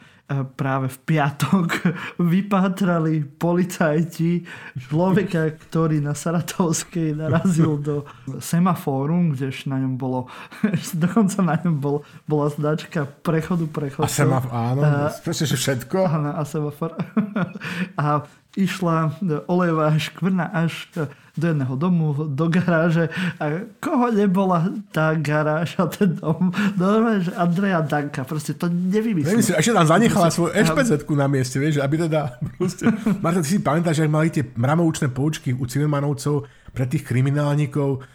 práve 0.57 0.89
v 0.89 0.99
piatok 1.05 1.69
vypátrali 2.33 3.29
policajti 3.37 4.41
človeka, 4.89 5.53
ktorý 5.69 6.01
na 6.01 6.17
Saratovskej 6.17 7.13
narazil 7.13 7.77
do 7.77 8.09
semafóru, 8.41 9.37
kdež 9.37 9.69
na 9.69 9.85
ňom 9.85 10.01
bolo, 10.01 10.33
dokonca 11.05 11.45
na 11.45 11.61
ňom 11.61 11.77
bol, 11.77 11.97
bola 12.25 12.49
značka 12.49 13.05
prechodu 13.05 13.69
prechodu. 13.69 14.09
A 14.09 14.09
semafor, 14.09 14.51
áno, 14.51 14.81
a, 14.81 15.13
všetko. 15.13 15.99
Áno, 16.09 16.31
a 16.33 16.43
semafor. 16.49 16.97
A 18.01 18.25
išla 18.55 19.19
olejová 19.47 19.99
škvrna 19.99 20.51
až 20.55 20.89
do 21.35 21.51
jedného 21.51 21.75
domu, 21.75 22.15
do 22.15 22.47
garáže 22.47 23.11
a 23.43 23.67
koho 23.83 24.15
nebola 24.15 24.71
tá 24.95 25.19
garáž 25.19 25.75
a 25.83 25.91
ten 25.91 26.15
dom? 26.15 26.55
Normálne, 26.79 27.27
že 27.27 27.35
Andreja 27.35 27.83
Danka, 27.83 28.23
proste 28.23 28.55
to 28.55 28.71
nevymyslím. 28.71 29.43
Nevymyslím, 29.43 29.59
ešte 29.59 29.75
tam 29.75 29.87
zanechala 29.91 30.31
svoju 30.31 30.55
ešpz 30.55 31.03
na 31.11 31.27
mieste, 31.27 31.59
vieš, 31.59 31.83
aby 31.83 32.07
teda 32.07 32.39
proste... 32.55 32.87
Marta, 33.19 33.43
ty 33.43 33.51
si 33.51 33.59
pamätáš, 33.59 33.99
že 33.99 34.07
mali 34.07 34.31
tie 34.31 34.47
mramoučné 34.47 35.11
poučky 35.11 35.51
u 35.51 35.67
Cimermanovcov 35.67 36.47
pre 36.71 36.87
tých 36.87 37.03
kriminálnikov, 37.03 38.07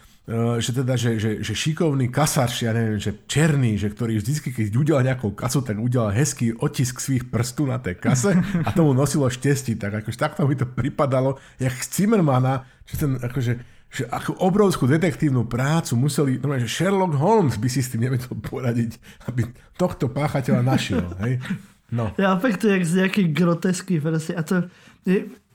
že 0.60 0.70
teda, 0.70 0.94
že, 0.94 1.18
že, 1.18 1.30
že 1.42 1.54
šikovný 1.56 2.06
kasáč, 2.12 2.62
ja 2.62 2.70
neviem, 2.70 3.00
že 3.00 3.24
černý, 3.26 3.74
že 3.80 3.90
ktorý 3.90 4.20
vždy, 4.22 4.32
keď 4.52 4.66
udelal 4.76 5.02
nejakú 5.02 5.34
kasu, 5.34 5.64
tak 5.64 5.80
udelal 5.80 6.14
hezký 6.14 6.54
otisk 6.54 7.02
svých 7.02 7.26
prstú 7.26 7.66
na 7.66 7.82
tej 7.82 7.98
kase 7.98 8.38
a 8.66 8.68
tomu 8.70 8.94
nosilo 8.94 9.26
štesti. 9.26 9.74
Tak 9.74 10.04
akože 10.04 10.18
takto 10.20 10.46
mi 10.46 10.54
to 10.54 10.68
pripadalo, 10.68 11.40
jak 11.58 11.74
z 11.74 11.88
Zimmermana, 12.04 12.68
že 12.86 12.94
ten 13.00 13.18
akože 13.18 13.80
že 13.90 14.06
akú 14.06 14.38
obrovskú 14.38 14.86
detektívnu 14.86 15.50
prácu 15.50 15.98
museli, 15.98 16.38
no, 16.38 16.54
že 16.54 16.70
Sherlock 16.70 17.10
Holmes 17.18 17.58
by 17.58 17.66
si 17.66 17.82
s 17.82 17.90
tým 17.90 18.06
nevedel 18.06 18.38
poradiť, 18.38 19.02
aby 19.26 19.50
tohto 19.74 20.06
páchateľa 20.06 20.62
našiel. 20.62 21.10
Hej? 21.26 21.42
No. 21.90 22.14
Ja 22.14 22.38
fakt 22.38 22.62
to 22.62 22.70
je 22.70 22.78
jak 22.78 22.86
z 22.86 22.94
nejakých 23.02 23.28
groteských 23.34 23.98
verzí. 23.98 24.32
A 24.38 24.46
to, 24.46 24.70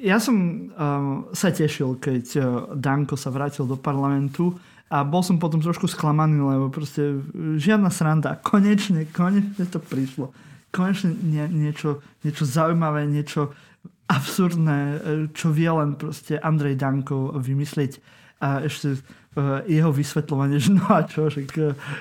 ja 0.06 0.22
som 0.22 0.36
um, 0.38 1.26
sa 1.34 1.50
tešil, 1.50 1.98
keď 1.98 2.26
uh, 2.38 2.46
Danko 2.78 3.18
sa 3.18 3.34
vrátil 3.34 3.66
do 3.66 3.74
parlamentu 3.74 4.54
a 4.86 5.02
bol 5.02 5.26
som 5.26 5.42
potom 5.42 5.58
trošku 5.58 5.90
sklamaný, 5.90 6.38
lebo 6.46 6.70
proste 6.70 7.26
žiadna 7.58 7.90
sranda. 7.90 8.38
Konečne, 8.38 9.10
konečne 9.10 9.66
to 9.66 9.82
prišlo. 9.82 10.30
Konečne 10.70 11.18
nie, 11.26 11.42
niečo, 11.50 12.06
niečo 12.22 12.46
zaujímavé, 12.46 13.10
niečo 13.10 13.58
absurdné, 14.06 14.80
uh, 14.80 14.98
čo 15.34 15.50
vie 15.50 15.74
len 15.74 15.98
proste 15.98 16.38
Andrej 16.38 16.78
Danko 16.78 17.34
vymyslieť. 17.42 17.98
A 18.46 18.62
ešte 18.62 19.02
jeho 19.68 19.92
vysvetľovanie, 19.92 20.58
že 20.64 20.72
no 20.72 20.86
a 20.88 21.04
čo, 21.04 21.28
že 21.28 21.44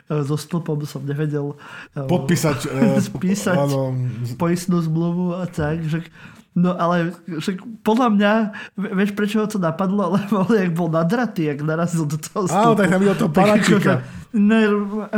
so 0.07 0.37
stĺpom 0.39 0.87
som 0.87 1.03
nevedel 1.03 1.59
podpísať 1.95 2.71
spísať 3.11 3.59
áno. 3.59 3.97
poistnú 4.39 4.79
zmluvu 4.79 5.35
a 5.35 5.49
tak, 5.51 5.83
že 5.83 6.07
No 6.55 6.71
ale 6.79 7.11
však 7.27 7.83
podľa 7.83 8.09
mňa, 8.15 8.33
vieš 8.79 9.11
prečo 9.19 9.43
ho 9.43 9.47
to 9.51 9.59
napadlo? 9.59 10.11
Lebo 10.15 10.47
jak 10.55 10.71
bol 10.71 10.87
nadratý, 10.87 11.51
jak 11.51 11.67
narazil 11.67 12.07
do 12.07 12.15
toho 12.15 12.47
stupu. 12.47 12.71
Áno, 12.71 12.79
tak 12.79 12.95
tam 12.95 13.01
videl 13.03 13.19
to 13.19 13.29
palačíka. 13.29 14.07
Ne, 14.35 14.67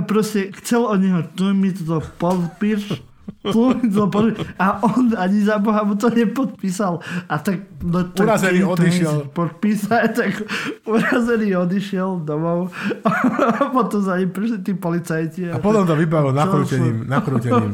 proste 0.04 0.52
chcel 0.60 0.84
od 0.84 1.00
neho, 1.00 1.20
tu 1.36 1.48
mi 1.52 1.72
to 1.72 2.00
podpíš, 2.20 3.00
a 4.58 4.66
on 4.82 5.14
ani 5.14 5.38
za 5.42 5.58
Boha 5.58 5.86
mu 5.86 5.94
to 5.94 6.10
nepodpísal. 6.10 6.98
A 7.30 7.38
tak... 7.38 7.78
No, 7.82 8.02
tak 8.10 8.26
urazený 8.26 8.66
odišiel. 8.66 9.30
Podpísať, 9.30 10.08
tak 10.14 10.32
urazený 10.86 11.54
odišiel 11.54 12.26
domov. 12.26 12.74
A 13.06 13.10
potom 13.70 14.02
za 14.02 14.18
ním 14.18 14.34
prišli 14.34 14.58
tí 14.66 14.72
policajti. 14.74 15.50
A 15.50 15.62
potom 15.62 15.86
to 15.86 15.94
vybavil 15.94 16.34
nakrútením, 16.34 17.06
nakrútením 17.06 17.70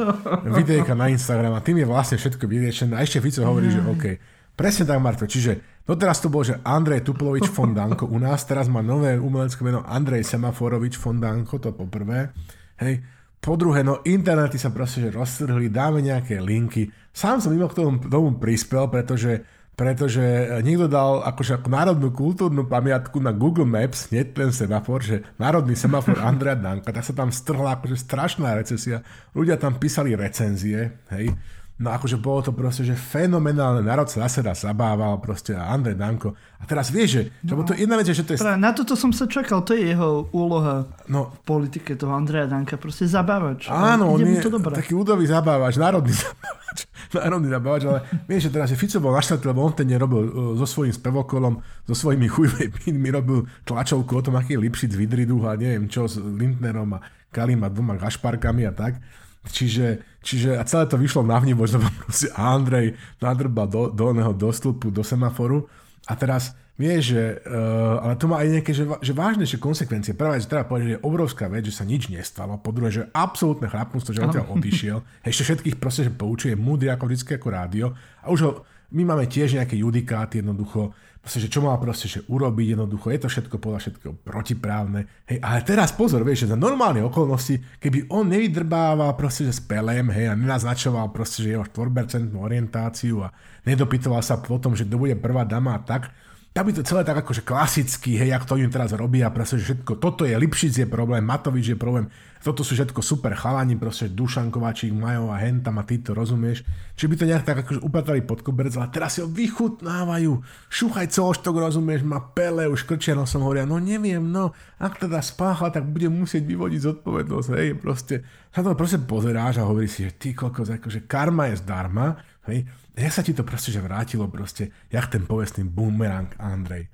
videjka 0.53 0.92
na 0.92 1.09
Instagram 1.09 1.57
a 1.57 1.64
tým 1.64 1.80
je 1.80 1.86
vlastne 1.88 2.16
všetko 2.20 2.44
vyriešené. 2.44 2.96
A 2.96 3.05
ešte 3.05 3.24
Fico 3.24 3.40
hovorí, 3.44 3.72
že 3.72 3.80
OK. 3.80 4.05
Presne 4.53 4.84
tak, 4.84 5.00
Marto. 5.00 5.24
Čiže 5.24 5.82
doteraz 5.88 6.20
to 6.20 6.28
bol, 6.28 6.44
že 6.44 6.61
Andrej 6.61 7.09
Tuplovič 7.09 7.48
Fondanko 7.48 8.05
u 8.05 8.20
nás, 8.20 8.44
teraz 8.44 8.68
má 8.68 8.84
nové 8.84 9.16
umelecké 9.16 9.64
meno 9.64 9.80
Andrej 9.88 10.28
Semaforovič 10.28 11.00
Fondanko, 11.00 11.57
to 11.57 11.72
poprvé. 11.72 12.36
Hej, 12.76 13.00
po 13.43 13.59
druhé, 13.59 13.82
no 13.82 13.99
internety 14.07 14.55
sa 14.55 14.70
proste 14.70 15.03
že 15.03 15.11
roztrhli, 15.11 15.66
dáme 15.66 15.99
nejaké 15.99 16.38
linky. 16.38 16.95
Sám 17.11 17.43
som 17.43 17.51
mimo 17.51 17.66
k 17.66 17.74
tomu, 17.74 17.99
tomu 17.99 18.38
prispel, 18.38 18.86
pretože, 18.86 19.43
pretože 19.74 20.22
niekto 20.62 20.86
dal 20.86 21.26
akože 21.26 21.59
ako 21.59 21.68
národnú 21.74 22.14
kultúrnu 22.14 22.70
pamiatku 22.70 23.18
na 23.18 23.34
Google 23.34 23.66
Maps, 23.66 24.14
nie 24.14 24.22
ten 24.30 24.55
semafor, 24.55 25.03
že 25.03 25.26
národný 25.43 25.74
semafor 25.74 26.22
Andrea 26.30 26.55
Danka, 26.55 26.95
tak 26.95 27.03
sa 27.03 27.18
tam 27.18 27.34
strhla 27.34 27.82
akože 27.82 27.99
strašná 27.99 28.55
recesia. 28.55 29.03
Ľudia 29.34 29.59
tam 29.59 29.74
písali 29.74 30.14
recenzie, 30.14 31.03
hej. 31.11 31.34
No 31.81 31.89
akože 31.91 32.20
bolo 32.20 32.45
to 32.45 32.53
proste, 32.53 32.85
že 32.85 32.93
fenomenálne, 32.93 33.81
národ 33.81 34.07
sa 34.07 34.29
zase 34.29 34.45
zabával 34.45 35.18
proste 35.18 35.57
a 35.57 35.73
Andrej 35.73 35.97
Danko. 35.97 36.37
A 36.61 36.68
teraz 36.68 36.93
vieš, 36.93 37.09
že, 37.16 37.23
no, 37.49 37.64
to 37.64 37.75
jedna 37.75 37.97
vec 37.99 38.07
že 38.07 38.23
to 38.23 38.37
je... 38.37 38.39
Práve 38.39 38.61
na 38.61 38.70
toto 38.77 38.93
som 38.95 39.11
sa 39.11 39.25
čakal, 39.25 39.64
to 39.66 39.75
je 39.75 39.91
jeho 39.91 40.31
úloha 40.31 40.87
no, 41.09 41.33
v 41.33 41.39
politike 41.43 41.97
toho 41.99 42.12
Andreja 42.12 42.47
Danka, 42.47 42.77
proste 42.77 43.09
zabávač. 43.09 43.66
Áno, 43.73 44.14
on 44.14 44.23
je 44.23 44.39
to 44.45 44.62
taký 44.62 44.95
údový 44.95 45.27
zabávač, 45.27 45.81
národný 45.81 46.12
zabávač, 46.23 46.79
národný 47.16 47.49
zabávač, 47.51 47.83
ale 47.89 47.99
vieš, 48.31 48.47
že 48.47 48.51
teraz 48.53 48.68
je 48.70 48.79
Fico 48.79 49.03
bol 49.03 49.16
naštvatý, 49.16 49.45
lebo 49.51 49.64
on 49.64 49.73
ten 49.75 49.89
nerobil 49.89 50.23
uh, 50.29 50.55
so 50.61 50.68
svojím 50.68 50.95
spevokolom, 50.95 51.59
so 51.89 51.95
svojimi 51.99 52.29
chujvejmi, 52.31 53.09
robil 53.11 53.49
tlačovku 53.66 54.12
o 54.12 54.23
tom, 54.23 54.39
aký 54.39 54.55
je 54.55 54.62
Lipšic 54.68 54.93
Vidridu 54.95 55.41
a 55.49 55.59
neviem 55.59 55.91
čo 55.91 56.07
s 56.07 56.20
Lindnerom 56.20 56.95
a 56.95 57.03
Kalim 57.33 57.64
a 57.64 57.73
dvoma 57.73 57.97
Gašparkami 57.97 58.68
a 58.68 58.73
tak. 58.77 59.01
Čiže, 59.43 59.86
čiže 60.22 60.55
a 60.55 60.62
celé 60.62 60.86
to 60.86 60.95
vyšlo 60.95 61.26
na 61.26 61.38
vní, 61.43 61.59
možno 61.59 61.82
proste 62.07 62.30
Andrej 62.38 62.95
nadrbal 63.18 63.66
do, 63.66 63.90
do 63.90 64.14
oného 64.14 64.30
do 64.30 64.55
stĺpu, 64.55 64.95
do 64.95 65.03
semaforu 65.03 65.66
a 66.07 66.14
teraz 66.14 66.55
vieš, 66.78 67.14
že, 67.14 67.24
uh, 67.47 68.03
ale 68.03 68.14
to 68.18 68.26
má 68.26 68.43
aj 68.43 68.49
nejaké, 68.59 68.72
že, 68.74 68.84
že 69.03 69.12
vážnejšie 69.12 69.59
konsekvencie. 69.61 70.18
Prvá 70.18 70.38
že 70.40 70.51
treba 70.51 70.66
povedať, 70.66 70.86
že 70.86 70.95
je 70.99 71.05
obrovská 71.05 71.47
vec, 71.47 71.62
že 71.68 71.74
sa 71.74 71.84
nič 71.86 72.09
nestalo. 72.11 72.59
Po 72.59 72.74
druhé, 72.74 72.90
že 72.90 73.07
absolútne 73.12 73.68
chlapnústvo, 73.70 74.14
že 74.14 74.22
on 74.24 74.34
ťa 74.34 74.51
odišiel. 74.51 74.99
Ešte 75.22 75.43
všetkých 75.47 75.76
proste, 75.78 76.09
že 76.09 76.12
poučuje, 76.14 76.59
múdry 76.59 76.90
ako 76.90 77.07
vždy 77.07 77.38
ako 77.38 77.49
rádio. 77.53 77.86
A 78.24 78.32
už 78.32 78.40
ho, 78.43 78.51
my 78.93 79.03
máme 79.05 79.30
tiež 79.30 79.59
nejaké 79.59 79.78
judikáty 79.78 80.40
jednoducho, 80.40 80.90
proste, 81.23 81.39
že 81.39 81.55
čo 81.55 81.62
mal 81.62 81.79
proste, 81.79 82.11
že 82.11 82.27
urobiť 82.27 82.75
jednoducho, 82.75 83.14
je 83.14 83.20
to 83.23 83.31
všetko 83.31 83.57
podľa 83.62 83.79
všetkého 83.79 84.14
protiprávne. 84.27 85.07
Hej, 85.31 85.39
ale 85.39 85.62
teraz 85.62 85.95
pozor, 85.95 86.27
vieš, 86.27 86.45
že 86.45 86.53
za 86.53 86.59
normálne 86.59 86.99
okolnosti, 87.07 87.62
keby 87.79 88.11
on 88.11 88.27
nevydrbával 88.27 89.14
proste, 89.14 89.47
že 89.47 89.55
s 89.55 89.62
pelem, 89.62 90.11
hej, 90.11 90.35
a 90.35 90.35
nenaznačoval 90.35 91.14
proste, 91.14 91.47
že 91.47 91.55
jeho 91.55 91.62
4% 91.62 92.35
orientáciu 92.35 93.23
a 93.23 93.31
nedopytoval 93.62 94.18
sa 94.18 94.43
potom, 94.43 94.75
že 94.75 94.83
kto 94.83 94.99
bude 94.99 95.14
prvá 95.14 95.47
dama 95.47 95.79
a 95.79 95.81
tak, 95.81 96.11
tak 96.53 96.68
by 96.68 96.72
to 96.76 96.84
celé 96.84 97.00
tak 97.00 97.16
akože 97.16 97.48
klasicky, 97.48 98.20
hej, 98.20 98.36
ako 98.36 98.44
to 98.44 98.53
oni 98.61 98.68
teraz 98.68 98.92
robia, 98.92 99.32
proste, 99.32 99.57
že 99.57 99.72
všetko, 99.72 99.96
toto 99.96 100.28
je 100.28 100.36
Lipšic 100.36 100.84
je 100.84 100.86
problém, 100.86 101.24
Matovič 101.24 101.72
je 101.72 101.78
problém, 101.80 102.12
toto 102.44 102.61
sú 102.61 102.76
všetko 102.76 103.00
super 103.00 103.32
chalani, 103.32 103.72
proste 103.80 104.12
Dušankovačík, 104.12 104.92
Majov 104.92 105.32
a 105.32 105.40
Hentam 105.40 105.80
a 105.80 105.86
ty 105.88 106.03
to 106.05 106.12
rozumieš. 106.12 106.61
Či 106.92 107.09
by 107.09 107.14
to 107.16 107.24
nejak 107.24 107.46
tak 107.48 107.64
akože 107.64 107.80
upratali 107.80 108.20
pod 108.20 108.44
koberec, 108.44 108.76
ale 108.76 108.92
teraz 108.92 109.16
si 109.16 109.24
ho 109.24 109.30
vychutnávajú, 109.32 110.44
šúchaj 110.68 111.09
celoštok, 111.09 111.57
rozumieš, 111.57 112.05
má 112.05 112.20
pele, 112.20 112.68
už 112.68 112.84
krčia 112.84 113.16
nosom, 113.16 113.48
hovoria, 113.48 113.64
no 113.64 113.80
neviem, 113.80 114.20
no, 114.20 114.53
ak 114.76 115.09
teda 115.09 115.24
spáchla, 115.24 115.72
tak 115.72 115.88
bude 115.88 116.12
musieť 116.12 116.44
vyvodiť 116.44 116.80
zodpovednosť, 116.84 117.48
hej, 117.57 117.80
proste, 117.80 118.28
sa 118.53 118.61
to 118.61 118.76
proste 118.76 119.00
pozeráš 119.09 119.62
a 119.62 119.64
hovorí 119.64 119.88
si, 119.88 120.05
že 120.05 120.12
ty 120.20 120.36
kokos, 120.36 120.68
akože 120.68 121.09
karma 121.09 121.48
je 121.48 121.64
zdarma, 121.64 122.20
hej, 122.51 122.66
jak 122.97 123.12
sa 123.12 123.22
ti 123.22 123.32
to 123.36 123.47
proste 123.47 123.70
že 123.72 123.80
vrátilo 123.80 124.28
proste, 124.28 124.72
jak 124.90 125.07
ten 125.07 125.26
povestný 125.26 125.64
boomerang 125.68 126.32
Andrej. 126.38 126.88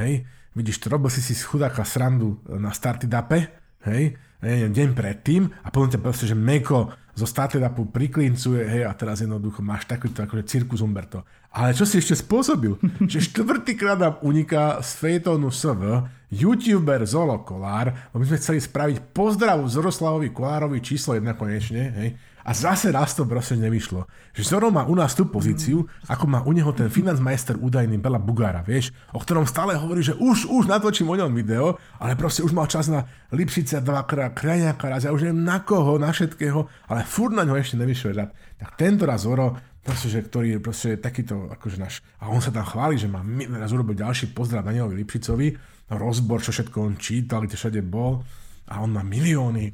Hej, 0.00 0.24
vidíš, 0.56 0.80
to 0.82 0.90
robil 0.90 1.12
si 1.12 1.20
si 1.20 1.34
z 1.36 1.44
chudáka 1.44 1.84
srandu 1.84 2.40
na 2.48 2.72
starty 2.72 3.06
dape, 3.06 3.52
hej, 3.84 4.16
deň 4.70 4.96
predtým 4.96 5.52
a 5.64 5.68
potom 5.68 5.92
ťa 5.92 6.00
proste, 6.00 6.24
že 6.24 6.36
meko 6.36 6.92
zo 7.12 7.28
startupu 7.28 7.92
priklincuje, 7.92 8.64
hej, 8.64 8.82
a 8.88 8.96
teraz 8.96 9.20
jednoducho 9.20 9.60
máš 9.60 9.84
takýto 9.84 10.24
akože 10.24 10.48
cirkus 10.48 10.80
Umberto. 10.80 11.28
Ale 11.52 11.76
čo 11.76 11.84
si 11.84 12.00
ešte 12.00 12.16
spôsobil? 12.16 12.80
že 13.12 13.20
štvrtýkrát 13.20 13.98
nám 14.00 14.14
uniká 14.24 14.80
z 14.80 14.90
Fejtónu 14.96 15.52
SV 15.52 16.06
youtuber 16.32 17.04
Zolo 17.04 17.42
Kolár, 17.44 17.92
my 18.14 18.24
sme 18.24 18.40
chceli 18.40 18.60
spraviť 18.62 19.12
pozdrav 19.12 19.60
Zoroslavovi 19.68 20.32
Kolárovi 20.32 20.80
číslo 20.80 21.18
jedna 21.18 21.36
konečne, 21.36 21.92
hej, 22.00 22.08
a 22.50 22.52
zase 22.52 22.90
raz 22.90 23.14
to 23.14 23.22
proste 23.30 23.54
nevyšlo. 23.54 24.10
Že 24.34 24.42
Zoro 24.42 24.74
má 24.74 24.82
u 24.82 24.98
nás 24.98 25.14
tú 25.14 25.30
pozíciu, 25.30 25.86
ako 26.10 26.26
má 26.26 26.42
u 26.42 26.50
neho 26.50 26.74
ten 26.74 26.90
financmajster 26.90 27.54
údajný 27.54 28.02
Bela 28.02 28.18
Bugára, 28.18 28.66
vieš, 28.66 28.90
o 29.14 29.22
ktorom 29.22 29.46
stále 29.46 29.78
hovorí, 29.78 30.02
že 30.02 30.18
už, 30.18 30.50
už 30.50 30.66
natočím 30.66 31.06
o 31.06 31.14
ňom 31.14 31.30
video, 31.30 31.78
ale 32.02 32.18
proste 32.18 32.42
už 32.42 32.50
mal 32.50 32.66
čas 32.66 32.90
na 32.90 33.06
Lipšice 33.30 33.78
dvakrát, 33.86 34.34
Krajňáka 34.34 34.90
raz, 34.90 35.06
ja 35.06 35.14
už 35.14 35.30
neviem 35.30 35.46
na 35.46 35.62
koho, 35.62 35.94
na 36.02 36.10
všetkého, 36.10 36.66
ale 36.90 37.06
furt 37.06 37.30
na 37.30 37.46
ňo 37.46 37.54
ešte 37.54 37.78
nevyšiel 37.78 38.18
rád. 38.18 38.34
Tak 38.58 38.74
tento 38.74 39.06
raz 39.06 39.22
Zoro, 39.22 39.54
proste, 39.86 40.10
že, 40.10 40.18
ktorý 40.26 40.58
je 40.58 40.58
proste 40.58 40.88
takýto, 40.98 41.54
akože 41.54 41.78
náš, 41.78 42.02
a 42.18 42.34
on 42.34 42.42
sa 42.42 42.50
tam 42.50 42.66
chváli, 42.66 42.98
že 42.98 43.06
má 43.06 43.22
raz 43.62 43.70
urobiť 43.70 44.02
ďalší 44.02 44.26
pozdrav 44.34 44.66
Danielovi 44.66 44.98
Lipšicovi, 44.98 45.48
rozbor, 45.94 46.42
čo 46.42 46.50
všetko 46.50 46.82
on 46.82 46.98
čítal, 46.98 47.46
kde 47.46 47.54
všade 47.54 47.80
bol, 47.86 48.26
a 48.66 48.82
on 48.82 48.90
má 48.90 49.06
milióny 49.06 49.70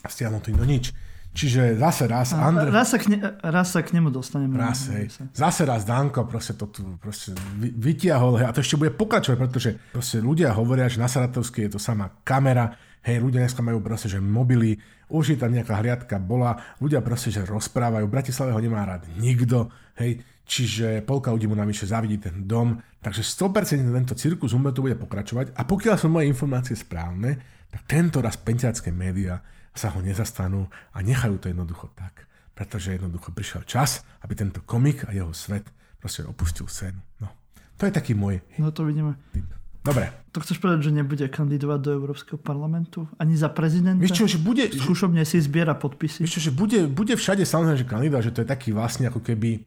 a 0.00 0.08
stiahnutý 0.08 0.56
do 0.56 0.64
nič. 0.64 1.07
Čiže 1.38 1.78
zase 1.78 2.10
raz... 2.10 2.34
A, 2.34 2.50
Andr... 2.50 2.66
raz, 2.74 2.90
sa 2.90 2.98
k 2.98 3.14
ne, 3.14 3.18
raz 3.46 3.70
sa 3.70 3.86
k 3.86 3.94
nemu 3.94 4.10
dostaneme. 4.10 4.58
Raz, 4.58 4.90
hej. 4.90 5.06
Zase 5.30 5.62
raz 5.62 5.86
Danko 5.86 6.26
proste 6.26 6.58
to 6.58 6.66
tu 6.66 6.98
proste 6.98 7.30
vytiahol 7.62 8.42
hej, 8.42 8.50
a 8.50 8.54
to 8.54 8.58
ešte 8.58 8.74
bude 8.74 8.90
pokračovať, 8.98 9.38
pretože 9.38 9.70
proste 9.94 10.18
ľudia 10.18 10.50
hovoria, 10.58 10.90
že 10.90 10.98
na 10.98 11.06
Saratovskej 11.06 11.70
je 11.70 11.78
to 11.78 11.80
sama 11.80 12.10
kamera, 12.26 12.74
hej, 13.06 13.22
ľudia 13.22 13.46
dneska 13.46 13.62
majú 13.62 13.78
proste, 13.78 14.10
že 14.10 14.18
mobily, 14.18 14.82
už 15.14 15.34
je 15.34 15.38
tam 15.38 15.54
nejaká 15.54 15.78
hriadka 15.78 16.18
bola, 16.18 16.58
ľudia 16.82 16.98
proste, 17.06 17.30
že 17.30 17.46
rozprávajú, 17.46 18.10
v 18.10 18.14
Bratislave 18.18 18.50
ho 18.50 18.58
nemá 18.58 18.82
rád 18.82 19.06
nikto, 19.22 19.70
hej, 20.02 20.18
čiže 20.42 21.06
polka 21.06 21.30
ľudí 21.30 21.46
mu 21.46 21.54
navyše 21.54 21.86
zavidí 21.86 22.18
ten 22.18 22.50
dom, 22.50 22.82
takže 22.98 23.22
100% 23.22 23.78
tento 23.94 24.18
cirkus 24.18 24.58
umbe 24.58 24.74
to 24.74 24.82
bude 24.82 24.98
pokračovať. 24.98 25.54
A 25.54 25.62
pokiaľ 25.62 25.94
sú 25.94 26.10
moje 26.10 26.26
informácie 26.26 26.74
správne, 26.74 27.38
tak 27.70 27.86
tento 27.86 28.18
raz 28.18 28.34
penťacké 28.34 28.90
médiá 28.90 29.38
sa 29.78 29.94
ho 29.94 30.02
nezastanú 30.02 30.66
a 30.90 30.98
nechajú 30.98 31.38
to 31.38 31.46
jednoducho 31.46 31.94
tak. 31.94 32.26
Pretože 32.58 32.98
jednoducho 32.98 33.30
prišiel 33.30 33.62
čas, 33.62 34.02
aby 34.26 34.34
tento 34.34 34.58
komik 34.66 35.06
a 35.06 35.14
jeho 35.14 35.30
svet 35.30 35.70
proste 36.02 36.26
opustil 36.26 36.66
scénu. 36.66 36.98
No. 37.22 37.30
To 37.78 37.86
je 37.86 37.94
taký 37.94 38.18
môj 38.18 38.42
No 38.58 38.74
to 38.74 38.82
vidíme. 38.82 39.14
Typ. 39.30 39.46
Dobre. 39.78 40.10
To 40.34 40.42
chceš 40.42 40.58
povedať, 40.58 40.90
že 40.90 40.92
nebude 40.92 41.24
kandidovať 41.30 41.80
do 41.80 41.90
Európskeho 41.94 42.36
parlamentu? 42.36 43.06
Ani 43.16 43.38
za 43.38 43.48
prezidenta? 43.48 44.02
Vieš 44.02 44.18
čo, 44.18 44.26
že 44.26 44.38
bude... 44.42 44.68
Skúšobne 44.68 45.22
si 45.22 45.38
zbiera 45.38 45.72
podpisy. 45.78 46.26
Vieš 46.26 46.42
čo, 46.42 46.50
že 46.50 46.52
bude, 46.52 46.90
bude 46.90 47.14
všade 47.14 47.46
samozrejme, 47.46 47.78
že 47.78 47.86
kandidát, 47.88 48.26
že 48.26 48.34
to 48.34 48.42
je 48.42 48.48
taký 48.50 48.74
vlastne 48.74 49.08
ako 49.08 49.22
keby 49.22 49.64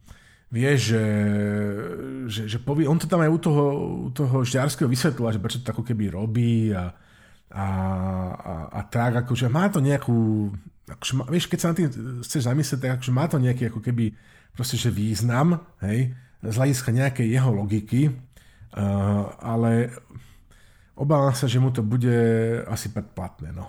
vieš, 0.52 0.92
že, 0.92 1.04
že, 2.28 2.42
že 2.44 2.58
povie, 2.60 2.84
on 2.84 3.00
to 3.00 3.08
tam 3.08 3.24
aj 3.24 3.32
u 3.32 3.38
toho, 3.40 3.64
u 4.06 4.10
toho 4.12 4.44
Žďarského 4.44 4.84
vysvetlila, 4.84 5.32
že 5.32 5.40
prečo 5.40 5.64
to 5.64 5.72
ako 5.72 5.80
keby 5.80 6.12
robí 6.12 6.68
a, 6.76 6.92
a, 7.52 7.66
a, 8.32 8.54
a 8.72 8.80
tak, 8.88 9.24
akože 9.24 9.52
má 9.52 9.68
to 9.68 9.84
nejakú, 9.84 10.48
akože 10.88 11.12
má, 11.20 11.24
vieš, 11.28 11.52
keď 11.52 11.58
sa 11.60 11.68
na 11.70 11.76
tým 11.76 11.88
chceš 12.24 12.48
zamyslieť, 12.48 12.80
tak 12.80 12.92
akože 12.96 13.12
má 13.12 13.24
to 13.28 13.36
nejaký 13.36 13.68
ako 13.68 13.84
keby 13.84 14.16
proste, 14.56 14.80
že 14.80 14.88
význam, 14.88 15.60
hej, 15.84 16.16
z 16.40 16.54
hľadiska 16.56 16.90
nejakej 16.96 17.28
jeho 17.28 17.50
logiky, 17.52 18.08
uh, 18.08 19.36
ale 19.40 19.92
obávam 20.96 21.36
sa, 21.36 21.44
že 21.44 21.60
mu 21.60 21.68
to 21.68 21.84
bude 21.84 22.16
asi 22.68 22.88
predplatné, 22.88 23.52
no. 23.52 23.68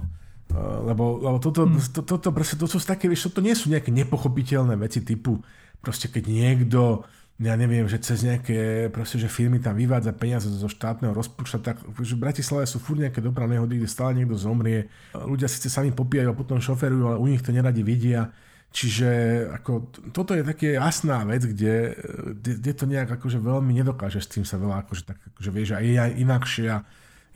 Uh, 0.53 0.87
lebo, 0.87 1.19
lebo 1.19 1.37
toto, 1.43 1.67
hmm. 1.67 1.91
to, 1.91 2.01
toto, 2.07 2.31
proste, 2.31 2.55
to 2.55 2.67
sú 2.71 2.79
také, 2.79 3.11
vieš, 3.11 3.31
to 3.35 3.43
nie 3.43 3.55
sú 3.55 3.67
nejaké 3.67 3.91
nepochopiteľné 3.91 4.79
veci 4.79 5.03
typu, 5.03 5.43
proste 5.83 6.07
keď 6.07 6.23
niekto 6.31 7.03
ja 7.41 7.57
neviem, 7.57 7.89
že 7.89 7.97
cez 7.97 8.21
nejaké 8.21 8.93
proste, 8.93 9.17
že 9.17 9.25
firmy 9.25 9.57
tam 9.57 9.73
vyvádza 9.73 10.13
peniaze 10.13 10.45
zo 10.53 10.69
štátneho 10.69 11.17
rozpočtu, 11.17 11.65
tak 11.65 11.81
že 12.05 12.13
v 12.13 12.21
Bratislave 12.21 12.69
sú 12.69 12.77
furt 12.77 13.01
nejaké 13.01 13.25
dopravné 13.25 13.57
hody, 13.57 13.81
kde 13.81 13.89
stále 13.89 14.13
niekto 14.13 14.37
zomrie. 14.37 14.85
Ľudia 15.17 15.49
síce 15.49 15.67
sami 15.67 15.89
popíjajú 15.89 16.29
a 16.29 16.37
potom 16.37 16.61
šoferujú, 16.61 17.03
ale 17.09 17.17
u 17.17 17.25
nich 17.25 17.41
to 17.41 17.49
neradi 17.49 17.81
vidia. 17.81 18.29
Čiže 18.73 19.09
ako, 19.53 19.93
toto 20.13 20.33
je 20.33 20.41
také 20.45 20.77
jasná 20.77 21.21
vec, 21.25 21.45
kde, 21.45 21.93
kde, 22.41 22.51
kde 22.57 22.71
to 22.73 22.85
nejak 22.89 23.09
akože 23.21 23.37
veľmi 23.37 23.69
nedokáže 23.69 24.17
s 24.17 24.29
tým 24.33 24.45
sa 24.45 24.57
veľa 24.57 24.85
akože, 24.85 25.03
tak, 25.05 25.17
akože 25.33 25.49
vieš, 25.53 25.69
a 25.77 25.81
je 25.81 25.93
aj 25.93 26.11
inakšia 26.17 26.73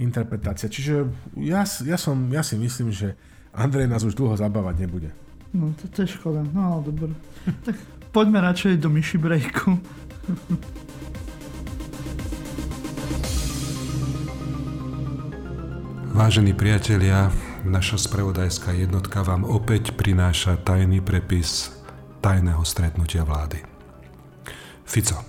interpretácia. 0.01 0.69
Čiže 0.69 1.09
ja, 1.41 1.61
ja, 1.65 1.97
som, 1.97 2.17
ja 2.33 2.41
si 2.41 2.57
myslím, 2.57 2.89
že 2.89 3.17
Andrej 3.53 3.89
nás 3.89 4.05
už 4.05 4.17
dlho 4.17 4.37
zabávať 4.37 4.81
nebude. 4.81 5.09
No 5.53 5.73
to, 5.77 5.89
to 5.89 6.05
je 6.05 6.13
škoda. 6.17 6.45
No 6.53 6.61
ale 6.77 6.89
dobre. 6.89 7.13
tak 7.65 7.77
poďme 8.11 8.39
radšej 8.41 8.81
do 8.81 8.89
myši 8.89 9.17
breaku. 9.17 9.79
Vážení 16.17 16.57
priatelia, 16.57 17.29
naša 17.61 18.01
spravodajská 18.01 18.73
jednotka 18.73 19.21
vám 19.21 19.45
opäť 19.45 19.93
prináša 19.93 20.57
tajný 20.57 20.97
prepis 20.97 21.69
tajného 22.25 22.65
stretnutia 22.65 23.21
vlády. 23.21 23.61
Fico. 24.81 25.21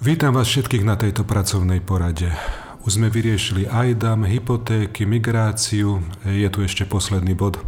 Vítam 0.00 0.36
vás 0.36 0.48
všetkých 0.48 0.84
na 0.84 0.96
tejto 1.00 1.24
pracovnej 1.24 1.80
porade. 1.80 2.28
Už 2.84 3.00
sme 3.00 3.12
vyriešili 3.12 3.68
AIDAM, 3.68 4.24
hypotéky, 4.24 5.04
migráciu, 5.04 6.00
je 6.24 6.48
tu 6.48 6.64
ešte 6.64 6.88
posledný 6.88 7.36
bod. 7.36 7.60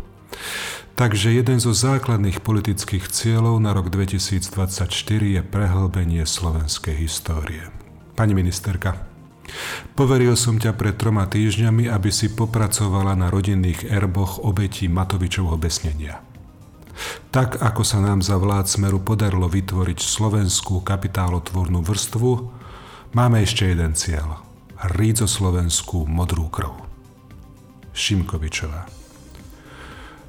Takže 0.93 1.33
jeden 1.33 1.57
zo 1.57 1.73
základných 1.73 2.45
politických 2.45 3.09
cieľov 3.09 3.57
na 3.65 3.73
rok 3.73 3.89
2024 3.89 4.93
je 5.25 5.41
prehlbenie 5.41 6.21
slovenskej 6.29 6.93
histórie. 7.01 7.73
Pani 8.13 8.37
ministerka, 8.37 9.01
poveril 9.97 10.37
som 10.37 10.61
ťa 10.61 10.77
pred 10.77 10.93
troma 11.01 11.25
týždňami, 11.25 11.89
aby 11.89 12.13
si 12.13 12.29
popracovala 12.37 13.17
na 13.17 13.33
rodinných 13.33 13.89
erboch 13.89 14.45
obetí 14.45 14.85
Matovičovho 14.93 15.57
besnenia. 15.57 16.21
Tak 17.33 17.65
ako 17.65 17.83
sa 17.89 18.05
nám 18.05 18.21
za 18.21 18.37
vlád 18.37 18.69
Smeru 18.69 19.01
podarilo 19.01 19.49
vytvoriť 19.49 19.97
slovenskú 19.97 20.85
kapitálotvornú 20.85 21.81
vrstvu, 21.81 22.31
máme 23.17 23.41
ešte 23.41 23.65
jeden 23.65 23.97
cieľ. 23.97 24.45
Rídzo 24.93 25.25
slovenskú 25.25 26.05
modrú 26.05 26.53
krv. 26.53 26.77
Šimkovičová. 27.97 29.02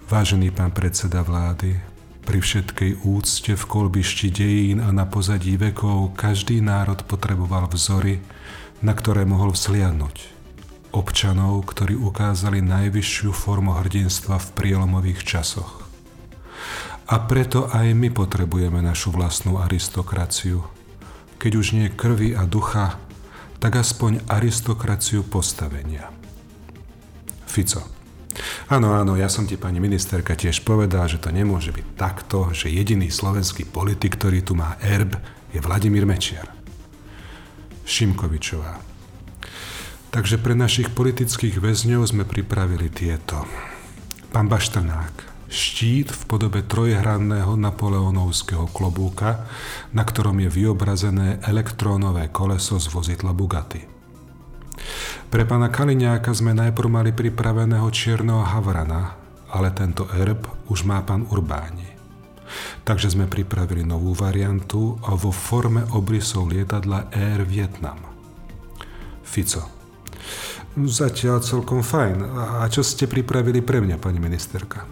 Vážený 0.03 0.51
pán 0.51 0.75
predseda 0.75 1.23
vlády, 1.23 1.79
pri 2.23 2.39
všetkej 2.39 3.03
úcte 3.07 3.51
v 3.55 3.63
kolbišti 3.67 4.27
dejín 4.31 4.79
a 4.79 4.91
na 4.91 5.03
pozadí 5.03 5.59
vekov 5.59 6.15
každý 6.15 6.63
národ 6.63 7.03
potreboval 7.03 7.67
vzory, 7.67 8.23
na 8.79 8.95
ktoré 8.95 9.27
mohol 9.27 9.55
vzliadnuť. 9.55 10.31
Občanov, 10.95 11.67
ktorí 11.67 11.99
ukázali 11.99 12.63
najvyššiu 12.63 13.31
formu 13.31 13.75
hrdinstva 13.75 14.39
v 14.39 14.47
prielomových 14.55 15.23
časoch. 15.23 15.83
A 17.11 17.15
preto 17.23 17.67
aj 17.71 17.91
my 17.91 18.07
potrebujeme 18.11 18.79
našu 18.79 19.11
vlastnú 19.11 19.59
aristokraciu. 19.59 20.63
Keď 21.39 21.51
už 21.59 21.67
nie 21.75 21.87
krvi 21.91 22.31
a 22.35 22.47
ducha, 22.47 22.99
tak 23.59 23.79
aspoň 23.79 24.23
aristokraciu 24.27 25.23
postavenia. 25.27 26.07
Fico. 27.47 28.02
Áno, 28.69 28.97
áno, 28.97 29.13
ja 29.13 29.29
som 29.29 29.45
ti 29.45 29.59
pani 29.59 29.77
ministerka 29.77 30.33
tiež 30.33 30.65
povedal, 30.65 31.05
že 31.05 31.21
to 31.21 31.29
nemôže 31.29 31.69
byť 31.69 31.87
takto, 31.93 32.49
že 32.49 32.73
jediný 32.73 33.09
slovenský 33.13 33.69
politik, 33.69 34.17
ktorý 34.17 34.41
tu 34.41 34.57
má 34.57 34.77
erb, 34.81 35.13
je 35.53 35.61
Vladimír 35.61 36.09
Mečiar. 36.09 36.49
Šimkovičová. 37.85 38.81
Takže 40.13 40.37
pre 40.41 40.53
našich 40.53 40.93
politických 40.93 41.57
väzňov 41.57 42.09
sme 42.09 42.23
pripravili 42.25 42.89
tieto. 42.89 43.45
Pán 44.33 44.49
Baštrnák, 44.49 45.45
štít 45.49 46.09
v 46.09 46.23
podobe 46.25 46.65
trojhranného 46.65 47.53
napoleonovského 47.53 48.65
klobúka, 48.73 49.45
na 49.93 50.01
ktorom 50.01 50.41
je 50.41 50.49
vyobrazené 50.49 51.37
elektrónové 51.45 52.33
koleso 52.33 52.81
z 52.81 52.89
vozidla 52.89 53.33
Bugatti. 53.33 53.92
Pre 55.29 55.43
pána 55.49 55.73
Kaliňáka 55.73 56.29
sme 56.33 56.53
najprv 56.53 56.89
mali 56.89 57.11
pripraveného 57.15 57.87
čierneho 57.89 58.45
havrana, 58.45 59.17
ale 59.49 59.73
tento 59.73 60.05
erb 60.13 60.45
už 60.69 60.85
má 60.85 61.01
pán 61.01 61.25
Urbáni. 61.29 61.89
Takže 62.85 63.15
sme 63.15 63.25
pripravili 63.25 63.81
novú 63.81 64.13
variantu 64.13 64.99
a 65.07 65.17
vo 65.17 65.33
forme 65.33 65.87
obrysov 65.95 66.53
lietadla 66.53 67.09
Air 67.15 67.47
Vietnam. 67.49 67.97
Fico. 69.25 69.65
Zatiaľ 70.77 71.41
celkom 71.41 71.81
fajn. 71.81 72.17
A 72.61 72.65
čo 72.69 72.85
ste 72.85 73.09
pripravili 73.09 73.61
pre 73.61 73.81
mňa, 73.81 73.97
pani 73.97 74.21
ministerka? 74.21 74.85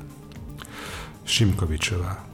Šimkovičová. 1.25 2.30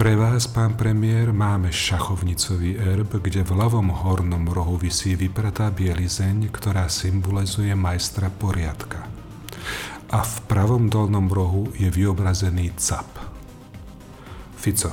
Pre 0.00 0.16
vás, 0.16 0.48
pán 0.48 0.80
premiér, 0.80 1.28
máme 1.28 1.68
šachovnicový 1.68 2.80
erb, 2.80 3.20
kde 3.20 3.44
v 3.44 3.52
ľavom 3.52 3.92
hornom 3.92 4.48
rohu 4.48 4.80
vysí 4.80 5.12
vypratá 5.12 5.68
bielizeň, 5.68 6.48
ktorá 6.48 6.88
symbolizuje 6.88 7.76
majstra 7.76 8.32
poriadka. 8.32 9.04
A 10.08 10.24
v 10.24 10.36
pravom 10.48 10.88
dolnom 10.88 11.28
rohu 11.28 11.68
je 11.76 11.84
vyobrazený 11.92 12.72
cap. 12.80 13.12
Fico. 14.56 14.88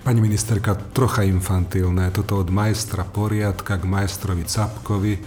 Pani 0.00 0.24
ministerka, 0.24 0.72
trocha 0.96 1.28
infantilné, 1.28 2.16
toto 2.16 2.40
od 2.40 2.48
majstra 2.48 3.04
poriadka 3.04 3.76
k 3.76 3.84
majstrovi 3.84 4.48
Capkovi, 4.48 5.20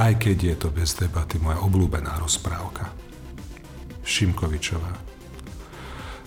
aj 0.00 0.16
keď 0.16 0.36
je 0.40 0.54
to 0.56 0.68
bez 0.72 0.96
debaty 0.96 1.36
moja 1.36 1.60
obľúbená 1.60 2.16
rozprávka. 2.16 2.88
Šimkovičová. 4.08 5.15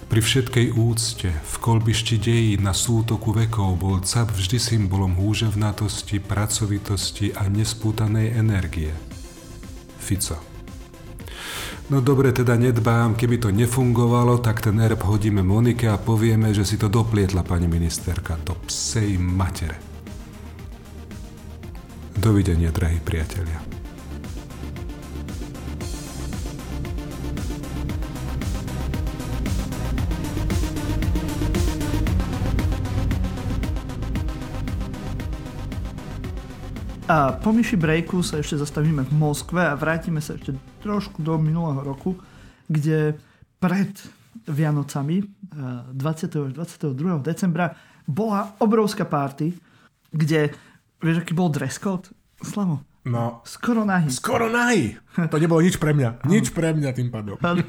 Pri 0.09 0.25
všetkej 0.25 0.73
úcte 0.73 1.29
v 1.29 1.55
kolbišti 1.61 2.17
dejí 2.17 2.51
na 2.57 2.73
sútoku 2.73 3.29
vekov 3.29 3.77
bol 3.77 4.01
cap 4.01 4.33
vždy 4.33 4.57
symbolom 4.57 5.13
húževnatosti, 5.13 6.17
pracovitosti 6.17 7.29
a 7.37 7.45
nespútanej 7.45 8.33
energie. 8.33 8.89
Fico. 10.01 10.41
No 11.93 12.01
dobre, 12.01 12.33
teda 12.33 12.57
nedbám, 12.57 13.13
keby 13.13 13.37
to 13.37 13.49
nefungovalo, 13.53 14.41
tak 14.41 14.65
ten 14.65 14.81
erb 14.81 15.05
hodíme 15.05 15.45
Monike 15.45 15.85
a 15.85 16.01
povieme, 16.01 16.57
že 16.57 16.65
si 16.65 16.81
to 16.81 16.89
doplietla 16.89 17.45
pani 17.45 17.69
ministerka 17.69 18.41
do 18.41 18.57
psej 18.65 19.13
matere. 19.21 19.77
Dovidenia, 22.17 22.73
drahí 22.73 22.97
priatelia. 22.97 23.78
A 37.09 37.33
po 37.33 37.49
myši 37.49 37.73
breaku 37.73 38.21
sa 38.21 38.37
ešte 38.37 38.61
zastavíme 38.61 39.01
v 39.01 39.13
Moskve 39.17 39.65
a 39.65 39.73
vrátime 39.73 40.21
sa 40.21 40.37
ešte 40.37 40.53
trošku 40.85 41.25
do 41.25 41.41
minulého 41.41 41.81
roku, 41.81 42.13
kde 42.69 43.17
pred 43.57 43.89
Vianocami 44.45 45.25
20. 45.89 46.53
22. 46.53 46.53
decembra 47.25 47.73
bola 48.05 48.53
obrovská 48.61 49.09
party, 49.09 49.57
kde, 50.13 50.53
vieš, 51.01 51.25
aký 51.25 51.33
bol 51.33 51.49
dress 51.49 51.81
code? 51.81 52.13
Slavo, 52.45 52.85
No. 53.07 53.39
Skoro 53.47 53.87
nahý. 53.87 54.11
Skoro 54.11 54.51
nahý. 54.51 54.99
To 55.15 55.39
nebolo 55.39 55.63
nič 55.63 55.79
pre 55.79 55.95
mňa. 55.95 56.23
Nič 56.31 56.51
pre 56.51 56.75
mňa 56.75 56.91
tým 56.95 57.09
pádom. 57.11 57.39
Áno, 57.47 57.63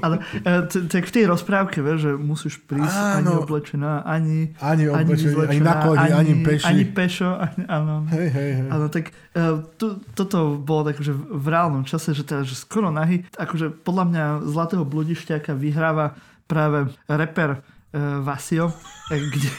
ale 0.00 0.24
e, 0.40 0.66
tak 0.68 1.04
v 1.08 1.12
tej 1.12 1.24
rozprávke, 1.28 1.84
vieš, 1.84 1.98
že 2.08 2.12
musíš 2.16 2.54
prísť 2.64 2.92
Áno. 2.92 3.16
ani 3.16 3.32
oblečená, 3.44 3.92
ani 4.04 4.38
ani, 4.60 4.88
oblečená, 4.88 5.48
ani, 5.48 5.60
na 5.60 5.74
koni, 5.84 6.00
ani, 6.00 6.12
ani 6.16 6.34
peši. 6.44 6.66
Ani 6.66 6.84
pešo. 6.88 7.30
Ani, 7.36 7.62
áno. 7.68 7.94
Hej, 8.08 8.28
hej, 8.32 8.50
hej. 8.56 8.68
Áno, 8.72 8.86
tak 8.88 9.04
to, 9.78 10.02
toto 10.16 10.58
bolo 10.58 10.90
tak, 10.90 10.98
že 11.00 11.14
v 11.14 11.46
reálnom 11.46 11.86
čase, 11.86 12.12
že 12.12 12.26
teda, 12.26 12.42
že 12.42 12.58
skoro 12.58 12.90
nahý, 12.90 13.22
akože 13.38 13.84
podľa 13.84 14.04
mňa 14.10 14.24
Zlatého 14.48 14.84
bludišťaka 14.84 15.54
vyhráva 15.54 16.18
práve 16.50 16.90
reper 17.06 17.62
uh, 17.62 18.18
Vasio, 18.26 18.74
kde 19.08 19.50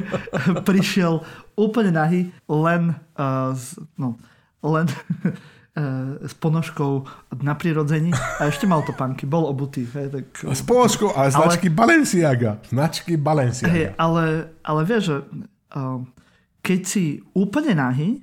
prišiel 0.68 1.20
úplne 1.54 1.92
nahý, 1.92 2.20
len 2.48 2.96
uh, 3.20 3.52
z, 3.52 3.76
no, 4.00 4.16
len 4.62 4.86
eh, 5.78 6.26
s 6.26 6.34
ponožkou 6.38 7.04
na 7.42 7.54
prirodzení 7.58 8.14
a 8.14 8.46
ešte 8.46 8.64
mal 8.64 8.86
to 8.86 8.94
panky, 8.94 9.26
bol 9.26 9.46
obutý. 9.50 9.84
Hej, 9.84 10.08
tak... 10.14 10.26
S 10.54 10.62
ponožkou 10.62 11.12
a 11.12 11.28
značky 11.28 11.68
ale, 11.68 11.76
Balenciaga. 11.76 12.62
Značky 12.70 13.14
Balenciaga. 13.18 13.72
Hej, 13.74 13.86
ale, 13.98 14.54
ale 14.62 14.80
vieš, 14.86 15.02
že 15.04 15.16
uh, 15.76 16.00
keď 16.62 16.80
si 16.86 17.04
úplne 17.34 17.74
nahý, 17.74 18.22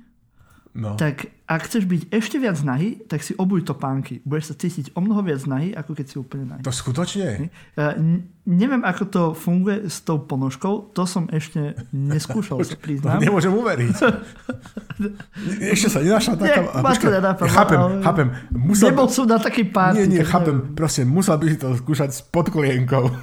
no. 0.74 0.94
tak 0.94 1.26
ak 1.50 1.66
chceš 1.66 1.82
byť 1.82 2.02
ešte 2.14 2.38
viac 2.38 2.62
nahý, 2.62 3.02
tak 3.10 3.26
si 3.26 3.34
obuj 3.34 3.66
topánky. 3.66 4.22
Budeš 4.22 4.44
sa 4.50 4.54
cítiť 4.54 4.94
o 4.94 5.02
mnoho 5.02 5.26
viac 5.26 5.42
nahý, 5.50 5.74
ako 5.74 5.98
keď 5.98 6.06
si 6.06 6.16
úplne 6.22 6.46
nahý. 6.46 6.62
To 6.62 6.70
skutočne? 6.70 7.50
Ja, 7.74 7.98
neviem, 8.46 8.86
ako 8.86 9.02
to 9.10 9.22
funguje 9.34 9.90
s 9.90 9.98
tou 10.06 10.22
ponožkou. 10.22 10.94
To 10.94 11.02
som 11.10 11.26
ešte 11.34 11.74
neskúšal, 11.90 12.62
sa 12.66 12.78
priznám. 12.78 13.18
To 13.18 13.26
nemôžem 13.26 13.50
uveriť. 13.50 13.94
ešte 15.74 15.90
sa 15.90 16.06
nenašla 16.06 16.38
taká... 16.38 16.62
Nie, 16.62 16.82
ma 16.86 16.90
to 16.94 17.10
nenapadlo. 17.10 17.50
Chápem, 17.50 17.78
ale... 17.82 17.94
chápem. 18.06 18.28
Musel... 18.54 18.86
Nebol 18.94 19.08
som 19.10 19.26
na 19.26 19.42
takej 19.42 19.66
párty. 19.74 19.98
Nie, 19.98 20.06
nie, 20.06 20.22
chápem. 20.22 20.54
Neviem. 20.54 20.78
Proste, 20.78 21.02
musel 21.02 21.34
by 21.34 21.46
si 21.50 21.58
to 21.58 21.74
skúšať 21.74 22.14
s 22.14 22.22
podklienkou. 22.30 23.10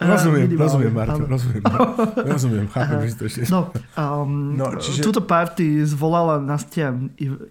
Rozumiem, 0.00 0.48
minimálne. 0.48 0.64
rozumiem, 0.64 0.92
Marko, 0.96 1.20
rozumiem. 1.28 1.62
rozumiem, 2.32 2.66
chápem, 2.72 2.98
že 3.04 3.14
to 3.20 3.24
ešte... 3.28 3.40
No, 3.52 3.68
um, 4.00 4.56
no 4.56 4.72
čiže... 4.80 5.04
túto 5.04 5.20
party 5.20 5.84
zvolala 5.84 6.40
Nastia 6.40 6.96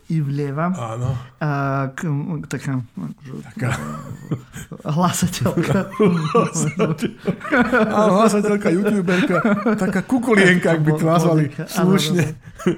Ivlieva. 0.10 0.74
Áno. 0.74 1.14
A, 1.38 1.50
k, 1.94 2.10
taká... 2.50 2.82
taká... 3.54 3.70
Hlasateľka. 4.98 5.90
Áno, 7.90 8.22
hlasateľka, 8.22 8.70
youtuberka, 8.74 9.42
taká 9.78 10.02
kukulienka, 10.06 10.72
ak 10.78 10.82
by 10.82 10.92
to 10.98 11.06
nazvali 11.06 11.50
slušne. 11.70 12.34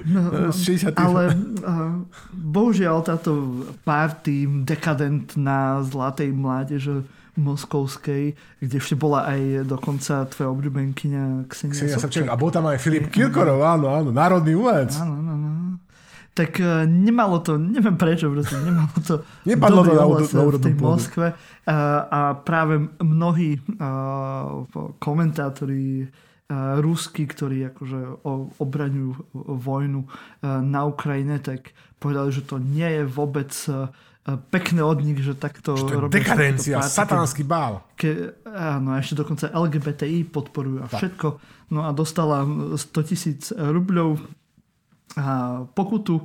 No, 0.08 0.20
no, 0.32 0.50
ale 0.96 1.22
uh, 1.64 2.00
bohužiaľ 2.32 3.02
táto 3.04 3.64
party 3.84 4.64
dekadentná 4.68 5.82
zlatej 5.84 6.32
mládeže 6.32 7.04
moskovskej, 7.32 8.36
kde 8.60 8.74
ešte 8.76 8.92
bola 8.92 9.24
aj 9.24 9.64
dokonca 9.64 10.28
tvoja 10.28 10.52
obľúbenkyňa 10.52 11.48
Ksenia, 11.48 11.72
Ksenia 11.72 11.96
Sobčak. 11.96 12.28
A 12.28 12.36
bol 12.36 12.52
tam 12.52 12.68
aj 12.68 12.76
Filip 12.76 13.08
Kirkorov, 13.08 13.64
áno, 13.64 13.88
áno, 13.88 14.10
národný 14.12 14.52
umelec. 14.52 14.92
Áno, 15.00 15.16
áno, 15.16 15.30
áno. 15.32 15.50
Tak 16.32 16.60
uh, 16.64 16.88
nemalo 16.88 17.44
to, 17.44 17.60
neviem 17.60 17.96
prečo, 17.96 18.32
proste 18.32 18.56
nemalo 18.60 18.96
to 19.04 19.20
Nepadlo 19.44 19.84
to 19.84 19.92
na, 19.92 20.04
v 20.48 20.60
tej 20.60 20.74
Moskve. 20.80 21.26
Uh, 21.32 21.72
a 22.08 22.20
práve 22.40 22.80
mnohí 23.04 23.60
uh, 23.60 24.64
komentátori 24.96 26.08
uh, 26.08 26.80
rusky, 26.80 27.28
ktorí 27.28 27.68
akože 27.72 28.24
obraňujú 28.60 29.12
vojnu 29.56 30.04
na 30.44 30.80
Ukrajine, 30.84 31.40
tak 31.40 31.72
povedali, 31.96 32.28
že 32.28 32.44
to 32.44 32.60
nie 32.60 32.88
je 33.00 33.04
vôbec 33.08 33.52
pekné 34.22 34.86
od 34.86 35.02
nich, 35.02 35.18
že 35.18 35.34
takto 35.34 35.74
že 35.74 35.98
robia. 35.98 36.22
Dekadencia, 36.22 36.78
satánsky 36.78 37.42
bál. 37.42 37.82
Ke, 37.98 38.38
áno, 38.46 38.94
a 38.94 39.02
ešte 39.02 39.18
dokonca 39.18 39.50
LGBTI 39.50 40.30
podporujú 40.30 40.78
a 40.78 40.86
tak. 40.86 41.02
všetko. 41.02 41.26
No 41.74 41.82
a 41.82 41.90
dostala 41.90 42.46
100 42.78 43.08
tisíc 43.08 43.50
rubľov 43.50 44.22
a 45.18 45.60
pokutu 45.76 46.24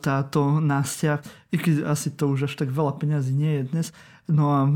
táto 0.00 0.62
Nástia, 0.62 1.20
i 1.52 1.56
keď 1.60 1.90
asi 1.90 2.14
to 2.14 2.32
už 2.32 2.48
až 2.48 2.54
tak 2.56 2.70
veľa 2.70 2.96
peňazí 2.96 3.32
nie 3.34 3.60
je 3.60 3.62
dnes. 3.68 3.86
No 4.26 4.44
a 4.50 4.66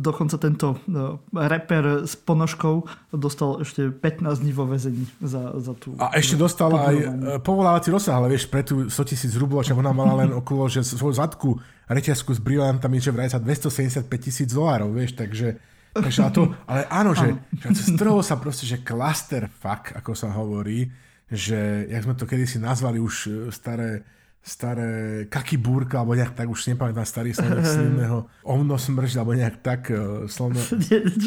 dokonca 0.00 0.40
tento 0.40 0.80
reper 1.28 2.08
s 2.08 2.16
ponožkou 2.16 2.88
dostal 3.12 3.60
ešte 3.60 3.92
15 3.92 4.40
dní 4.40 4.52
vo 4.56 4.64
vezení 4.64 5.04
za, 5.20 5.52
za 5.60 5.76
tú... 5.76 5.92
A 6.00 6.16
ešte 6.16 6.40
dostala 6.40 6.88
aj 6.88 6.96
povolávací 7.44 7.92
rozsah, 7.92 8.16
ale 8.16 8.32
vieš, 8.32 8.48
pre 8.48 8.64
tú 8.64 8.88
100 8.88 8.96
tisíc 9.04 9.36
rubľov, 9.36 9.68
čo 9.68 9.76
ona 9.76 9.92
mala 9.92 10.24
len 10.24 10.32
okolo, 10.32 10.72
že 10.72 10.80
svoju 10.80 11.20
zadku 11.20 11.60
reťazku 11.84 12.32
s 12.32 12.40
brilantami, 12.40 12.96
že 12.96 13.12
vraj 13.12 13.28
sa 13.28 13.36
275 13.36 14.08
tisíc 14.16 14.48
dolárov, 14.48 14.96
vieš, 14.96 15.20
takže, 15.20 15.60
takže 15.92 16.20
a 16.24 16.32
to, 16.32 16.56
ale 16.64 16.88
áno, 16.88 17.12
že, 17.12 17.36
že 17.60 17.76
z 17.76 18.00
toho 18.00 18.24
sa 18.24 18.40
proste, 18.40 18.64
že 18.64 18.80
cluster 18.80 19.52
fuck, 19.52 19.92
ako 19.92 20.16
sa 20.16 20.32
hovorí, 20.32 20.88
že, 21.28 21.92
jak 21.92 22.08
sme 22.08 22.16
to 22.16 22.24
kedysi 22.24 22.56
nazvali 22.56 22.96
už 23.00 23.14
e, 23.28 23.30
staré, 23.52 24.00
staré 24.44 25.24
kakibúrka, 25.32 26.04
alebo 26.04 26.12
nejak 26.12 26.36
tak, 26.36 26.52
už 26.52 26.68
nepamätám 26.76 27.08
starý 27.08 27.32
slovník 27.32 27.64
silného 27.80 28.28
omno 28.44 28.76
smrž, 28.76 29.16
alebo 29.16 29.32
nejak 29.32 29.64
tak 29.64 29.88
uh, 29.88 30.28
slovno... 30.28 30.60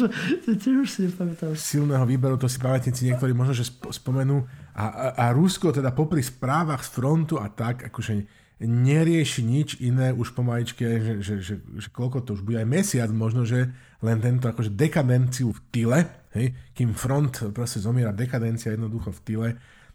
už 0.86 0.88
si 0.88 1.10
nepamätám. 1.10 1.58
Silného 1.58 2.06
výberu, 2.06 2.38
to 2.38 2.46
si 2.46 2.62
pamätníci 2.62 3.10
niektorí 3.10 3.34
možno, 3.34 3.58
že 3.58 3.66
spomenú. 3.90 4.46
A, 4.78 4.84
a, 4.86 5.06
a 5.18 5.24
Rusko 5.34 5.74
teda 5.74 5.90
popri 5.90 6.22
správach 6.22 6.86
z 6.86 6.94
frontu 6.94 7.42
a 7.42 7.50
tak, 7.50 7.90
akože 7.90 8.22
nerieši 8.62 9.42
nič 9.46 9.78
iné 9.78 10.10
už 10.10 10.34
pomaličke, 10.34 10.82
že, 10.82 11.12
že, 11.22 11.34
že, 11.38 11.54
že 11.62 11.88
koľko 11.94 12.26
to 12.26 12.34
už 12.34 12.42
bude, 12.42 12.58
aj 12.58 12.66
mesiac 12.66 13.10
možno, 13.10 13.46
že 13.46 13.70
len 14.02 14.18
tento 14.18 14.50
akože 14.50 14.74
dekadenciu 14.74 15.54
v 15.54 15.60
tyle, 15.70 16.00
hej, 16.34 16.54
kým 16.74 16.90
front 16.94 17.54
proste 17.54 17.78
zomiera 17.78 18.10
dekadencia 18.10 18.74
jednoducho 18.74 19.14
v 19.14 19.20
tyle. 19.22 19.48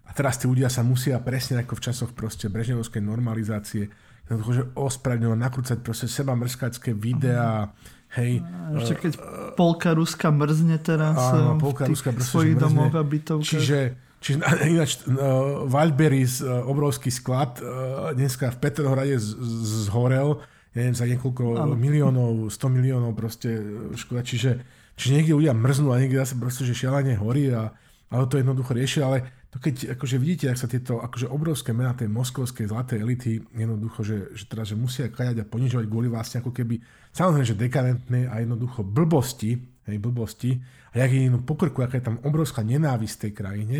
A 0.04 0.12
teraz 0.12 0.38
tí 0.38 0.46
ľudia 0.46 0.68
sa 0.68 0.84
musia 0.84 1.18
presne 1.24 1.64
ako 1.64 1.80
v 1.80 1.84
časoch 1.90 2.12
proste 2.12 2.52
brežnevskej 2.52 3.02
normalizácie 3.02 3.88
že 4.24 4.64
ospravedlňovať, 4.74 5.40
nakrúcať 5.40 5.78
proste 5.84 6.08
seba 6.08 6.32
mrskácké 6.32 6.96
videá, 6.96 7.76
hej. 8.16 8.40
A 8.40 8.80
ešte 8.80 8.96
keď 9.04 9.14
uh, 9.20 9.52
polka 9.60 9.92
Ruska 9.92 10.32
mrzne 10.32 10.80
teraz 10.80 11.20
áno, 11.20 11.60
polka 11.60 11.84
v 11.84 11.92
tých 11.92 12.08
Ruska 12.08 12.12
svojich 12.24 12.56
domov 12.56 12.96
a 12.96 13.04
bytovkách. 13.04 13.44
Čiže 13.44 13.80
Čiže 14.24 14.40
ináč 14.72 15.04
uh, 15.04 15.68
Wildberries, 15.68 16.40
uh, 16.40 16.64
obrovský 16.64 17.12
sklad, 17.12 17.60
uh, 17.60 18.16
dneska 18.16 18.56
v 18.56 18.58
Petrohrade 18.64 19.20
z, 19.20 19.36
z, 19.36 19.92
zhorel, 19.92 20.40
neviem, 20.72 20.96
za 20.96 21.04
niekoľko 21.04 21.60
ano. 21.60 21.76
miliónov, 21.76 22.48
100 22.48 22.72
miliónov 22.72 23.12
proste 23.20 23.60
škoda. 24.00 24.24
Čiže, 24.24 24.64
čiže 24.96 25.12
niekde 25.20 25.36
ľudia 25.36 25.52
mrznú 25.52 25.92
a 25.92 26.00
niekde 26.00 26.24
zase 26.24 26.40
proste, 26.40 26.64
že 26.64 26.72
šialene 26.72 27.20
horí 27.20 27.52
a, 27.52 27.76
ale 28.08 28.24
to 28.32 28.40
jednoducho 28.40 28.72
riešia, 28.72 29.12
ale 29.12 29.43
to 29.54 29.62
keď 29.62 29.94
akože 29.94 30.18
vidíte, 30.18 30.50
ak 30.50 30.58
sa 30.58 30.66
tieto 30.66 30.98
akože 30.98 31.30
obrovské 31.30 31.78
mená 31.78 31.94
tej 31.94 32.10
moskovskej 32.10 32.74
zlatej 32.74 33.06
elity 33.06 33.38
jednoducho, 33.54 34.02
že, 34.02 34.18
že, 34.34 34.50
teda, 34.50 34.66
že 34.66 34.74
musia 34.74 35.14
kajať 35.14 35.46
a 35.46 35.50
ponižovať 35.50 35.86
kvôli 35.86 36.10
vlastne 36.10 36.42
ako 36.42 36.50
keby, 36.50 36.82
samozrejme, 37.14 37.46
že 37.46 37.62
dekadentné 37.62 38.34
a 38.34 38.42
jednoducho 38.42 38.82
blbosti, 38.82 39.62
hej, 39.86 39.98
blbosti, 40.02 40.58
a 40.98 41.06
jak 41.06 41.14
je 41.14 41.30
pokrku, 41.46 41.86
aká 41.86 42.02
je 42.02 42.10
tam 42.10 42.18
obrovská 42.26 42.66
nenávisť 42.66 43.30
tej 43.30 43.32
krajine, 43.38 43.80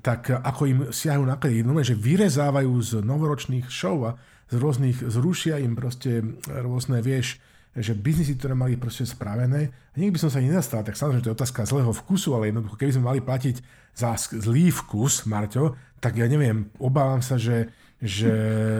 tak 0.00 0.32
ako 0.32 0.62
im 0.64 0.80
siahajú 0.88 1.24
na 1.28 1.36
no, 1.36 1.76
že 1.84 1.92
vyrezávajú 1.92 2.72
z 2.80 2.90
novoročných 3.04 3.68
show 3.68 4.08
a 4.08 4.16
z 4.48 4.56
rôznych, 4.56 5.04
zrušia 5.04 5.60
im 5.60 5.76
proste 5.76 6.24
rôzne, 6.48 7.04
vieš, 7.04 7.36
že 7.74 7.98
biznisy, 7.98 8.38
ktoré 8.38 8.54
mali 8.54 8.78
proste 8.78 9.02
spravené. 9.02 9.74
A 9.92 9.94
nikdy 9.98 10.14
by 10.14 10.20
som 10.22 10.30
sa 10.30 10.38
ani 10.38 10.54
nedostal, 10.54 10.86
tak 10.86 10.94
samozrejme, 10.94 11.22
to 11.26 11.30
je 11.34 11.38
otázka 11.38 11.66
zlého 11.66 11.90
vkusu, 11.90 12.38
ale 12.38 12.54
jednoducho, 12.54 12.78
keby 12.78 12.94
sme 12.94 13.08
mali 13.10 13.20
platiť 13.22 13.56
za 13.94 14.14
zlý 14.18 14.70
vkus, 14.70 15.26
Marťo, 15.26 15.74
tak 15.98 16.18
ja 16.18 16.30
neviem, 16.30 16.70
obávam 16.78 17.22
sa, 17.22 17.34
že 17.34 17.74
že... 18.04 18.28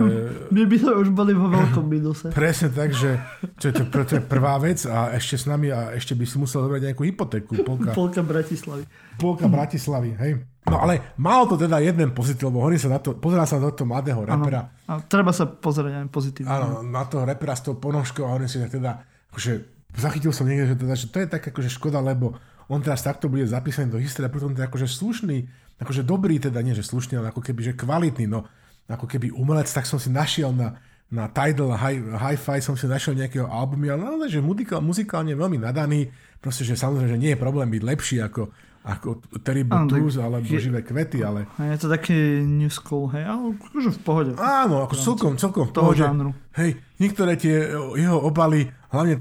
My 0.54 0.68
by 0.68 0.76
sme 0.76 0.92
už 1.00 1.08
boli 1.16 1.32
vo 1.32 1.48
veľkom 1.48 1.86
minuse. 1.88 2.28
Presne 2.36 2.68
tak, 2.68 2.92
že 2.92 3.16
to 3.56 3.70
je, 3.70 3.72
to, 3.72 3.82
to 3.88 4.12
je 4.20 4.22
prvá 4.22 4.60
vec 4.60 4.84
a 4.84 5.16
ešte 5.16 5.40
s 5.40 5.44
nami 5.48 5.72
a 5.72 5.96
ešte 5.96 6.12
by 6.12 6.28
si 6.28 6.36
musel 6.36 6.60
zobrať 6.68 6.92
nejakú 6.92 7.08
hypotéku. 7.08 7.64
Polka, 7.64 7.96
Polka 7.96 8.20
Bratislavy. 8.20 8.84
Polka 9.16 9.48
Bratislavy, 9.48 10.12
hej. 10.20 10.32
No 10.64 10.80
ale 10.80 11.12
malo 11.20 11.44
to 11.44 11.60
teda 11.60 11.76
jeden 11.84 12.16
pozitív, 12.16 12.48
lebo 12.48 12.64
hovorím 12.64 12.80
sa 12.80 12.96
na 12.96 13.00
to, 13.00 13.20
pozerám 13.20 13.44
sa 13.44 13.60
na 13.60 13.68
toho 13.68 13.84
mladého 13.84 14.24
repera. 14.24 14.72
Ano, 14.88 15.04
treba 15.04 15.28
sa 15.36 15.44
pozerať 15.44 16.00
aj 16.00 16.08
pozitívne. 16.08 16.48
Áno, 16.48 16.80
na 16.80 17.04
toho 17.04 17.28
repera 17.28 17.52
s 17.52 17.60
tou 17.60 17.76
ponožkou 17.76 18.24
a 18.24 18.32
hovorím 18.32 18.48
si, 18.48 18.56
že 18.56 18.80
teda, 18.80 19.04
akože 19.28 19.52
zachytil 19.92 20.32
som 20.32 20.48
niekde, 20.48 20.72
že, 20.72 20.76
teda, 20.80 20.94
že 20.96 21.06
to 21.12 21.16
je 21.20 21.28
tak 21.28 21.44
akože 21.52 21.68
škoda, 21.68 22.00
lebo 22.00 22.32
on 22.72 22.80
teraz 22.80 23.04
takto 23.04 23.28
bude 23.28 23.44
zapísaný 23.44 23.92
do 23.92 24.00
histórie, 24.00 24.32
potom 24.32 24.56
to 24.56 24.64
je 24.64 24.68
akože 24.68 24.88
slušný, 24.88 25.44
akože 25.84 26.00
dobrý 26.00 26.40
teda, 26.40 26.64
nie 26.64 26.72
že 26.72 26.80
slušný, 26.80 27.20
ale 27.20 27.28
ako 27.28 27.44
keby, 27.44 27.60
že 27.60 27.72
kvalitný, 27.76 28.24
no 28.24 28.48
ako 28.88 29.04
keby 29.08 29.32
umelec, 29.32 29.68
tak 29.68 29.84
som 29.84 30.00
si 30.00 30.08
našiel 30.08 30.52
na, 30.52 30.80
na 31.08 31.28
Tidal 31.28 31.76
Hi, 31.76 32.00
Hi-Fi 32.00 32.60
som 32.60 32.76
si 32.76 32.84
našiel 32.84 33.16
nejakého 33.16 33.48
albumy, 33.48 33.92
ale 33.92 34.04
naozaj, 34.04 34.28
že 34.28 34.40
muzikál, 34.44 34.80
muzikálne 34.84 35.32
veľmi 35.32 35.60
nadaný, 35.60 36.08
proste, 36.40 36.68
že 36.68 36.76
samozrejme, 36.76 37.08
že 37.16 37.20
nie 37.20 37.32
je 37.32 37.38
problém 37.40 37.68
byť 37.68 37.82
lepší 37.84 38.16
ako, 38.20 38.52
ako 38.84 39.24
Terrible 39.40 39.88
Twos 39.88 40.20
alebo 40.20 40.44
je, 40.44 40.60
Živé 40.60 40.84
kvety, 40.84 41.24
ale... 41.24 41.48
Je 41.56 41.80
to 41.80 41.88
taký 41.88 42.44
new 42.44 42.68
school, 42.68 43.08
hej, 43.16 43.24
ale 43.24 43.56
akože 43.56 43.90
v 43.96 44.00
pohode. 44.04 44.30
Áno, 44.36 44.84
ako 44.84 44.94
celkom, 45.00 45.32
celkom 45.40 45.64
v 45.68 45.72
pohode. 45.72 46.04
Žánru. 46.04 46.36
Hej, 46.52 46.76
niektoré 47.00 47.40
tie 47.40 47.72
jeho 47.96 48.20
obaly, 48.20 48.68
hlavne 48.92 49.16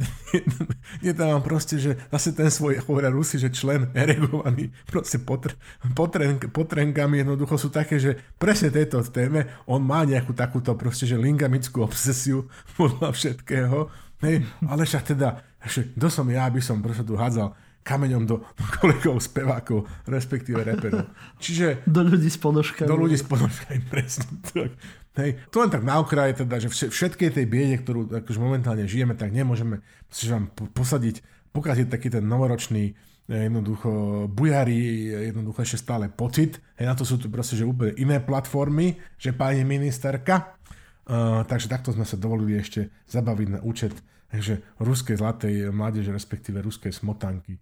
je 1.07 1.14
tam 1.15 1.40
proste, 1.40 1.80
že 1.80 1.95
zase 2.11 2.35
ten 2.35 2.52
svoj, 2.52 2.84
hovoria 2.84 3.07
Rusi, 3.07 3.40
že 3.40 3.56
člen 3.56 3.88
eregovaný 3.95 4.68
proste 4.84 5.23
potr, 5.23 5.56
potren, 5.95 6.35
potrenkami 6.44 7.23
jednoducho 7.23 7.56
sú 7.56 7.72
také, 7.72 8.03
že 8.03 8.19
presne 8.35 8.68
tejto 8.68 8.99
téme 9.15 9.48
on 9.64 9.80
má 9.80 10.03
nejakú 10.03 10.35
takúto 10.35 10.76
proste, 10.76 11.07
že 11.07 11.15
lingamickú 11.15 11.88
obsesiu 11.88 12.52
podľa 12.77 13.15
všetkého, 13.15 13.88
hej, 14.27 14.44
ale 14.68 14.84
však 14.84 15.15
teda, 15.15 15.40
že 15.64 15.88
kto 15.95 16.11
som 16.11 16.27
ja, 16.27 16.52
aby 16.52 16.60
som 16.60 16.84
proste 16.84 17.07
tu 17.07 17.15
hádzal 17.15 17.62
kameňom 17.84 18.24
do, 18.24 18.36
do 18.56 18.64
kolegov, 18.80 19.20
spevákov, 19.20 19.86
respektíve 20.08 20.64
reperov. 20.64 21.12
Čiže... 21.38 21.84
Do 21.86 22.02
ľudí 22.02 22.32
s 22.32 22.40
ponožkami. 22.40 22.88
Do 22.88 22.98
ľudí 22.98 23.20
s 23.20 23.28
ponožkami, 23.28 23.84
presne 23.94 24.26
tak. 24.42 24.72
Hej, 25.14 25.46
to 25.54 25.62
len 25.62 25.70
tak 25.70 25.86
na 25.86 26.02
okraje, 26.02 26.42
teda, 26.42 26.58
že 26.58 26.90
všetkej 26.90 27.38
tej 27.38 27.46
biede, 27.46 27.86
ktorú 27.86 28.10
akože 28.26 28.40
momentálne 28.42 28.90
žijeme, 28.90 29.14
tak 29.14 29.30
nemôžeme 29.30 29.86
že 30.10 30.34
vám 30.34 30.50
posadiť, 30.74 31.22
pokaziť 31.54 31.86
taký 31.86 32.10
ten 32.10 32.26
novoročný 32.26 32.90
eh, 32.90 33.46
jednoducho 33.46 34.26
bujári, 34.26 35.14
jednoducho 35.30 35.62
ešte 35.62 35.86
stále 35.86 36.10
pocit. 36.10 36.58
Hej, 36.82 36.90
na 36.90 36.96
to 36.98 37.06
sú 37.06 37.22
tu 37.22 37.30
proste, 37.30 37.54
že 37.54 37.68
úplne 37.68 37.94
iné 38.02 38.18
platformy, 38.18 38.98
že 39.22 39.38
pani 39.38 39.62
ministerka. 39.62 40.58
Uh, 41.04 41.44
takže 41.44 41.68
takto 41.68 41.92
sme 41.92 42.08
sa 42.08 42.16
dovolili 42.16 42.56
ešte 42.56 42.88
zabaviť 43.12 43.48
na 43.52 43.60
účet 43.60 43.92
takže 44.34 44.66
ruskej 44.82 45.22
zlatej 45.22 45.70
mládeže, 45.70 46.10
respektíve 46.10 46.58
ruskej 46.66 46.90
smotanky. 46.90 47.62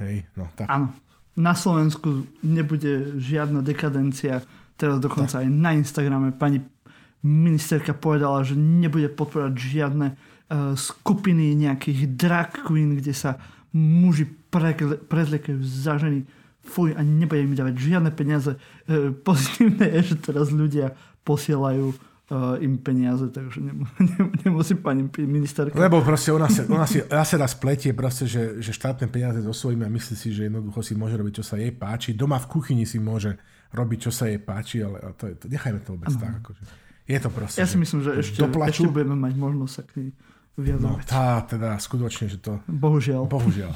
Hej, 0.00 0.24
no 0.38 0.48
tak. 0.56 0.68
Áno. 0.70 0.94
Na 1.32 1.56
Slovensku 1.56 2.28
nebude 2.44 3.16
žiadna 3.16 3.64
dekadencia. 3.64 4.44
Teraz 4.76 5.00
dokonca 5.00 5.40
tak. 5.40 5.44
aj 5.44 5.48
na 5.48 5.70
Instagrame 5.72 6.28
pani 6.36 6.60
ministerka 7.24 7.96
povedala, 7.96 8.44
že 8.44 8.58
nebude 8.58 9.08
podporovať 9.08 9.54
žiadne 9.54 10.06
uh, 10.12 10.74
skupiny 10.76 11.54
nejakých 11.56 12.18
drag 12.18 12.50
queen, 12.66 12.98
kde 12.98 13.14
sa 13.16 13.40
muži 13.72 14.28
prezliekajú 15.08 15.56
za 15.62 15.96
ženy. 15.96 16.28
Fuj, 16.62 16.94
a 16.94 17.00
nebude 17.02 17.42
mi 17.48 17.56
dávať 17.56 17.80
žiadne 17.80 18.10
peniaze. 18.12 18.52
Uh, 18.84 19.14
pozitívne 19.26 19.88
je, 19.98 20.12
že 20.12 20.16
teraz 20.20 20.52
ľudia 20.52 20.92
posielajú 21.24 22.11
im 22.64 22.80
peniaze, 22.80 23.28
takže 23.28 23.60
nem, 23.60 23.84
nem, 24.16 24.26
nemusí 24.44 24.72
pani 24.74 25.04
ministerka. 25.20 25.76
Lebo 25.76 26.00
proste 26.00 26.32
ona, 26.32 26.48
sa, 26.48 26.64
ona 26.64 26.88
si 26.88 27.04
raz 27.04 27.28
raz 27.36 27.52
pletie 27.52 27.92
proste, 27.92 28.24
že, 28.24 28.58
že 28.64 28.72
štátne 28.72 29.06
peniaze 29.12 29.44
so 29.44 29.52
svojimi 29.52 29.84
a 29.84 29.90
myslí 29.92 30.14
si, 30.16 30.28
že 30.32 30.48
jednoducho 30.48 30.80
si 30.80 30.96
môže 30.96 31.20
robiť, 31.20 31.34
čo 31.40 31.44
sa 31.44 31.60
jej 31.60 31.72
páči. 31.76 32.16
Doma 32.16 32.40
v 32.40 32.48
kuchyni 32.48 32.88
si 32.88 32.96
môže 32.96 33.36
robiť, 33.76 33.98
čo 34.08 34.10
sa 34.10 34.32
jej 34.32 34.40
páči, 34.40 34.80
ale 34.80 35.12
to 35.16 35.28
je, 35.28 35.34
to, 35.36 35.44
nechajme 35.52 35.80
to 35.84 35.92
vôbec 35.92 36.08
ano. 36.08 36.20
tak. 36.24 36.32
Akože. 36.40 36.62
Je 37.02 37.18
to 37.20 37.28
proste. 37.28 37.58
Ja 37.60 37.68
si 37.68 37.76
myslím, 37.76 38.00
že 38.00 38.10
ešte, 38.22 38.40
ešte 38.48 38.88
budeme 38.88 39.18
mať 39.18 39.34
možnosť 39.36 39.72
sa 39.72 39.82
k 39.84 39.90
nej 39.98 40.08
vyjadrovať. 40.56 41.04
No, 41.04 41.08
tá, 41.08 41.44
teda 41.44 41.70
skutočne, 41.80 42.26
že 42.28 42.38
to... 42.40 42.60
Bohužiaľ. 42.68 43.28
Bohužiaľ. 43.28 43.72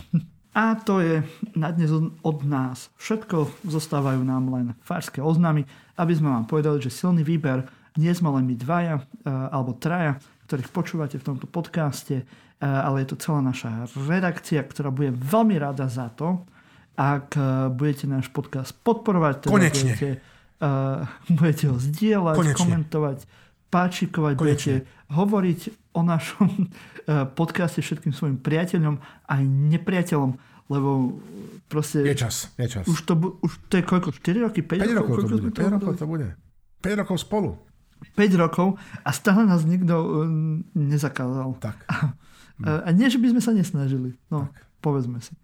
A 0.56 0.72
to 0.80 1.04
je 1.04 1.20
na 1.52 1.68
dnes 1.68 1.92
od 2.24 2.38
nás. 2.48 2.88
Všetko 2.96 3.68
zostávajú 3.68 4.24
nám 4.24 4.48
len 4.48 4.66
farské 4.80 5.20
oznámy, 5.20 5.68
aby 6.00 6.12
sme 6.16 6.32
vám 6.32 6.48
povedali, 6.48 6.80
že 6.80 6.88
silný 6.88 7.20
výber 7.20 7.68
nie 7.96 8.12
sme 8.12 8.32
len 8.36 8.44
my 8.46 8.54
dvaja 8.56 9.00
e, 9.00 9.02
alebo 9.28 9.76
traja, 9.76 10.20
ktorých 10.46 10.70
počúvate 10.70 11.16
v 11.18 11.26
tomto 11.26 11.50
podcaste, 11.50 12.22
e, 12.22 12.24
ale 12.62 13.02
je 13.02 13.12
to 13.12 13.16
celá 13.18 13.40
naša 13.42 13.90
redakcia, 13.94 14.62
ktorá 14.62 14.94
bude 14.94 15.10
veľmi 15.12 15.58
rada 15.58 15.90
za 15.90 16.08
to, 16.14 16.46
ak 16.96 17.36
e, 17.36 17.68
budete 17.74 18.08
náš 18.08 18.32
podcast 18.32 18.72
podporovať. 18.80 19.34
Teda 19.44 19.52
Konečne. 19.52 19.92
Budete, 19.92 20.10
uh, 20.64 21.04
budete 21.28 21.64
ho 21.68 21.76
zdieľať, 21.76 22.36
Konečne. 22.40 22.60
komentovať, 22.64 23.18
páčikovať, 23.68 24.34
Konečne. 24.36 24.40
budete 24.40 24.72
hovoriť 25.12 25.60
o 25.92 26.00
našom 26.00 26.48
uh, 26.48 27.28
podcaste 27.28 27.84
všetkým 27.84 28.16
svojim 28.16 28.38
priateľom 28.40 28.96
aj 29.28 29.42
nepriateľom, 29.44 30.30
lebo 30.72 31.20
proste... 31.68 32.02
Je 32.02 32.16
čas, 32.16 32.50
je 32.56 32.66
čas. 32.66 32.84
Už 32.88 33.04
to, 33.04 33.14
už 33.44 33.52
to 33.70 33.74
je 33.78 33.84
koľko? 33.84 34.10
4 34.16 34.46
roky? 34.48 34.60
5, 34.64 34.80
5 34.82 34.98
rokov? 34.98 35.14
rokov 35.20 35.28
to 35.28 35.36
bude. 35.36 35.54
5 35.54 35.74
rokov 35.76 35.92
to 36.00 36.06
bude. 36.08 36.28
5 36.82 37.00
rokov 37.04 37.16
spolu. 37.22 37.50
5 38.16 38.42
rokov 38.42 38.80
a 39.04 39.10
stále 39.12 39.44
nás 39.44 39.64
nikto 39.64 39.94
uh, 39.94 40.08
nezakázal. 40.74 41.56
Tak. 41.60 41.78
A, 42.56 42.88
a 42.88 42.90
nie, 42.96 43.12
že 43.12 43.20
by 43.20 43.36
sme 43.36 43.42
sa 43.44 43.52
nesnažili. 43.52 44.16
No, 44.32 44.48
tak. 44.48 44.64
povedzme 44.80 45.20
si. 45.20 45.36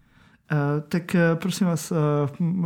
Uh, 0.49 0.81
tak 0.89 1.13
uh, 1.13 1.37
prosím 1.37 1.69
vás, 1.69 1.93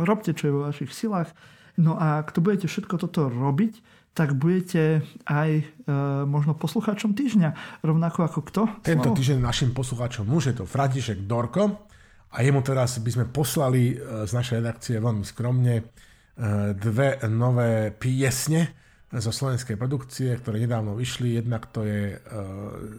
robte, 0.07 0.31
čo 0.31 0.43
je 0.47 0.55
vo 0.55 0.63
vašich 0.71 0.95
silách. 0.95 1.35
No 1.77 1.99
a 1.99 2.23
ak 2.23 2.31
to 2.31 2.39
budete 2.41 2.65
všetko 2.65 2.95
toto 2.97 3.29
robiť, 3.29 3.83
tak 4.17 4.33
budete 4.33 5.05
aj 5.29 5.61
uh, 5.61 6.25
možno 6.25 6.57
poslucháčom 6.57 7.13
týždňa. 7.13 7.79
Rovnako 7.85 8.25
ako 8.25 8.39
kto? 8.49 8.61
Tento 8.81 9.13
Slavo? 9.13 9.17
týždeň 9.21 9.37
našim 9.37 9.69
poslucháčom 9.77 10.25
muž 10.25 10.49
je 10.49 10.55
to 10.57 10.65
František 10.65 11.29
Dorko 11.29 11.85
a 12.33 12.37
jemu 12.41 12.65
teraz 12.65 12.97
by 12.97 13.13
sme 13.13 13.25
poslali 13.29 13.93
uh, 13.93 14.25
z 14.25 14.31
našej 14.33 14.55
redakcie 14.57 14.97
veľmi 14.97 15.21
skromne 15.21 15.85
uh, 15.85 16.73
dve 16.73 17.21
nové 17.29 17.93
piesne, 17.93 18.73
zo 19.07 19.31
slovenskej 19.31 19.79
produkcie, 19.79 20.35
ktoré 20.35 20.63
nedávno 20.63 20.95
vyšli. 20.99 21.39
Jednak 21.39 21.71
to 21.71 21.87
je 21.87 22.15
uh, 22.15 22.19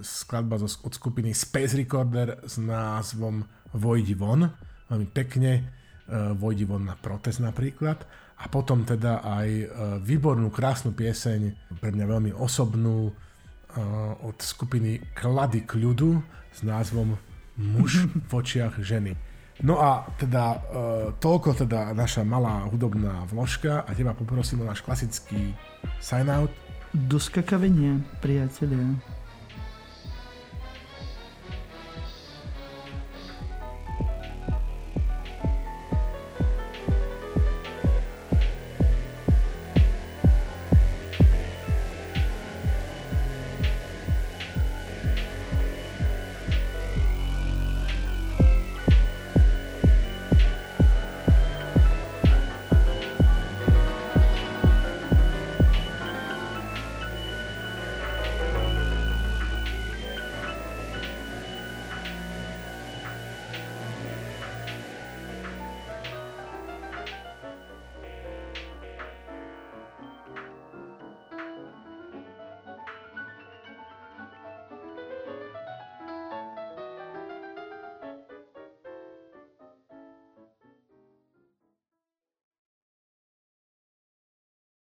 skladba 0.01 0.56
od 0.60 0.93
skupiny 0.93 1.36
Space 1.36 1.76
Recorder 1.76 2.40
s 2.48 2.56
názvom 2.56 3.44
Vojdi 3.76 4.16
von. 4.16 4.48
Veľmi 4.89 5.09
pekne. 5.12 5.52
Uh, 6.09 6.32
Vojdi 6.32 6.64
von 6.64 6.89
na 6.89 6.97
protest 6.97 7.44
napríklad. 7.44 8.09
A 8.39 8.48
potom 8.48 8.89
teda 8.89 9.20
aj 9.20 9.48
uh, 9.48 9.66
výbornú, 10.01 10.48
krásnu 10.48 10.97
pieseň, 10.97 11.76
pre 11.82 11.93
mňa 11.93 12.05
veľmi 12.09 12.32
osobnú, 12.32 13.12
od 14.24 14.39
skupiny 14.40 15.12
Klady 15.12 15.68
kľudu 15.68 16.24
s 16.56 16.64
názvom 16.64 17.20
Muž 17.60 18.09
v 18.09 18.32
očiach 18.32 18.80
ženy. 18.80 19.12
No 19.59 19.82
a 19.82 20.06
teda 20.14 20.44
e, 20.55 20.59
toľko 21.18 21.66
teda 21.66 21.90
naša 21.90 22.22
malá 22.22 22.62
hudobná 22.70 23.26
vložka 23.26 23.82
a 23.82 23.90
teba 23.90 24.14
poprosím 24.14 24.62
o 24.62 24.68
náš 24.70 24.86
klasický 24.86 25.51
sign 25.98 26.30
out. 26.30 26.55
Do 26.94 27.18
skakavenia, 27.18 27.98
priatelia. 28.22 29.17